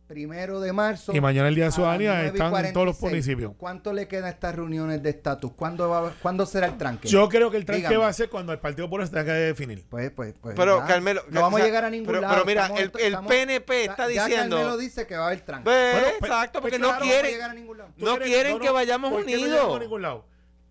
primero 0.07 0.59
de 0.59 0.71
marzo. 0.71 1.13
Y 1.15 1.19
mañana 1.21 1.47
el 1.47 1.55
Día 1.55 1.65
de 1.65 1.71
Ciudadanía 1.71 2.23
están 2.25 2.53
en 2.65 2.73
todos 2.73 2.85
los 2.85 2.97
9:46. 2.99 3.09
municipios. 3.09 3.51
¿Cuánto 3.57 3.91
le 3.93 4.07
quedan 4.07 4.25
a 4.25 4.29
estas 4.29 4.55
reuniones 4.55 5.01
de 5.01 5.09
estatus? 5.09 5.51
¿Cuándo, 5.55 5.89
va, 5.89 6.13
¿Cuándo 6.21 6.45
será 6.45 6.67
el 6.67 6.77
tranque? 6.77 7.07
Yo 7.07 7.27
creo 7.29 7.49
que 7.49 7.57
el 7.57 7.65
tranque 7.65 7.87
Dígame. 7.87 7.97
va 7.97 8.07
a 8.07 8.13
ser 8.13 8.29
cuando 8.29 8.51
el 8.53 8.59
Partido 8.59 8.87
Popular 8.87 9.07
se 9.07 9.13
tenga 9.13 9.25
que 9.25 9.31
definir. 9.31 9.83
Pues, 9.89 10.11
pues, 10.11 10.35
pues. 10.39 10.55
Pero, 10.55 10.79
ya. 10.79 10.85
Carmelo, 10.85 11.23
no 11.29 11.41
vamos 11.41 11.53
o 11.53 11.57
sea, 11.57 11.63
a 11.65 11.67
llegar 11.67 11.85
a 11.85 11.89
ningún 11.89 12.07
pero- 12.07 12.21
lado. 12.21 12.33
pero 12.35 12.45
mira, 12.45 12.61
Estamos- 12.63 12.81
el- 12.81 12.91
el 12.99 13.05
estamos- 13.07 13.29
PNP 13.31 13.83
está 13.85 14.11
ya 14.11 14.25
diciendo- 14.25 14.55
Carmelo 14.57 14.77
dice 14.77 15.07
que 15.07 15.15
va 15.15 15.23
a 15.23 15.27
haber 15.27 15.41
tranque. 15.41 15.63
Pues, 15.65 15.91
Bueno, 15.93 16.07
pues- 16.19 16.31
exacto, 16.31 16.61
porque 16.61 16.77
pues 16.77 16.81
no 16.81 16.87
claro, 16.89 17.05
no 17.05 17.05
a 17.05 17.13
quieren, 17.13 17.31
llegar 17.31 17.49
a 17.49 17.53
ningún 17.53 17.77
lado. 17.77 17.89
¿Tú 17.97 18.05
no 18.05 18.17
quieren 18.19 18.53
no, 18.53 18.59
que 18.59 18.67
no, 18.67 18.73
vayamos 18.73 19.11
¿por 19.11 19.25
qué 19.25 19.31
no 19.31 19.37
unidos. 19.37 19.53
llegamos 19.55 19.75
a 19.77 19.79
ningún 19.79 20.01
lado? 20.01 20.25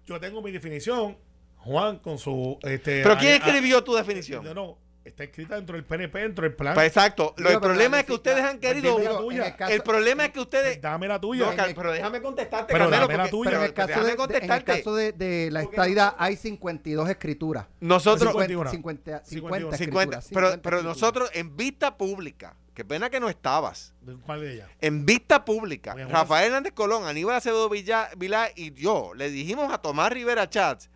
Yo 0.06 0.20
tengo 0.20 0.42
mi 0.42 0.52
definición, 0.52 1.16
Juan 1.56 1.98
con 1.98 2.18
su... 2.18 2.58
Este, 2.62 3.02
¿Pero 3.02 3.16
quién 3.16 3.32
a- 3.32 3.34
a- 3.34 3.38
escribió 3.48 3.82
tu 3.82 3.94
definición? 3.94 4.44
No, 4.44 4.52
no, 4.54 4.78
está 5.04 5.24
escrita 5.24 5.54
dentro 5.56 5.76
del 5.76 5.84
PNP, 5.84 6.18
dentro 6.18 6.42
del 6.44 6.54
plan. 6.54 6.74
Pues 6.74 6.86
exacto. 6.86 7.34
Lo- 7.36 7.50
el 7.50 7.60
problema 7.60 8.00
es 8.00 8.06
que 8.06 8.12
ustedes 8.14 8.42
han 8.42 8.58
querido. 8.58 8.98
el 8.98 9.56
caso- 9.56 9.72
El 9.72 9.82
problema 9.82 10.24
es 10.24 10.30
que 10.32 10.40
ustedes. 10.40 10.80
Dame 10.80 11.06
la 11.08 11.20
tuya. 11.20 11.46
No, 11.50 11.56
Car- 11.56 11.74
pero 11.74 11.92
déjame 11.92 12.22
contestarte, 12.22 12.72
Pero 12.72 12.84
Carmelo, 12.90 13.02
dame 13.02 13.16
la 13.16 13.22
porque- 13.24 13.30
tuya. 13.30 13.50
Pero 13.50 13.60
en 13.62 13.66
el 13.66 13.74
caso, 13.74 13.88
de, 14.04 14.16
de- 14.16 14.38
en 14.44 14.52
el 14.52 14.64
caso 14.64 14.94
de, 14.94 15.12
de 15.12 15.50
la 15.50 15.62
estadidad 15.62 16.14
hay 16.18 16.36
52 16.36 17.08
escrituras. 17.10 17.66
Nosotros, 17.80 18.30
51. 18.30 18.70
50, 18.70 19.22
50, 19.24 19.76
51. 19.76 19.76
50, 19.76 20.20
50 20.22 20.34
pero, 20.34 20.62
pero 20.62 20.82
nosotros 20.82 21.30
en 21.34 21.56
vista 21.56 21.96
pública, 21.96 22.56
qué 22.74 22.84
pena 22.84 23.10
que 23.10 23.20
no 23.20 23.28
estabas, 23.28 23.94
¿Cuál 24.26 24.40
de 24.40 24.54
ellas? 24.54 24.68
en 24.80 25.04
vista 25.06 25.44
pública, 25.44 25.94
Rafael 26.08 26.46
Hernández 26.46 26.72
Colón, 26.72 27.06
Aníbal 27.06 27.36
Acevedo 27.36 27.68
Vilá 27.68 28.48
y 28.56 28.72
yo 28.74 29.12
le 29.14 29.30
dijimos 29.30 29.72
a 29.72 29.78
Tomás 29.78 30.10
Rivera 30.12 30.48
Chats, 30.48 30.90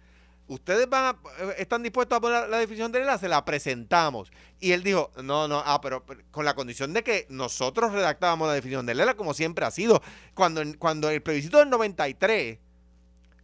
ustedes 0.49 0.89
van 0.89 1.05
a- 1.15 1.43
eh, 1.45 1.55
están 1.59 1.83
dispuestos 1.83 2.17
a 2.17 2.21
poner 2.21 2.49
la 2.49 2.59
definición 2.59 2.91
de 2.93 3.05
la 3.05 3.19
se 3.19 3.29
la 3.29 3.45
presentamos. 3.45 4.31
Y 4.61 4.73
él 4.73 4.83
dijo, 4.83 5.11
no, 5.23 5.47
no, 5.49 5.63
ah, 5.65 5.81
pero, 5.81 6.05
pero 6.05 6.21
con 6.31 6.45
la 6.45 6.55
condición 6.55 6.93
de 6.93 7.03
que 7.05 7.27
nosotros 7.31 7.93
redactábamos 7.93 8.49
la 8.49 8.55
definición 8.55 8.87
de 8.87 8.95
Lela 8.95 9.15
como 9.15 9.35
siempre 9.35 9.65
ha 9.65 9.71
sido. 9.71 10.03
Cuando, 10.35 10.63
cuando 10.79 11.11
el 11.11 11.23
plebiscito 11.23 11.59
del 11.59 11.71
93, 11.71 12.59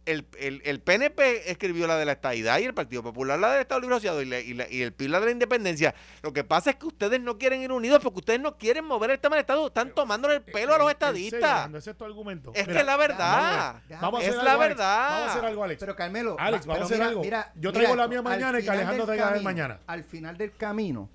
el, 0.05 0.25
el, 0.39 0.61
el 0.65 0.79
PNP 0.81 1.49
escribió 1.49 1.87
la 1.87 1.97
de 1.97 2.05
la 2.05 2.11
estadidad 2.11 2.59
y 2.59 2.63
el 2.63 2.73
Partido 2.73 3.01
Popular 3.01 3.39
la 3.39 3.51
del 3.53 3.61
Estado 3.61 3.81
Libre 3.81 3.95
Asociado 3.95 4.21
y, 4.21 4.25
la- 4.25 4.39
y, 4.39 4.53
la- 4.53 4.71
y 4.71 4.81
el 4.83 4.93
PIB 4.93 5.09
la 5.09 5.19
de 5.19 5.25
la 5.25 5.31
independencia. 5.31 5.95
Lo 6.21 6.31
que 6.31 6.43
pasa 6.43 6.69
es 6.69 6.75
que 6.75 6.85
ustedes 6.85 7.19
no 7.19 7.37
quieren 7.37 7.61
ir 7.61 7.71
unidos 7.71 7.99
porque 8.03 8.19
ustedes 8.19 8.39
no 8.39 8.57
quieren 8.57 8.85
mover 8.85 9.09
el 9.11 9.19
tema 9.19 9.35
del 9.35 9.41
Estado. 9.41 9.65
Están 9.67 9.91
tomándole 9.95 10.35
el 10.35 10.41
pelo 10.43 10.73
a 10.75 10.77
los 10.77 10.85
¿En- 10.85 10.89
en 10.89 10.91
estadistas. 10.91 11.63
serio? 11.63 11.77
¿Ese 11.77 11.91
es 11.91 11.97
tu 11.97 12.05
argumento? 12.05 12.51
Es 12.53 12.61
Mira, 12.67 12.73
que 12.73 12.79
es 12.81 12.85
la 12.85 12.97
verdad. 12.97 13.75
Vamos 14.01 14.19
a 14.21 14.23
Es 14.23 14.29
hacer 14.29 14.43
la 14.43 14.51
algo, 14.51 14.63
Alex. 14.63 14.77
verdad. 14.77 15.09
Vamos 15.09 15.27
a 15.27 15.31
hacer 15.31 15.45
algo, 15.45 15.63
Alex. 15.63 15.79
Pero 15.79 15.95
Carmelo, 15.95 16.35
Alex, 16.39 16.63
va- 16.69 16.73
vamos 16.73 16.91
a 16.91 16.93
hacer 16.93 17.03
algo. 17.07 17.21
mira, 17.21 17.51
Yo 17.55 17.69
mira 17.69 17.71
traigo 17.73 17.95
la 17.95 18.07
mía 18.07 18.21
mañana 18.21 18.59
y 18.59 18.61
final 18.61 18.77
Alejandro 18.77 19.05
traiga 19.05 19.31
la 19.35 19.41
mañana. 19.41 19.79
Al 19.87 20.03
final 20.03 20.37
del 20.37 20.55
camino 20.55 21.09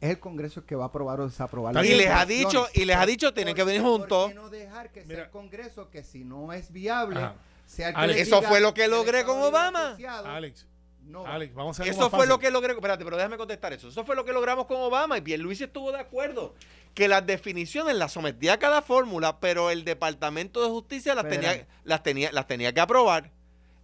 es 0.00 0.10
el 0.10 0.18
Congreso 0.20 0.60
el 0.60 0.66
que 0.66 0.76
va 0.76 0.84
a 0.84 0.86
aprobar 0.88 1.20
o 1.20 1.26
desaprobar. 1.28 1.84
Y 1.84 1.94
les 1.94 2.08
ha 2.10 2.24
dicho, 2.24 2.66
y 2.74 2.84
les 2.84 2.96
ha 2.96 3.04
dicho, 3.04 3.34
tienen 3.34 3.54
que 3.54 3.64
venir 3.64 3.82
¿Por 3.82 3.90
juntos. 3.98 4.28
qué 4.28 4.34
no 4.34 4.48
dejar 4.48 4.90
que 4.92 5.00
sea 5.00 5.08
Mira. 5.08 5.22
el 5.24 5.30
Congreso 5.30 5.90
que 5.90 6.02
si 6.04 6.24
no 6.24 6.52
es 6.52 6.72
viable, 6.72 7.18
Ajá. 7.18 7.34
Sea 7.70 7.88
el 7.88 7.94
que 7.94 8.00
Alex, 8.00 8.16
le 8.16 8.22
eso 8.22 8.42
fue 8.42 8.60
lo 8.60 8.74
que 8.74 8.88
logré 8.88 9.24
con 9.24 9.40
Obama. 9.40 9.96
Alex, 10.26 10.66
no. 11.02 11.26
Alex, 11.26 11.54
vamos 11.54 11.78
a 11.80 11.84
Eso 11.84 12.10
fue 12.10 12.26
lo 12.26 12.38
que 12.38 12.50
logré. 12.50 12.72
Espérate, 12.72 13.04
pero 13.04 13.16
déjame 13.16 13.36
contestar 13.36 13.72
eso. 13.72 13.88
Eso 13.88 14.04
fue 14.04 14.14
lo 14.16 14.24
que 14.24 14.32
logramos 14.32 14.66
con 14.66 14.80
Obama 14.80 15.18
y 15.18 15.20
Pierluisi 15.20 15.64
estuvo 15.64 15.92
de 15.92 16.00
acuerdo. 16.00 16.54
Que 16.94 17.06
las 17.08 17.24
definiciones 17.24 17.94
las 17.96 18.12
sometía 18.12 18.54
a 18.54 18.58
cada 18.58 18.82
fórmula, 18.82 19.38
pero 19.40 19.70
el 19.70 19.84
Departamento 19.84 20.62
de 20.62 20.68
Justicia 20.68 21.14
las, 21.14 21.28
tenía, 21.28 21.66
las, 21.84 22.02
tenía, 22.02 22.32
las 22.32 22.46
tenía 22.48 22.72
que 22.72 22.80
aprobar. 22.80 23.30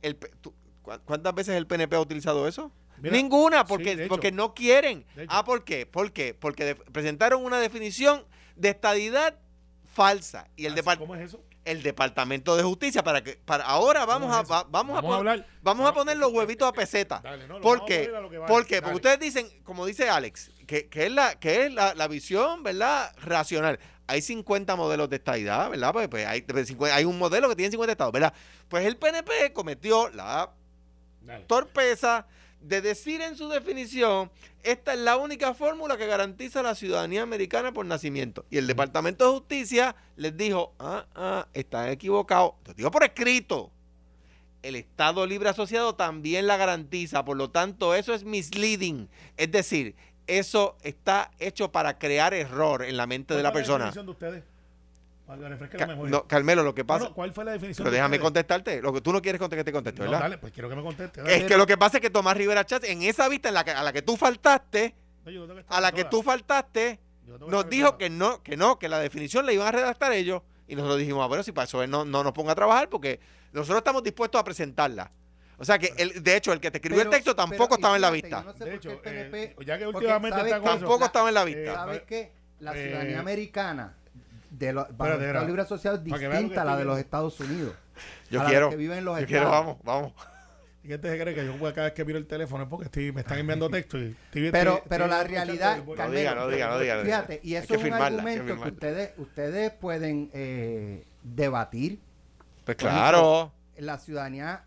El, 0.03 0.17
P- 0.17 0.31
tú- 0.41 0.53
¿cu- 0.83 0.99
¿Cuántas 1.05 1.33
veces 1.35 1.55
el 1.57 1.67
PNP 1.69 1.95
ha 1.97 2.01
utilizado 2.01 2.49
eso? 2.49 2.73
Mira, 2.99 3.15
Ninguna, 3.15 3.65
porque, 3.65 4.07
porque 4.09 4.33
no 4.33 4.55
quieren. 4.55 5.05
Ah, 5.29 5.45
¿por 5.45 5.65
qué? 5.65 5.87
¿Por 5.87 6.13
qué? 6.13 6.35
Porque 6.35 6.65
de- 6.65 6.75
presentaron 6.75 7.45
una 7.45 7.59
definición 7.61 8.25
de 8.57 8.71
estadidad 8.71 9.37
falsa. 9.93 10.49
Y 10.57 10.67
el 10.67 10.75
Ah, 10.85 10.97
¿Cómo 10.97 11.15
es 11.15 11.23
eso? 11.23 11.43
El 11.67 11.83
Departamento 11.83 12.57
de 12.57 12.63
Justicia 12.63 13.03
para 13.05 13.23
que 13.23 13.35
para 13.45 13.65
ahora 13.65 14.07
vamos 14.07 14.35
a 14.35 14.43
va- 14.43 14.67
vamos, 14.71 14.97
a, 14.97 14.97
Vamos 14.97 14.99
a 14.99 15.03
pon- 15.03 15.19
hablar. 15.19 15.47
vamos 15.63 15.83
a 15.83 15.91
Vamos- 15.91 15.93
poner 16.05 16.17
los 16.17 16.33
huevitos 16.33 16.69
a 16.69 16.73
peseta. 16.73 17.21
Dale, 17.23 17.47
no, 17.47 17.61
¿Por 17.61 17.85
qué? 17.85 18.09
vale. 18.09 18.29
¿Por 18.47 18.67
qué? 18.67 18.77
Dale. 18.77 18.83
Porque 18.83 18.97
ustedes 18.97 19.21
dicen, 19.21 19.49
como 19.65 19.85
dice 19.85 20.09
Alex, 20.09 20.51
que, 20.67 20.89
que 20.89 21.07
es 21.07 21.13
la 21.13 21.39
que 21.39 21.67
es 21.67 21.73
la, 21.73 21.95
la 21.95 22.09
visión, 22.09 22.63
¿verdad? 22.63 23.15
Racional. 23.23 23.79
Hay 24.09 24.23
50 24.23 24.77
modelos 24.77 25.11
de 25.11 25.17
estadidad, 25.17 25.69
¿verdad? 25.69 25.93
Pues, 25.93 26.09
pues 26.09 26.27
hay, 26.27 26.43
pues, 26.43 26.69
50 26.69 26.95
hay 26.95 27.05
un 27.05 27.19
modelo 27.19 27.49
que 27.49 27.57
tiene 27.57 27.71
50 27.73 27.93
estados, 27.93 28.13
¿verdad? 28.13 28.33
Pues 28.69 28.87
el 28.87 28.97
PNP 28.97 29.53
cometió 29.53 30.09
la 30.11 30.51
Dale. 31.23 31.45
torpeza 31.47 32.27
de 32.61 32.81
decir 32.81 33.21
en 33.21 33.37
su 33.37 33.49
definición, 33.49 34.31
esta 34.63 34.95
es 34.95 34.99
la 34.99 35.17
única 35.17 35.55
fórmula 35.55 35.97
que 35.97 36.07
garantiza 36.07 36.63
la 36.63 36.75
ciudadanía 36.75 37.23
americana 37.23 37.73
por 37.73 37.87
nacimiento. 37.87 38.45
Y 38.51 38.59
el 38.59 38.67
Departamento 38.67 39.25
de 39.25 39.39
Justicia 39.39 39.95
les 40.17 40.37
dijo, 40.37 40.75
ah, 40.79 41.07
ah, 41.15 41.47
están 41.55 41.89
equivocados. 41.89 42.53
Lo 42.67 42.75
digo 42.75 42.91
por 42.91 43.05
escrito. 43.05 43.71
El 44.63 44.75
Estado 44.75 45.25
Libre 45.27 45.49
Asociado 45.49 45.95
también 45.95 46.49
la 46.49 46.57
garantiza, 46.57 47.25
por 47.25 47.37
lo 47.37 47.51
tanto, 47.51 47.95
eso 47.95 48.13
es 48.15 48.25
misleading. 48.25 49.09
Es 49.37 49.53
decir, 49.53 49.95
eso 50.27 50.77
está 50.83 51.31
hecho 51.39 51.71
para 51.71 51.99
crear 51.99 52.35
error 52.35 52.83
en 52.83 52.97
la 52.97 53.07
mente 53.07 53.35
de 53.35 53.45
la 53.45 53.53
¿Cuál 53.53 53.65
fue 53.65 53.75
persona. 53.75 53.85
definición 53.85 54.07
de 54.07 54.13
ustedes? 54.13 54.45
La 55.27 55.87
memoria. 55.89 56.11
no, 56.13 56.27
Carmelo, 56.29 56.63
lo 56.63 56.75
que 56.75 56.83
No, 56.83 56.87
pasa... 56.87 57.05
no, 57.07 57.15
¿Cuál 57.15 57.33
fue 57.33 57.45
la 57.45 57.53
definición 57.53 57.85
pero 57.85 57.91
de 57.91 57.97
déjame 57.97 58.17
ustedes? 58.17 58.23
contestarte. 58.25 58.81
Lo 58.83 58.93
que 58.93 59.01
tú 59.01 59.13
no 59.13 59.21
quieres 59.21 59.41
contestar, 59.41 59.65
que 59.65 59.71
te 59.71 59.73
conteste, 59.73 59.99
No, 60.01 60.05
¿verdad? 60.11 60.21
dale, 60.21 60.39
pues 60.39 60.53
quiero 60.53 60.69
que 60.69 60.77
me 60.77 60.83
conteste. 60.83 61.21
Es 61.37 61.45
que 61.45 61.57
lo 61.57 61.67
que 61.67 61.77
pasa 61.77 61.97
es 61.99 62.01
que 62.01 62.11
Tomás 62.11 62.37
Rivera 62.37 62.65
Chávez, 62.65 62.91
en 62.91 63.03
esa 63.03 63.29
vista 63.29 63.49
en 63.49 63.55
la 63.55 63.65
que, 63.65 63.73
a 63.73 63.83
la 63.83 63.93
que 63.93 64.03
tú 64.03 64.17
faltaste, 64.17 64.95
a 65.69 65.81
la 65.81 65.91
que 65.93 66.05
tú 66.05 66.23
faltaste, 66.23 67.01
nos 67.49 67.69
dijo 67.69 67.99
que 67.99 68.09
no, 68.09 68.43
que 68.43 68.57
no, 68.57 68.79
que 68.79 68.89
la 68.89 69.01
definición 69.01 69.45
la 69.47 69.53
iban 69.53 69.67
a 69.67 69.73
redactar 69.73 70.13
ellos. 70.13 70.43
Y 70.69 70.77
nosotros 70.77 70.99
dijimos, 70.99 71.25
ah, 71.25 71.27
bueno, 71.27 71.43
si 71.43 71.53
para 71.53 71.65
eso 71.65 71.83
él 71.83 71.91
no, 71.91 72.05
no 72.05 72.23
nos 72.23 72.33
ponga 72.33 72.53
a 72.53 72.55
trabajar, 72.55 72.89
porque 72.89 73.19
nosotros 73.53 73.79
estamos 73.79 74.03
dispuestos 74.05 74.41
a 74.41 74.45
presentarla. 74.45 75.11
O 75.59 75.65
sea 75.65 75.79
que, 75.79 75.93
el, 75.97 76.23
de 76.23 76.37
hecho, 76.37 76.53
el 76.53 76.61
que 76.61 76.71
te 76.71 76.79
escribió 76.79 77.03
el 77.03 77.09
texto 77.11 77.35
tampoco 77.35 77.71
pero, 77.71 77.75
estaba 77.77 77.97
en 77.97 78.03
la 78.03 78.11
vista. 78.11 78.43
no 78.43 78.53
sé 78.53 78.65
De 78.65 78.75
hecho, 78.75 78.91
el 78.91 78.99
PNP 78.99 79.43
eh, 79.43 79.57
ya 79.65 79.79
que 79.79 79.85
porque 79.87 79.99
últimamente 79.99 80.37
¿sabe 80.39 80.51
está 80.51 80.61
qué? 80.61 80.63
con 80.67 80.71
eso. 80.71 80.79
Tampoco 80.81 81.05
estaba 81.07 81.29
en 81.29 81.35
la 81.35 81.43
Eh, 81.43 81.45
vista. 81.47 81.75
¿Sabes 81.75 82.03
qué? 82.03 82.33
La 82.61 82.77
Eh, 82.77 82.85
ciudadanía 82.85 83.21
americana 83.21 83.97
de 84.51 84.73
los, 84.73 84.85
bajo 84.85 84.93
espérate, 84.93 85.15
el 85.17 85.21
Estado 85.29 85.39
era, 85.39 85.47
Libre 85.47 85.63
Asociado 85.63 85.97
es 85.97 86.05
distinta 86.05 86.63
a 86.63 86.65
la 86.65 86.77
de 86.77 86.85
los. 86.85 86.99
Estados 86.99 87.39
Unidos. 87.41 87.75
Yo 88.31 88.41
a 88.41 88.45
la 88.45 88.51
quiero, 88.51 88.71
que 88.71 88.77
viven 88.77 88.99
en 88.99 89.05
los 89.05 89.21
yo 89.21 89.27
quiero, 89.27 89.51
vamos, 89.51 89.77
vamos. 89.85 90.13
¿Y 90.85 90.89
qué 90.89 90.99
te 90.99 91.21
cree 91.21 91.35
que 91.35 91.45
yo 91.45 91.59
cada 91.59 91.85
vez 91.87 91.93
que 91.95 92.05
miro 92.05 92.17
el 92.17 92.27
teléfono 92.29 92.63
es 92.63 92.71
porque 92.71 92.85
estoy, 92.85 93.11
me 93.11 93.23
están 93.23 93.39
enviando 93.39 93.69
texto 93.69 93.99
y 93.99 94.15
estoy, 94.25 94.51
Pero- 94.53 94.75
estoy- 94.77 94.89
pero 94.89 95.05
estoy 95.07 95.19
la 95.19 95.25
realidad, 95.25 95.79
el- 95.79 95.85
No 95.87 95.95
Carmelo, 95.95 96.19
diga, 96.21 96.35
no 96.37 96.49
diga, 96.49 96.69
no 96.69 96.79
diga. 96.79 97.03
Fíjate, 97.03 97.41
y 97.43 97.55
eso 97.55 97.65
es 97.75 97.79
un 97.79 97.83
firmarla, 97.83 98.07
hay 98.07 98.13
que 98.37 98.41
argumento 98.41 98.63
que 98.63 98.71
ustedes, 98.71 99.11
ustedes 99.17 99.73
pueden 99.73 100.31
eh, 100.33 101.05
debatir. 101.25 101.99
Pues 102.65 102.77
claro. 102.77 103.53
La 103.79 103.99
ciudadanía 103.99 104.65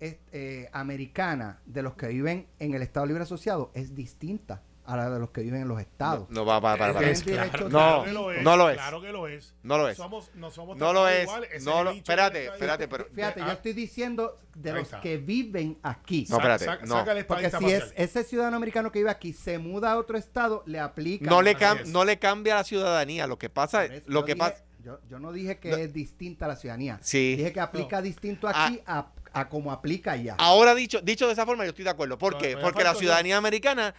es- 0.00 0.16
eh, 0.32 0.70
americana 0.72 1.60
de 1.66 1.82
los 1.82 1.94
que 1.94 2.08
viven 2.08 2.46
en 2.58 2.72
el 2.72 2.80
Estado 2.80 3.04
Libre 3.04 3.24
Asociado 3.24 3.70
es 3.74 3.94
distinta 3.94 4.62
a 4.84 4.96
la 4.96 5.10
de 5.10 5.18
los 5.18 5.30
que 5.30 5.42
viven 5.42 5.62
en 5.62 5.68
los 5.68 5.80
estados. 5.80 6.28
No, 6.30 6.44
va, 6.44 6.58
va, 6.60 6.76
para, 6.76 6.92
para. 6.94 7.08
Es 7.10 7.22
claro, 7.22 7.68
No, 7.68 8.04
que 8.04 8.12
lo 8.12 8.32
es, 8.32 8.42
no 8.42 8.56
lo 8.56 8.70
es. 8.70 8.76
Claro 8.76 9.00
que 9.00 9.12
lo 9.12 9.28
es. 9.28 9.54
No 9.62 9.78
lo 9.78 9.88
es. 9.88 9.96
Somos, 9.96 10.30
no 10.34 10.50
somos 10.50 10.76
No 10.76 10.92
lo 10.92 11.08
es. 11.08 11.28
No 11.62 11.84
lo- 11.84 11.90
espérate, 11.92 12.46
espérate, 12.46 12.88
pero- 12.88 13.06
Fíjate, 13.14 13.40
Ah, 13.42 13.46
yo 13.46 13.52
estoy 13.52 13.72
diciendo 13.72 14.38
de 14.54 14.72
los 14.72 14.82
está. 14.82 15.00
que 15.00 15.16
viven 15.18 15.78
aquí. 15.82 16.26
No, 16.28 16.36
espérate, 16.36 16.64
saca- 16.64 16.86
no. 16.86 16.94
saca 17.04 17.24
Porque 17.26 17.50
si 17.50 17.70
es 17.70 17.92
ese 17.96 18.24
ciudadano 18.24 18.56
americano 18.56 18.90
que 18.90 18.98
vive 19.00 19.10
aquí 19.10 19.32
se 19.32 19.58
muda 19.58 19.92
a 19.92 19.98
otro 19.98 20.18
estado, 20.18 20.62
le 20.66 20.80
aplica. 20.80 21.28
No 21.30 21.42
le, 21.42 21.56
cam- 21.56 21.80
es. 21.82 21.88
no 21.88 22.04
le 22.04 22.18
cambia 22.18 22.56
la 22.56 22.64
ciudadanía. 22.64 23.26
Lo 23.26 23.38
que 23.38 23.48
pasa, 23.50 23.84
eso 23.84 24.02
lo 24.06 24.20
yo 24.20 24.26
que 24.26 24.34
dije- 24.34 24.38
pasa. 24.50 24.64
Yo, 24.82 24.98
yo 25.10 25.18
no 25.18 25.30
dije 25.30 25.58
que 25.58 25.70
No. 25.72 25.76
es 25.76 25.92
distinta 25.92 26.46
a 26.46 26.48
la 26.48 26.56
ciudadanía. 26.56 26.98
Sí. 27.02 27.36
Dije 27.36 27.52
que 27.52 27.60
aplica 27.60 28.00
distinto 28.00 28.48
aquí 28.48 28.80
a, 28.86 29.08
a 29.32 29.48
como 29.50 29.72
aplica 29.72 30.12
allá. 30.12 30.36
Ahora 30.38 30.74
dicho, 30.74 31.02
dicho 31.02 31.26
de 31.26 31.34
esa 31.34 31.44
forma, 31.44 31.64
yo 31.64 31.70
estoy 31.70 31.84
de 31.84 31.90
acuerdo. 31.90 32.16
¿Por 32.16 32.32
No, 32.32 32.38
qué? 32.38 32.56
Porque 32.56 32.82
la 32.82 32.94
ciudadanía 32.94 33.36
americana 33.36 33.94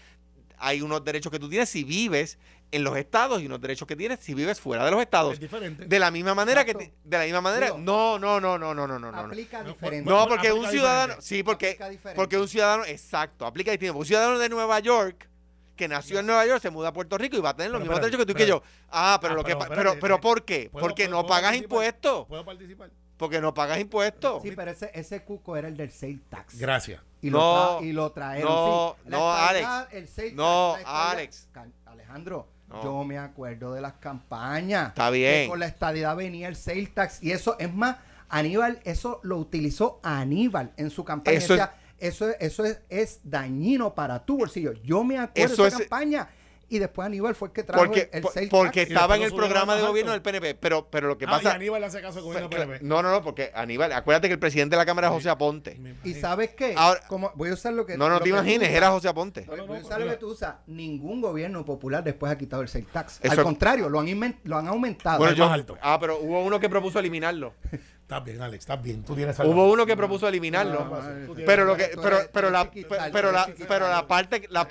hay 0.61 0.81
unos 0.81 1.03
derechos 1.03 1.31
que 1.31 1.39
tú 1.39 1.49
tienes 1.49 1.69
si 1.69 1.83
vives 1.83 2.37
en 2.71 2.83
los 2.83 2.95
estados 2.95 3.41
y 3.41 3.47
unos 3.47 3.59
derechos 3.59 3.87
que 3.87 3.95
tienes 3.95 4.19
si 4.19 4.33
vives 4.33 4.59
fuera 4.61 4.85
de 4.85 4.91
los 4.91 5.01
estados. 5.01 5.33
Es 5.33 5.39
diferente. 5.39 5.85
De 5.85 5.99
la 5.99 6.11
misma 6.11 6.35
manera 6.35 6.63
que 6.63 6.73
de 6.73 7.17
la 7.17 7.23
misma 7.23 7.41
manera. 7.41 7.65
Digo, 7.67 7.79
no, 7.79 8.19
no, 8.19 8.39
no, 8.39 8.57
no, 8.57 8.73
no, 8.73 8.87
no, 8.87 8.99
no. 8.99 9.17
Aplica 9.17 9.63
diferente. 9.63 10.09
No, 10.09 10.27
porque 10.27 10.53
un 10.53 10.67
ciudadano, 10.67 11.15
sí, 11.19 11.43
porque 11.43 11.77
porque 12.15 12.37
un 12.37 12.47
ciudadano, 12.47 12.85
exacto, 12.85 13.45
aplica 13.45 13.71
distinto. 13.71 13.97
Un 13.97 14.05
ciudadano 14.05 14.39
de 14.39 14.49
Nueva 14.49 14.79
York 14.79 15.27
que 15.75 15.87
nació 15.87 16.19
en 16.19 16.27
Nueva 16.27 16.45
York 16.45 16.61
se 16.61 16.69
muda 16.69 16.89
a 16.89 16.93
Puerto 16.93 17.17
Rico 17.17 17.35
y 17.37 17.41
va 17.41 17.49
a 17.49 17.55
tener 17.55 17.71
los 17.71 17.81
mismos 17.81 17.99
derechos 17.99 18.19
que 18.19 18.25
tú 18.25 18.33
y 18.33 18.35
que 18.35 18.47
yo. 18.47 18.61
Ah, 18.89 19.17
pero 19.19 19.33
ah, 19.33 19.37
lo 19.37 19.43
que 19.43 19.55
pero, 19.55 19.75
pero, 19.75 19.99
pero 19.99 20.15
eh, 20.15 20.19
¿por 20.21 20.45
qué? 20.45 20.69
Porque 20.71 21.07
no 21.07 21.25
pagas 21.25 21.55
impuestos. 21.55 22.27
Puedo 22.27 22.45
participar. 22.45 22.91
Porque 23.17 23.41
no 23.41 23.53
pagas 23.53 23.79
impuestos. 23.79 24.43
Sí, 24.43 24.51
pero 24.55 24.71
ese, 24.71 24.91
ese 24.93 25.23
cuco 25.23 25.57
era 25.57 25.67
el 25.67 25.75
del 25.75 25.91
sale 25.91 26.19
tax. 26.29 26.57
Gracias. 26.57 27.01
Y 27.21 27.29
No, 27.29 27.79
lo, 27.79 27.85
y 27.85 27.91
lo 27.93 28.11
trajeron. 28.11 28.49
no, 28.51 28.95
sí. 29.03 29.09
No, 29.09 29.31
Alex. 29.31 30.17
el 30.19 30.35
No, 30.35 30.75
Alex. 30.85 31.47
Alejandro, 31.85 32.47
No. 32.67 32.83
yo 32.83 33.03
me 33.03 33.17
acuerdo 33.19 33.73
de 33.73 33.81
las 33.81 33.93
campañas. 33.93 34.89
Está 34.89 35.09
bien. 35.09 35.43
Que 35.43 35.49
con 35.49 35.59
la 35.59 35.67
estadidad 35.67 36.15
venía 36.15 36.47
el 36.47 36.55
sale 36.55 36.87
tax. 36.87 37.21
Y 37.21 37.31
eso, 37.31 37.57
es 37.59 37.73
más, 37.73 37.97
Aníbal, 38.29 38.79
eso 38.85 39.19
lo 39.23 39.37
utilizó 39.37 39.99
Aníbal 40.03 40.71
en 40.77 40.89
su 40.89 41.03
campaña. 41.03 41.37
Eso 41.37 41.55
es- 41.55 41.61
eso, 41.99 42.29
es, 42.29 42.37
eso 42.39 42.65
es, 42.65 42.79
es 42.89 43.19
dañino 43.23 43.93
para 43.93 44.25
tu 44.25 44.37
bolsillo. 44.39 44.73
Yo 44.83 45.03
me 45.03 45.19
acuerdo 45.19 45.63
de 45.63 45.67
esa 45.67 45.77
es- 45.77 45.83
campaña. 45.87 46.27
Y 46.71 46.79
después 46.79 47.05
Aníbal 47.05 47.35
fue 47.35 47.49
el 47.49 47.53
que 47.53 47.63
trajo 47.63 47.83
Porque, 47.83 48.09
el, 48.13 48.17
el 48.17 48.21
por- 48.21 48.33
porque 48.49 48.81
tax. 48.83 48.91
estaba 48.91 49.17
en 49.17 49.23
el 49.23 49.33
programa 49.33 49.75
de 49.75 49.81
gobierno 49.81 50.13
del. 50.13 50.21
PNP. 50.21 50.55
Pero, 50.55 50.87
pero 50.89 51.09
lo 51.09 51.17
que 51.17 51.25
Ah, 51.25 51.31
y 51.33 51.43
pasa. 51.43 51.55
Aníbal 51.55 51.83
hace 51.83 52.01
caso 52.01 52.19
al 52.19 52.23
gobierno 52.23 52.49
Pero- 52.49 52.63
PNP. 52.63 52.85
no, 52.85 53.03
no, 53.03 53.11
no, 53.11 53.21
porque 53.21 53.51
Aníbal, 53.53 53.91
acuérdate 53.91 54.29
que 54.29 54.33
el 54.35 54.39
presidente 54.39 54.75
de 54.75 54.77
la 54.81 54.85
Cámara 54.85 55.07
es 55.09 55.13
José 55.13 55.29
Aponte. 55.29 55.77
¿Y 56.05 56.13
sabes 56.13 56.51
qué? 56.51 56.73
Ahora- 56.77 57.01
Como, 57.09 57.29
voy 57.35 57.49
a 57.49 57.53
usar 57.55 57.73
lo 57.73 57.85
que 57.85 57.97
No, 57.97 58.07
no 58.07 58.21
te 58.21 58.29
imagines, 58.29 58.69
era 58.69 58.89
José 58.91 59.09
Aponte. 59.09 59.41
Voy 59.41 59.57
No, 59.57 59.67
no, 59.67 59.73
a 59.73 59.79
no, 59.79 59.85
usar 59.85 59.99
lo 59.99 60.09
que 60.09 60.15
tú 60.17 60.29
usas. 60.31 60.55
Ningún 60.65 61.19
gobierno 61.19 61.65
popular 61.65 62.03
después 62.05 62.31
ha 62.31 62.37
quitado 62.37 62.61
el 62.61 62.69
sale 62.69 62.85
tax. 62.91 63.19
Eso- 63.21 63.33
Al 63.33 63.43
contrario, 63.43 63.89
lo 63.89 63.99
han, 63.99 64.39
lo 64.45 64.57
han 64.57 64.67
aumentado. 64.69 65.17
Bueno, 65.17 65.33
yo- 65.33 65.43
más 65.45 65.53
alto. 65.55 65.77
ah, 65.81 65.97
pero 65.99 66.19
hubo 66.21 66.41
uno 66.43 66.57
que 66.59 66.69
propuso 66.69 66.99
eliminarlo. 66.99 67.53
Estás 68.11 68.25
bien, 68.25 68.41
Alex, 68.41 68.59
estás 68.63 68.83
bien. 68.83 69.03
Tú 69.05 69.15
tienes 69.15 69.39
Hubo 69.39 69.71
uno 69.71 69.85
que 69.85 69.95
propuso 69.95 70.27
eliminarlo. 70.27 70.83
No, 70.83 70.97
tienes- 70.99 71.45
Pero 71.45 71.63
lo 71.63 71.77
que, 71.77 71.91
pero, 71.95 72.17
pero 72.33 72.49
la, 72.49 72.69
pero 72.69 73.31
la, 73.31 73.47
pero 73.69 73.87
la 73.87 74.05
parte, 74.05 74.45
la, 74.49 74.67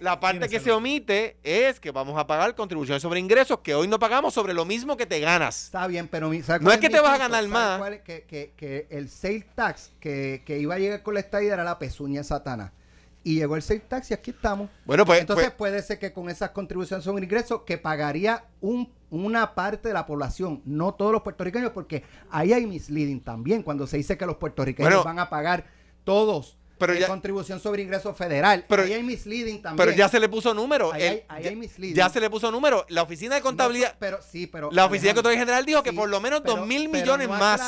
la 0.00 0.20
parte 0.20 0.50
que 0.50 0.60
se 0.60 0.70
omite 0.70 1.38
es 1.42 1.80
que 1.80 1.90
vamos 1.92 2.18
a 2.18 2.26
pagar 2.26 2.54
contribuciones 2.54 3.00
sobre 3.00 3.20
ingresos 3.20 3.60
que 3.60 3.74
hoy 3.74 3.88
no 3.88 3.98
pagamos 3.98 4.34
sobre 4.34 4.52
lo 4.52 4.66
mismo 4.66 4.98
que 4.98 5.06
te 5.06 5.18
ganas. 5.18 5.64
Está 5.64 5.86
bien, 5.86 6.08
pero 6.08 6.28
mi- 6.28 6.42
¿sabes 6.42 6.60
No 6.60 6.70
es 6.72 6.76
que 6.78 6.90
te 6.90 7.00
vas 7.00 7.14
a 7.14 7.16
ganar 7.18 7.44
¿Sabes 7.48 7.80
más. 7.80 7.90
es? 7.92 8.00
Que, 8.02 8.24
que, 8.24 8.52
que 8.54 8.86
el 8.90 9.08
sale 9.08 9.46
tax 9.54 9.92
que, 9.98 10.42
que 10.44 10.58
iba 10.58 10.74
a 10.74 10.78
llegar 10.78 11.02
con 11.02 11.14
la 11.14 11.20
estadía 11.20 11.54
era 11.54 11.64
la 11.64 11.78
pezuña 11.78 12.20
de 12.20 12.24
Satanás. 12.24 12.72
Y 13.26 13.36
llegó 13.36 13.56
el 13.56 13.62
sale 13.62 13.80
tax 13.80 14.10
y 14.10 14.14
aquí 14.14 14.32
estamos. 14.32 14.68
Bueno, 14.84 15.06
pues, 15.06 15.20
Entonces 15.20 15.46
pues- 15.46 15.56
puede 15.56 15.80
ser 15.80 15.98
que 15.98 16.12
con 16.12 16.28
esas 16.28 16.50
contribuciones 16.50 17.02
sobre 17.02 17.24
ingresos 17.24 17.62
que 17.62 17.78
pagaría 17.78 18.44
un, 18.60 18.92
una 19.14 19.54
parte 19.54 19.88
de 19.88 19.94
la 19.94 20.06
población, 20.06 20.62
no 20.64 20.94
todos 20.94 21.12
los 21.12 21.22
puertorriqueños, 21.22 21.70
porque 21.72 22.02
ahí 22.30 22.52
hay 22.52 22.66
misleading 22.66 23.20
también 23.20 23.62
cuando 23.62 23.86
se 23.86 23.96
dice 23.96 24.16
que 24.18 24.26
los 24.26 24.36
puertorriqueños 24.36 24.88
Bueno, 24.90 25.04
van 25.04 25.18
a 25.18 25.28
pagar 25.30 25.66
todos 26.04 26.56
pero 26.78 26.92
ya- 26.94 27.06
contribución 27.06 27.60
sobre 27.60 27.82
ingreso 27.82 28.12
federal. 28.14 28.64
Pero- 28.68 28.82
ahí 28.82 28.92
hay 28.94 29.02
misleading 29.02 29.62
también. 29.62 29.76
pero 29.86 29.96
ya 29.96 30.08
se 30.08 30.18
le 30.18 30.28
puso 30.28 30.52
número. 30.52 30.92
Ahí 30.92 31.02
El- 31.02 31.08
hay- 31.08 31.22
ahí 31.28 31.42
ya, 31.44 31.50
hay 31.50 31.56
misleading. 31.56 31.94
ya 31.96 32.08
se 32.08 32.20
le 32.20 32.28
puso 32.28 32.50
número. 32.50 32.84
La 32.88 33.02
oficina 33.02 33.36
de 33.36 33.40
contabilidad, 33.42 33.92
No, 33.92 33.96
pero 34.00 34.18
sí, 34.20 34.46
pero 34.48 34.70
la 34.72 34.84
oficina 34.84 35.10
de 35.10 35.14
contabilidad 35.14 35.42
general 35.46 35.64
dijo 35.66 35.82
que 35.82 35.92
por 35.92 36.08
lo 36.08 36.20
menos 36.20 36.42
dos 36.42 36.66
mil 36.66 36.88
millones 36.88 37.28
no 37.28 37.34
más. 37.38 37.60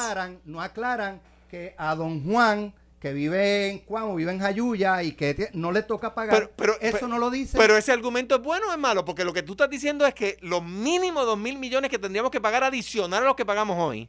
No 0.45 0.61
aclaran 0.61 1.21
que 1.49 1.75
a 1.79 1.95
don 1.95 2.25
Juan, 2.25 2.75
que 3.07 3.13
vive 3.13 3.69
en 3.71 3.79
Cuamo, 3.81 4.17
vive 4.17 4.33
en 4.33 4.41
Jayuya 4.41 5.03
y 5.05 5.13
que 5.13 5.49
no 5.53 5.71
le 5.71 5.83
toca 5.83 6.13
pagar, 6.15 6.35
Pero- 6.37 6.53
pero- 6.57 6.73
eso 6.81 6.93
pero- 6.97 7.09
no 7.09 7.19
lo 7.19 7.31
dice. 7.31 7.57
Pero 7.57 7.77
ese 7.77 7.93
argumento 7.93 8.35
es 8.35 8.43
bueno 8.43 8.67
o 8.69 8.73
es 8.73 8.79
malo, 8.79 9.05
porque 9.05 9.25
lo 9.25 9.33
que 9.33 9.43
tú 9.45 9.53
estás 9.53 9.71
diciendo 9.71 10.05
es 10.07 10.15
que 10.15 10.39
los 10.41 10.65
mínimos 10.65 11.25
dos 11.25 11.39
mil 11.39 11.57
millones 11.59 11.89
que 11.91 11.99
tendríamos 12.01 12.33
que 12.33 12.41
pagar 12.41 12.65
adicional 12.65 13.23
a 13.23 13.27
los 13.27 13.37
que 13.37 13.47
pagamos 13.47 13.77
hoy, 13.79 14.09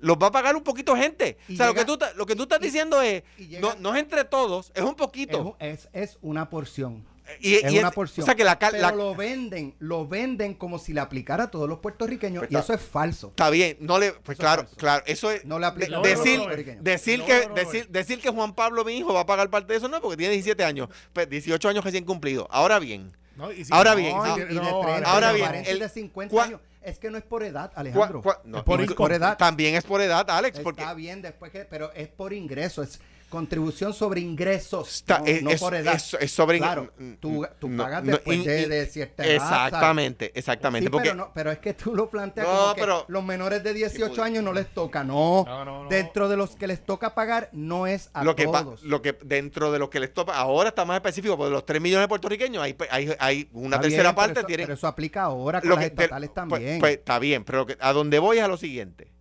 los 0.00 0.16
va 0.16 0.28
a 0.28 0.30
pagar 0.32 0.56
un 0.56 0.64
poquito 0.64 0.96
gente. 0.96 1.38
Y 1.48 1.54
o 1.54 1.56
sea, 1.56 1.66
lo, 1.66 1.74
que 1.74 1.84
tú, 1.84 1.96
lo 2.16 2.26
que 2.26 2.34
tú 2.34 2.42
estás 2.44 2.58
y- 2.60 2.64
diciendo 2.64 3.00
es, 3.02 3.22
llega- 3.36 3.60
no, 3.60 3.74
no 3.78 3.94
es 3.94 4.00
entre 4.02 4.24
todos, 4.24 4.72
es 4.74 4.82
un 4.82 4.88
es, 4.90 4.94
poquito. 4.96 5.56
es, 5.60 5.88
es 5.92 6.18
una 6.20 6.50
porción. 6.50 7.04
Y, 7.40 7.54
Es 7.56 7.72
y 7.72 7.78
una 7.78 7.88
es- 7.88 7.94
porción. 7.94 8.22
O 8.22 8.26
sea, 8.26 8.34
que 8.34 8.44
la, 8.44 8.58
pero 8.58 8.78
la- 8.78 8.92
lo 8.92 9.14
venden, 9.14 9.74
lo 9.78 10.06
venden 10.08 10.54
como 10.54 10.78
si 10.78 10.92
le 10.92 11.00
aplicara 11.00 11.44
a 11.44 11.50
todos 11.50 11.68
los 11.68 11.78
puertorriqueños 11.80 12.40
Pues 12.40 12.50
y 12.52 12.54
está- 12.56 12.74
eso 12.74 12.82
es 12.82 12.88
falso. 12.88 13.28
Está 13.28 13.50
bien, 13.50 13.76
no 13.80 13.98
le, 13.98 14.12
pues 14.12 14.36
Eso 14.38 14.42
claro, 14.42 14.66
claro, 14.76 15.04
eso 15.06 15.30
es, 15.30 15.44
No 15.44 15.58
le 15.58 15.66
aplica 15.66 15.90
de- 15.90 15.96
a 15.96 16.02
todos 16.14 16.26
los 16.26 16.56
decir, 16.56 16.78
decir 16.80 17.22
que, 17.24 17.42
no, 17.42 17.48
no, 17.50 17.54
decir, 17.54 17.86
no. 17.86 17.92
decir 17.92 18.20
que 18.20 18.30
Juan 18.30 18.54
Pablo, 18.54 18.84
mi 18.84 18.96
hijo, 18.96 19.12
va 19.12 19.20
a 19.20 19.26
pagar 19.26 19.50
parte 19.50 19.72
de 19.72 19.78
eso, 19.78 19.88
no, 19.88 20.00
porque 20.00 20.16
tiene 20.16 20.32
17 20.32 20.64
años, 20.64 20.88
pues 21.12 21.28
18 21.28 21.68
años 21.68 21.84
recién 21.84 22.04
cumplido. 22.04 22.46
Ahora 22.50 22.78
bien, 22.78 23.12
No, 23.36 23.52
y 23.52 23.64
si- 23.64 23.72
Ahora 23.72 23.92
no, 23.92 23.96
bien, 23.98 24.16
No, 24.16 24.24
de 24.36 24.46
no, 24.54 24.80
30, 24.80 25.10
ahora 25.12 25.32
bien, 25.32 25.46
40 25.46 25.68
y 25.70 25.72
el- 25.72 25.78
de 25.78 25.88
50 25.88 26.34
cua- 26.34 26.42
años. 26.44 26.60
Es 26.82 26.98
que 26.98 27.10
no 27.10 27.18
es 27.18 27.24
por 27.24 27.42
edad, 27.44 27.70
cua- 27.72 27.76
Alejandro. 27.80 28.22
cua- 28.22 28.40
no, 28.44 28.58
Es 28.58 28.64
por 28.94 29.12
edad. 29.12 29.36
también 29.36 29.74
es 29.74 29.84
por 29.84 30.00
edad, 30.00 30.28
Alex, 30.30 30.58
porque 30.60 30.80
Está 30.80 30.94
bien 30.94 31.22
después 31.22 31.52
que, 31.52 31.64
pero 31.66 31.92
es 31.92 32.08
por 32.08 32.32
ingreso. 32.32 32.82
Es 32.82 32.98
contribución 33.28 33.92
sobre 33.92 34.20
ingresos, 34.20 34.88
Está- 34.96 35.18
no, 35.20 35.26
es, 35.26 35.42
no 35.42 35.50
es- 35.50 35.60
por 35.60 35.74
edad. 35.74 35.94
es- 35.94 36.14
es 36.20 36.30
sobre 36.32 36.58
Claro, 36.58 36.92
tú, 37.20 37.46
tú 37.58 37.68
no, 37.68 37.82
pagas 37.82 38.02
no, 38.04 38.12
después 38.12 38.44
de, 38.44 38.66
de 38.68 38.86
cierta 38.86 39.24
edad. 39.26 39.38
¿sabes? 39.38 39.64
Exactamente, 39.66 40.32
exactamente. 40.34 40.86
Sí, 40.86 40.90
porque 40.90 41.10
pero, 41.10 41.16
no, 41.16 41.30
pero 41.34 41.50
es 41.50 41.58
que 41.58 41.74
tú 41.74 41.94
lo 41.94 42.08
planteas 42.08 42.46
No, 42.46 42.52
como 42.56 42.74
que 42.74 42.80
pero- 42.80 43.04
los 43.08 43.24
menores 43.24 43.62
de 43.62 43.74
18 43.74 44.12
Tipo- 44.12 44.22
años 44.22 44.42
no 44.44 44.52
les 44.52 44.66
toca. 44.72 45.04
No. 45.04 45.44
No, 45.46 45.64
no, 45.64 45.84
no. 45.84 45.88
Dentro 45.90 46.28
de 46.28 46.36
los 46.36 46.56
que 46.56 46.66
les 46.66 46.84
toca 46.84 47.14
pagar, 47.14 47.50
no 47.52 47.86
es 47.86 48.10
a 48.14 48.24
lo 48.24 48.34
que, 48.34 48.46
pa- 48.48 48.62
todos. 48.64 48.82
lo 48.82 49.02
que 49.02 49.16
dentro 49.24 49.70
de 49.72 49.78
lo 49.78 49.90
que 49.90 50.00
les 50.00 50.12
topa, 50.14 50.36
ahora 50.36 50.70
está 50.70 50.84
más 50.84 50.96
específico, 50.96 51.36
porque 51.36 51.48
de 51.50 51.54
los 51.54 51.66
3 51.66 51.80
millones 51.80 52.04
de 52.04 52.08
puertorriqueños, 52.08 52.62
hay, 52.62 52.76
hay, 52.90 53.14
hay 53.18 53.48
una 53.52 53.76
Está 53.76 53.82
tercera 53.82 54.02
bien, 54.02 54.14
pero 54.14 54.14
parte. 54.14 54.40
eso, 54.40 54.46
tienen, 54.46 54.66
pero 54.66 54.74
eso 54.74 54.86
aplica 54.86 55.22
ahora 55.24 55.60
con 55.60 55.70
lo 55.70 55.76
las 55.76 55.84
estatales 55.84 56.30
pues- 56.30 56.34
también. 56.34 56.78
pues, 56.80 56.98
está 56.98 57.18
bien, 57.18 57.44
pero 57.44 57.58
lo 57.58 57.66
que- 57.66 57.76
a 57.80 57.92
donde 57.92 58.18
voy 58.18 58.38
es 58.38 58.44
a 58.44 58.48
lo 58.48 58.56
siguiente, 58.56 59.12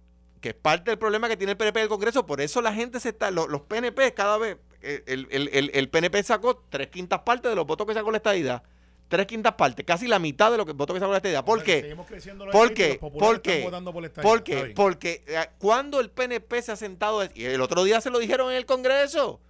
que 0.47 0.51
es 0.51 0.55
parte 0.61 0.91
del 0.91 0.97
problema 0.97 1.27
que 1.27 1.35
tiene 1.35 1.51
el 1.51 1.57
PNP 1.57 1.81
del 1.81 1.89
Congreso, 1.89 2.25
por 2.25 2.39
eso 2.39 2.61
la 2.61 2.73
gente 2.73 3.01
se 3.01 3.09
está, 3.09 3.31
lo- 3.31 3.47
los, 3.49 3.63
PNP 3.63 4.13
cada 4.13 4.37
vez, 4.37 4.55
eh, 4.81 5.03
el, 5.05 5.27
el- 5.29 5.49
el- 5.51 5.71
el 5.73 5.89
PNP 5.89 6.23
sacó 6.23 6.63
tres 6.69 6.87
quintas 6.87 7.19
partes 7.19 7.49
de 7.51 7.55
los 7.57 7.67
votos 7.67 7.85
que 7.85 7.93
sacó 7.93 8.11
la 8.11 8.17
estadidad, 8.17 8.63
tres 9.09 9.27
quintas 9.27 9.55
partes, 9.55 9.85
casi 9.85 10.07
la 10.07 10.19
mitad 10.19 10.49
de 10.49 10.55
los 10.57 10.65
votos 10.73 10.93
que 10.93 11.01
sacó 11.01 11.11
la 11.11 11.17
estadidad. 11.17 11.43
¿Por 11.43 11.63
qué? 11.63 11.81
Seguimos 11.81 12.07
creciendo 12.07 12.45
los 12.45 12.53
¿Por 12.53 12.71
estados 12.71 12.79
y 12.79 12.81
qué? 12.81 12.87
los 12.91 12.97
populares 12.99 13.27
¿Por 13.27 13.35
están 13.35 13.53
qué? 13.59 13.63
votando 13.65 13.91
por 13.93 14.01
la 14.01 14.07
estadidad. 14.07 14.29
¿Por 14.31 14.37
Está 14.37 14.45
qué? 14.51 14.63
bien. 14.63 14.75
Porque 14.75 15.23
eh, 15.27 15.45
cuando 15.57 15.99
el 15.99 16.09
PNP 16.11 16.61
se 16.61 16.71
ha 16.71 16.75
sentado, 16.77 17.27
y 17.35 17.43
el 17.43 17.59
otro 17.59 17.83
día 17.83 17.99
se 17.99 18.09
lo 18.09 18.17
dijeron 18.19 18.49
en 18.51 18.55
el 18.55 18.65
Congreso, 18.65 19.41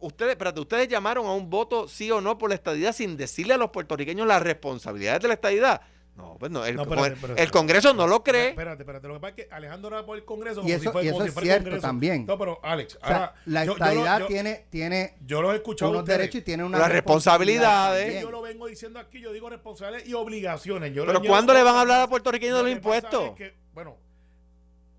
ustedes, 0.00 0.30
espérate, 0.32 0.60
ustedes 0.60 0.88
llamaron 0.88 1.26
a 1.26 1.32
un 1.32 1.50
voto 1.50 1.88
sí 1.88 2.10
o 2.10 2.22
no 2.22 2.38
por 2.38 2.48
la 2.48 2.54
estadidad 2.54 2.94
sin 2.94 3.18
decirle 3.18 3.52
a 3.52 3.58
los 3.58 3.68
puertorriqueños 3.68 4.26
las 4.26 4.42
responsabilidades 4.42 5.20
de 5.20 5.28
la 5.28 5.34
estadidad. 5.34 5.82
No, 6.18 6.36
pues 6.38 6.50
no, 6.50 6.66
el, 6.66 6.74
No, 6.74 6.82
espérate, 6.82 7.06
el- 7.06 7.12
espérate. 7.14 7.42
el 7.44 7.50
Congreso 7.52 7.94
no 7.94 8.06
lo 8.08 8.24
cree. 8.24 8.48
Espérate, 8.48 8.82
espérate. 8.82 9.06
Lo 9.08 9.14
que 9.14 9.20
pasa 9.20 9.34
es 9.36 9.46
que 9.46 9.54
Alejandro 9.54 9.88
era 9.96 10.04
por 10.04 10.18
el 10.18 10.24
Congreso. 10.24 10.60
Y 10.60 10.62
como 10.64 10.74
eso- 10.74 10.82
si 10.82 10.88
fue- 10.88 11.04
y 11.04 11.08
como 11.10 11.16
eso 11.20 11.22
si 11.22 11.28
es 11.28 11.34
fuera 11.34 11.46
el 11.46 11.50
cierto 11.52 11.64
Congreso. 11.70 11.86
también. 11.86 12.26
No, 12.26 12.36
pero 12.38 12.58
Alex, 12.62 12.96
o 12.96 13.06
sea, 13.06 13.16
ahora, 13.16 13.34
la 13.46 13.64
yo- 13.64 13.76
yo 13.78 14.18
yo- 14.18 14.26
tiene, 14.26 14.66
tiene 14.68 15.14
Yo 15.24 15.40
los 15.42 15.52
he 15.52 15.56
escuchado 15.56 15.88
a 15.88 15.90
unos 15.92 16.02
ustedes. 16.02 16.18
derechos 16.18 16.40
y 16.40 16.44
tiene 16.44 16.64
una 16.64 16.76
Las 16.78 16.90
responsabilidades. 16.90 18.02
también. 18.04 18.22
Yo 18.22 18.30
lo 18.32 18.42
vengo 18.42 18.66
diciendo 18.66 18.98
aquí, 18.98 19.20
yo 19.20 19.32
digo 19.32 19.48
responsabilidades 19.48 20.08
y 20.08 20.14
obligaciones. 20.14 20.92
Yo 20.92 21.06
Pero 21.06 21.22
¿cuándo 21.22 21.54
le 21.54 21.62
van 21.62 21.76
a 21.76 21.80
hablar 21.82 22.00
a 22.02 22.08
puertorriqueños 22.08 22.56
de 22.56 22.62
Lo 22.64 22.68
los 22.68 22.76
impuestos? 22.76 23.24
es 23.24 23.30
que, 23.36 23.54
bueno, 23.72 23.96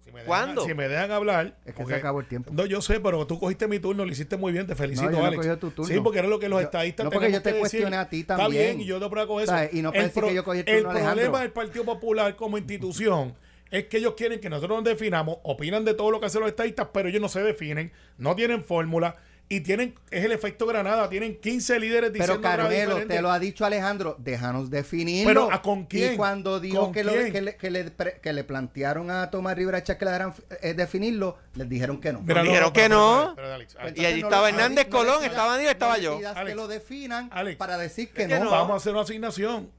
si 0.09 0.13
me 0.13 0.19
dejan, 0.21 0.25
¿Cuándo? 0.27 0.65
Si 0.65 0.73
me 0.73 0.87
dejan 0.89 1.11
hablar. 1.11 1.55
Es 1.65 1.73
que 1.73 1.73
porque- 1.81 1.93
se 1.93 1.99
acabó 1.99 2.19
el 2.19 2.27
tiempo. 2.27 2.51
No, 2.53 2.65
yo 2.65 2.81
sé, 2.81 2.99
pero 2.99 3.25
tú 3.27 3.39
cogiste 3.39 3.67
mi 3.67 3.79
turno, 3.79 4.05
lo 4.05 4.11
hiciste 4.11 4.37
muy 4.37 4.51
bien, 4.51 4.67
te 4.67 4.75
felicito, 4.75 5.05
No, 5.09 5.17
yo 5.17 5.19
no 5.21 5.25
Alex. 5.41 5.59
tu 5.59 5.71
turno. 5.71 5.93
Sí, 5.93 5.99
porque 6.01 6.19
era 6.19 6.27
lo 6.27 6.39
que 6.39 6.49
los 6.49 6.59
Yo- 6.59 6.65
estadistas 6.65 7.03
no, 7.05 7.09
porque 7.11 7.31
yo 7.31 7.41
te 7.41 7.57
cuestioné 7.59 7.95
a 7.97 8.09
ti 8.09 8.21
Está 8.21 8.37
también. 8.37 8.77
bien, 8.77 8.81
y 8.81 8.85
yo 8.85 8.99
te 8.99 9.09
pruebo 9.09 9.39
eso. 9.39 9.51
¿Sabes? 9.51 9.73
Y 9.73 9.81
no 9.81 9.91
puedes 9.91 10.05
el 10.07 10.13
decir 10.13 10.23
que 10.29 10.35
yo 10.35 10.43
cogí 10.43 10.59
el 10.59 10.67
el 10.67 10.75
turno, 10.77 10.89
Alejandro. 10.91 11.15
problema 11.15 11.41
del 11.41 11.51
Partido 11.51 11.85
Popular 11.85 12.35
como 12.35 12.57
institución 12.57 13.35
es 13.71 13.85
que 13.85 13.97
ellos 13.97 14.15
quieren 14.17 14.39
que 14.39 14.49
nosotros 14.49 14.77
nos 14.77 14.83
definamos, 14.83 15.37
opinan 15.43 15.85
de 15.85 15.93
todo 15.93 16.09
lo 16.11 16.19
que 16.19 16.25
hacen 16.25 16.41
los 16.41 16.49
estadistas, 16.49 16.87
pero 16.91 17.07
ellos 17.09 17.21
no 17.21 17.29
se 17.29 17.41
definen, 17.43 17.91
no 18.17 18.35
tienen 18.35 18.63
fórmula 18.63 19.15
y 19.51 19.61
tienen, 19.61 19.95
es 20.11 20.23
el 20.23 20.31
efecto 20.31 20.67
Granada, 20.67 21.09
tienen 21.09 21.39
15 21.41 21.79
líderes 21.79 22.13
diciendo 22.13 22.39
Pero 22.39 22.41
Carmelo, 22.57 23.07
te 23.07 23.19
lo 23.19 23.31
ha 23.31 23.39
dicho 23.39 23.65
Alejandro, 23.65 24.15
déjanos 24.19 24.69
definirlo. 24.69 25.27
Pero, 25.27 25.51
¿a 25.51 25.61
con 25.63 25.85
quién? 25.85 26.13
Y 26.13 26.17
cuando 26.17 26.59
dijo 26.59 26.81
¿Con 26.81 26.93
que, 26.93 27.03
lo- 27.03 27.11
que, 27.13 27.41
le, 27.41 27.55
que, 27.57 27.71
le, 27.71 27.91
que 28.21 28.31
le 28.33 28.43
plantearon 28.43 29.09
a 29.09 29.31
Tomás 29.31 29.55
Rivera 29.57 29.83
Chávez 29.83 29.97
que 29.99 30.05
le 30.05 30.11
dejaran 30.11 30.33
eh, 30.61 30.73
definirlo, 30.75 31.37
les 31.55 31.67
dijeron 31.67 31.99
que 31.99 32.13
no. 32.13 32.21
Mira, 32.21 32.43
Dijeron 32.43 32.71
que 32.71 32.81
pero- 32.81 32.95
no. 32.95 33.33
pero- 33.33 33.35
pero, 33.47 33.53
Alex, 33.55 33.75
Alex, 33.79 33.99
Y 33.99 34.05
allí 34.05 34.21
no 34.21 34.27
estaba 34.27 34.49
Hernández 34.49 34.85
no 34.87 34.97
Colón, 34.97 35.15
pidas- 35.17 35.31
estaba 35.31 35.55
Aníbal, 35.55 35.73
estaba 35.73 35.97
no 35.97 36.03
yo. 36.03 36.17
Alex, 36.27 36.45
que 36.45 36.55
lo 36.55 36.67
definan 36.67 37.29
Alex, 37.33 37.57
para 37.57 37.77
decir 37.79 38.09
que 38.11 38.21
es 38.21 38.27
que 38.27 38.37
no. 38.37 38.45
no. 38.45 38.51
Vamos 38.51 38.73
a 38.73 38.75
hacer 38.77 38.91
una 38.93 39.01
asignación. 39.01 39.71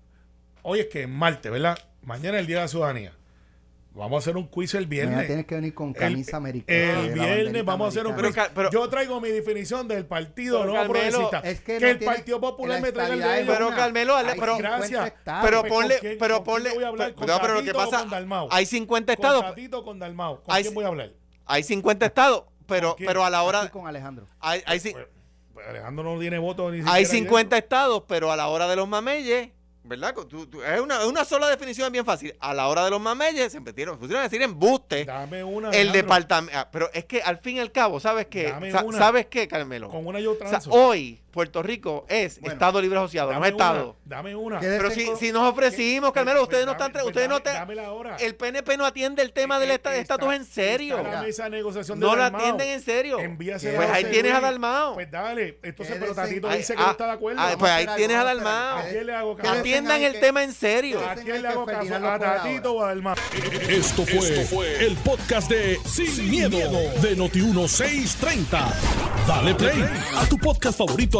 Hoy 0.63 0.81
es 0.81 0.87
que 0.87 1.03
es 1.03 1.09
martes, 1.09 1.51
¿verdad? 1.53 1.79
Mañana 2.03 2.39
es 2.39 2.41
el 2.41 2.47
Día 2.49 2.57
de 2.57 2.63
la 2.63 2.69
Ciudadanía. 2.69 3.13
Vamos 3.93 4.15
a 4.15 4.19
hacer 4.21 4.37
un 4.37 4.47
quiz 4.47 4.73
el 4.75 4.87
viernes. 4.87 5.11
Mañana 5.17 5.27
tienes 5.27 5.47
que 5.47 5.55
venir 5.57 5.75
con 5.75 5.93
camisa 5.93 6.31
el, 6.33 6.37
americana. 6.37 7.01
El 7.01 7.13
viernes 7.13 7.65
vamos 7.65 7.87
a 7.87 7.89
hacer 7.89 8.07
un 8.07 8.15
quiz. 8.15 8.37
Pero, 8.55 8.71
Yo 8.71 8.89
traigo 8.89 9.21
mi 9.21 9.31
definición 9.31 9.89
del 9.89 10.07
partido 10.07 10.65
no 10.65 10.73
progresista. 10.85 11.41
es 11.41 11.59
que 11.61 11.75
que 11.79 11.81
no 11.81 11.87
el 11.89 11.99
tiene- 11.99 12.15
Partido 12.15 12.41
Popular 12.41 12.77
la 12.79 12.83
me 12.87 12.93
traiga 12.93 13.39
el 13.39 13.47
de. 13.47 13.53
Pero, 13.53 13.67
una. 13.69 13.77
Carmelo, 13.77 14.17
Hay 14.17 14.25
pero- 14.39 14.57
50 14.57 14.77
gracias. 14.79 15.07
estados. 15.09 15.45
Pero 15.45 15.65
ponle, 15.65 15.95
¿con 15.95 16.01
quién- 16.01 16.19
pero 16.21 16.35
con 16.37 16.45
ponle, 16.45 16.71
voy 16.75 16.85
a 16.85 16.89
hablar? 16.89 17.09
pero- 17.09 17.17
¿Con 17.19 17.27
no, 17.27 17.41
pero 17.41 17.55
lo 17.55 17.61
que 17.61 17.67
Tatito 17.73 17.91
pasa, 17.91 18.01
con 18.03 18.11
Dalmau? 18.11 18.49
hay 18.51 18.67
50 18.67 19.17
Con 19.17 19.25
estados, 19.25 19.43
Tatito 19.43 19.79
o 19.81 19.85
con 19.85 19.99
Dalmau. 19.99 20.43
¿Con 20.43 20.55
Hay- 20.55 20.63
quién 20.63 20.75
voy 20.75 20.85
a 20.85 20.89
hablar? 20.89 21.11
hay 21.47 21.63
50 21.65 22.07
estados, 22.07 22.45
pero, 22.67 22.95
¿Con 22.97 23.07
pero 23.07 23.25
a 23.25 23.31
la 23.31 23.41
Aquí 23.41 23.49
hora, 23.49 23.69
con 23.71 23.87
Alejandro. 23.89 24.27
hay, 24.39 24.63
hay, 24.67 24.79
Pues, 24.81 24.95
pues 25.53 25.67
Alejandro 25.67 26.05
no 26.15 26.21
tiene 26.21 26.39
voto 26.39 26.71
ni 26.71 26.77
siquiera 26.79 26.95
hay 26.95 27.05
ahí 27.05 27.11
50 27.11 27.59
estados, 27.59 28.05
pero 28.07 28.31
a 28.31 28.37
la 28.37 28.47
hora 28.47 28.69
de 28.69 28.77
los 28.77 28.87
mameyes, 28.89 29.51
¿verdad? 29.91 30.15
Tú- 30.15 30.47
tú- 30.47 30.63
es, 30.63 30.81
una, 30.81 31.05
una 31.07 31.25
sola 31.27 31.49
definición 31.49 31.93
bien 31.93 32.05
fácil. 32.07 32.35
A 32.41 32.55
la 32.55 32.69
hora 32.69 32.85
de 32.85 32.91
los 32.91 33.01
mameyes 33.01 33.53
se 33.53 33.61
metieron, 33.61 33.99
pusieron 33.99 34.21
a 34.21 34.25
decir 34.25 34.41
embuste. 34.41 35.05
Dame 35.05 35.45
una. 35.45 35.71
El 35.71 35.93
departamento. 35.93 36.59
Pero 36.73 36.89
es 36.95 37.05
que 37.05 37.21
al 37.21 37.39
fin 37.39 37.57
y 37.57 37.61
al 37.61 37.73
cabo, 37.73 38.01
¿sabes 38.01 38.27
qué? 38.29 38.45
Dame 38.45 38.71
Sa- 38.71 38.85
una. 38.85 38.97
¿Sabes 38.99 39.27
qué, 39.27 39.47
Carmelo? 39.49 39.91
Con 39.91 40.07
una 40.07 40.21
yo 40.21 40.33
O 40.33 40.37
sea, 40.37 40.49
transo. 40.49 40.71
hoy 40.71 41.20
Puerto 41.31 41.63
Rico 41.63 42.05
es 42.09 42.41
Bueno, 42.41 42.53
Estado 42.55 42.81
Libre 42.81 42.99
Asociado, 42.99 43.29
no 43.29 43.35
Dame 43.35 43.47
es 43.49 43.53
Estado. 43.53 43.85
una. 43.85 44.17
Dame 44.17 44.35
una. 44.37 44.61
¿Qué 44.61 44.69
de- 44.69 44.79
Pero 44.79 44.91
si, 44.91 45.07
si 45.19 45.33
nos 45.33 45.49
ofrecimos, 45.49 46.13
Carmelo, 46.13 46.39
Pues, 46.41 46.49
ustedes 46.49 46.67
no 46.67 46.73
dame- 46.75 46.87
están. 46.89 47.07
ustedes 47.07 47.29
no 47.29 47.35
dame- 47.39 47.45
te- 47.51 47.53
dámela 47.59 47.87
ahora. 47.87 48.17
El 48.17 48.35
PNP 48.35 48.77
no 48.77 48.85
atiende 48.85 49.23
el 49.23 49.33
tema 49.33 49.59
del 49.59 49.71
esta- 49.71 49.95
estatus 49.97 50.35
en 50.35 50.45
serio. 50.45 51.03
la 51.03 51.23
mesa 51.23 51.45
de 51.45 51.51
negociación 51.51 52.01
de 52.01 52.07
No 52.07 52.17
la 52.17 52.25
Dalmau. 52.25 52.41
atienden 52.41 52.69
en 52.69 52.83
serio. 52.83 53.19
Envíasela 53.21 53.77
Pues 53.77 53.91
ahí 53.91 54.05
tienes 54.05 54.33
a. 54.35 54.41
Dalmao. 54.41 54.95
Pues 54.95 55.11
dale. 55.11 55.59
Entonces, 55.63 55.97
pero 56.01 56.15
Tatito 56.15 56.49
dice 56.49 56.75
que 56.75 56.83
ah, 56.83 56.87
no 56.87 56.91
está 56.93 57.07
de 57.07 57.13
acuerdo. 57.13 57.41
ah, 57.41 57.55
pues 57.59 57.71
ahí 57.71 57.87
tienes 57.97 58.17
a 58.17 58.25
Dalmao. 58.25 58.79
Atiendan 59.45 60.03
el 60.03 60.13
que- 60.15 60.19
tema 60.19 60.43
en 60.43 60.53
serio. 60.53 61.01
¿A 61.07 61.15
quién 61.15 61.37
le 61.37 61.43
que 61.43 61.47
hago 61.49 61.67
caso? 61.67 61.99
Lo 61.99 62.09
¿A 62.11 62.19
Tatito 62.19 62.73
o 62.75 62.83
a 62.83 62.89
Dalmau? 62.89 63.15
Esto 63.69 64.05
fue, 64.05 64.85
el 64.85 64.97
podcast 64.97 65.49
de 65.51 65.79
Sin, 65.85 66.31
miedo, 66.31 66.59
de 67.01 67.17
Noti1630. 67.17 68.73
Dale 69.27 69.55
play 69.55 69.85
a 70.17 70.27
tu 70.27 70.37
podcast 70.39 70.79
favorito 70.79 71.20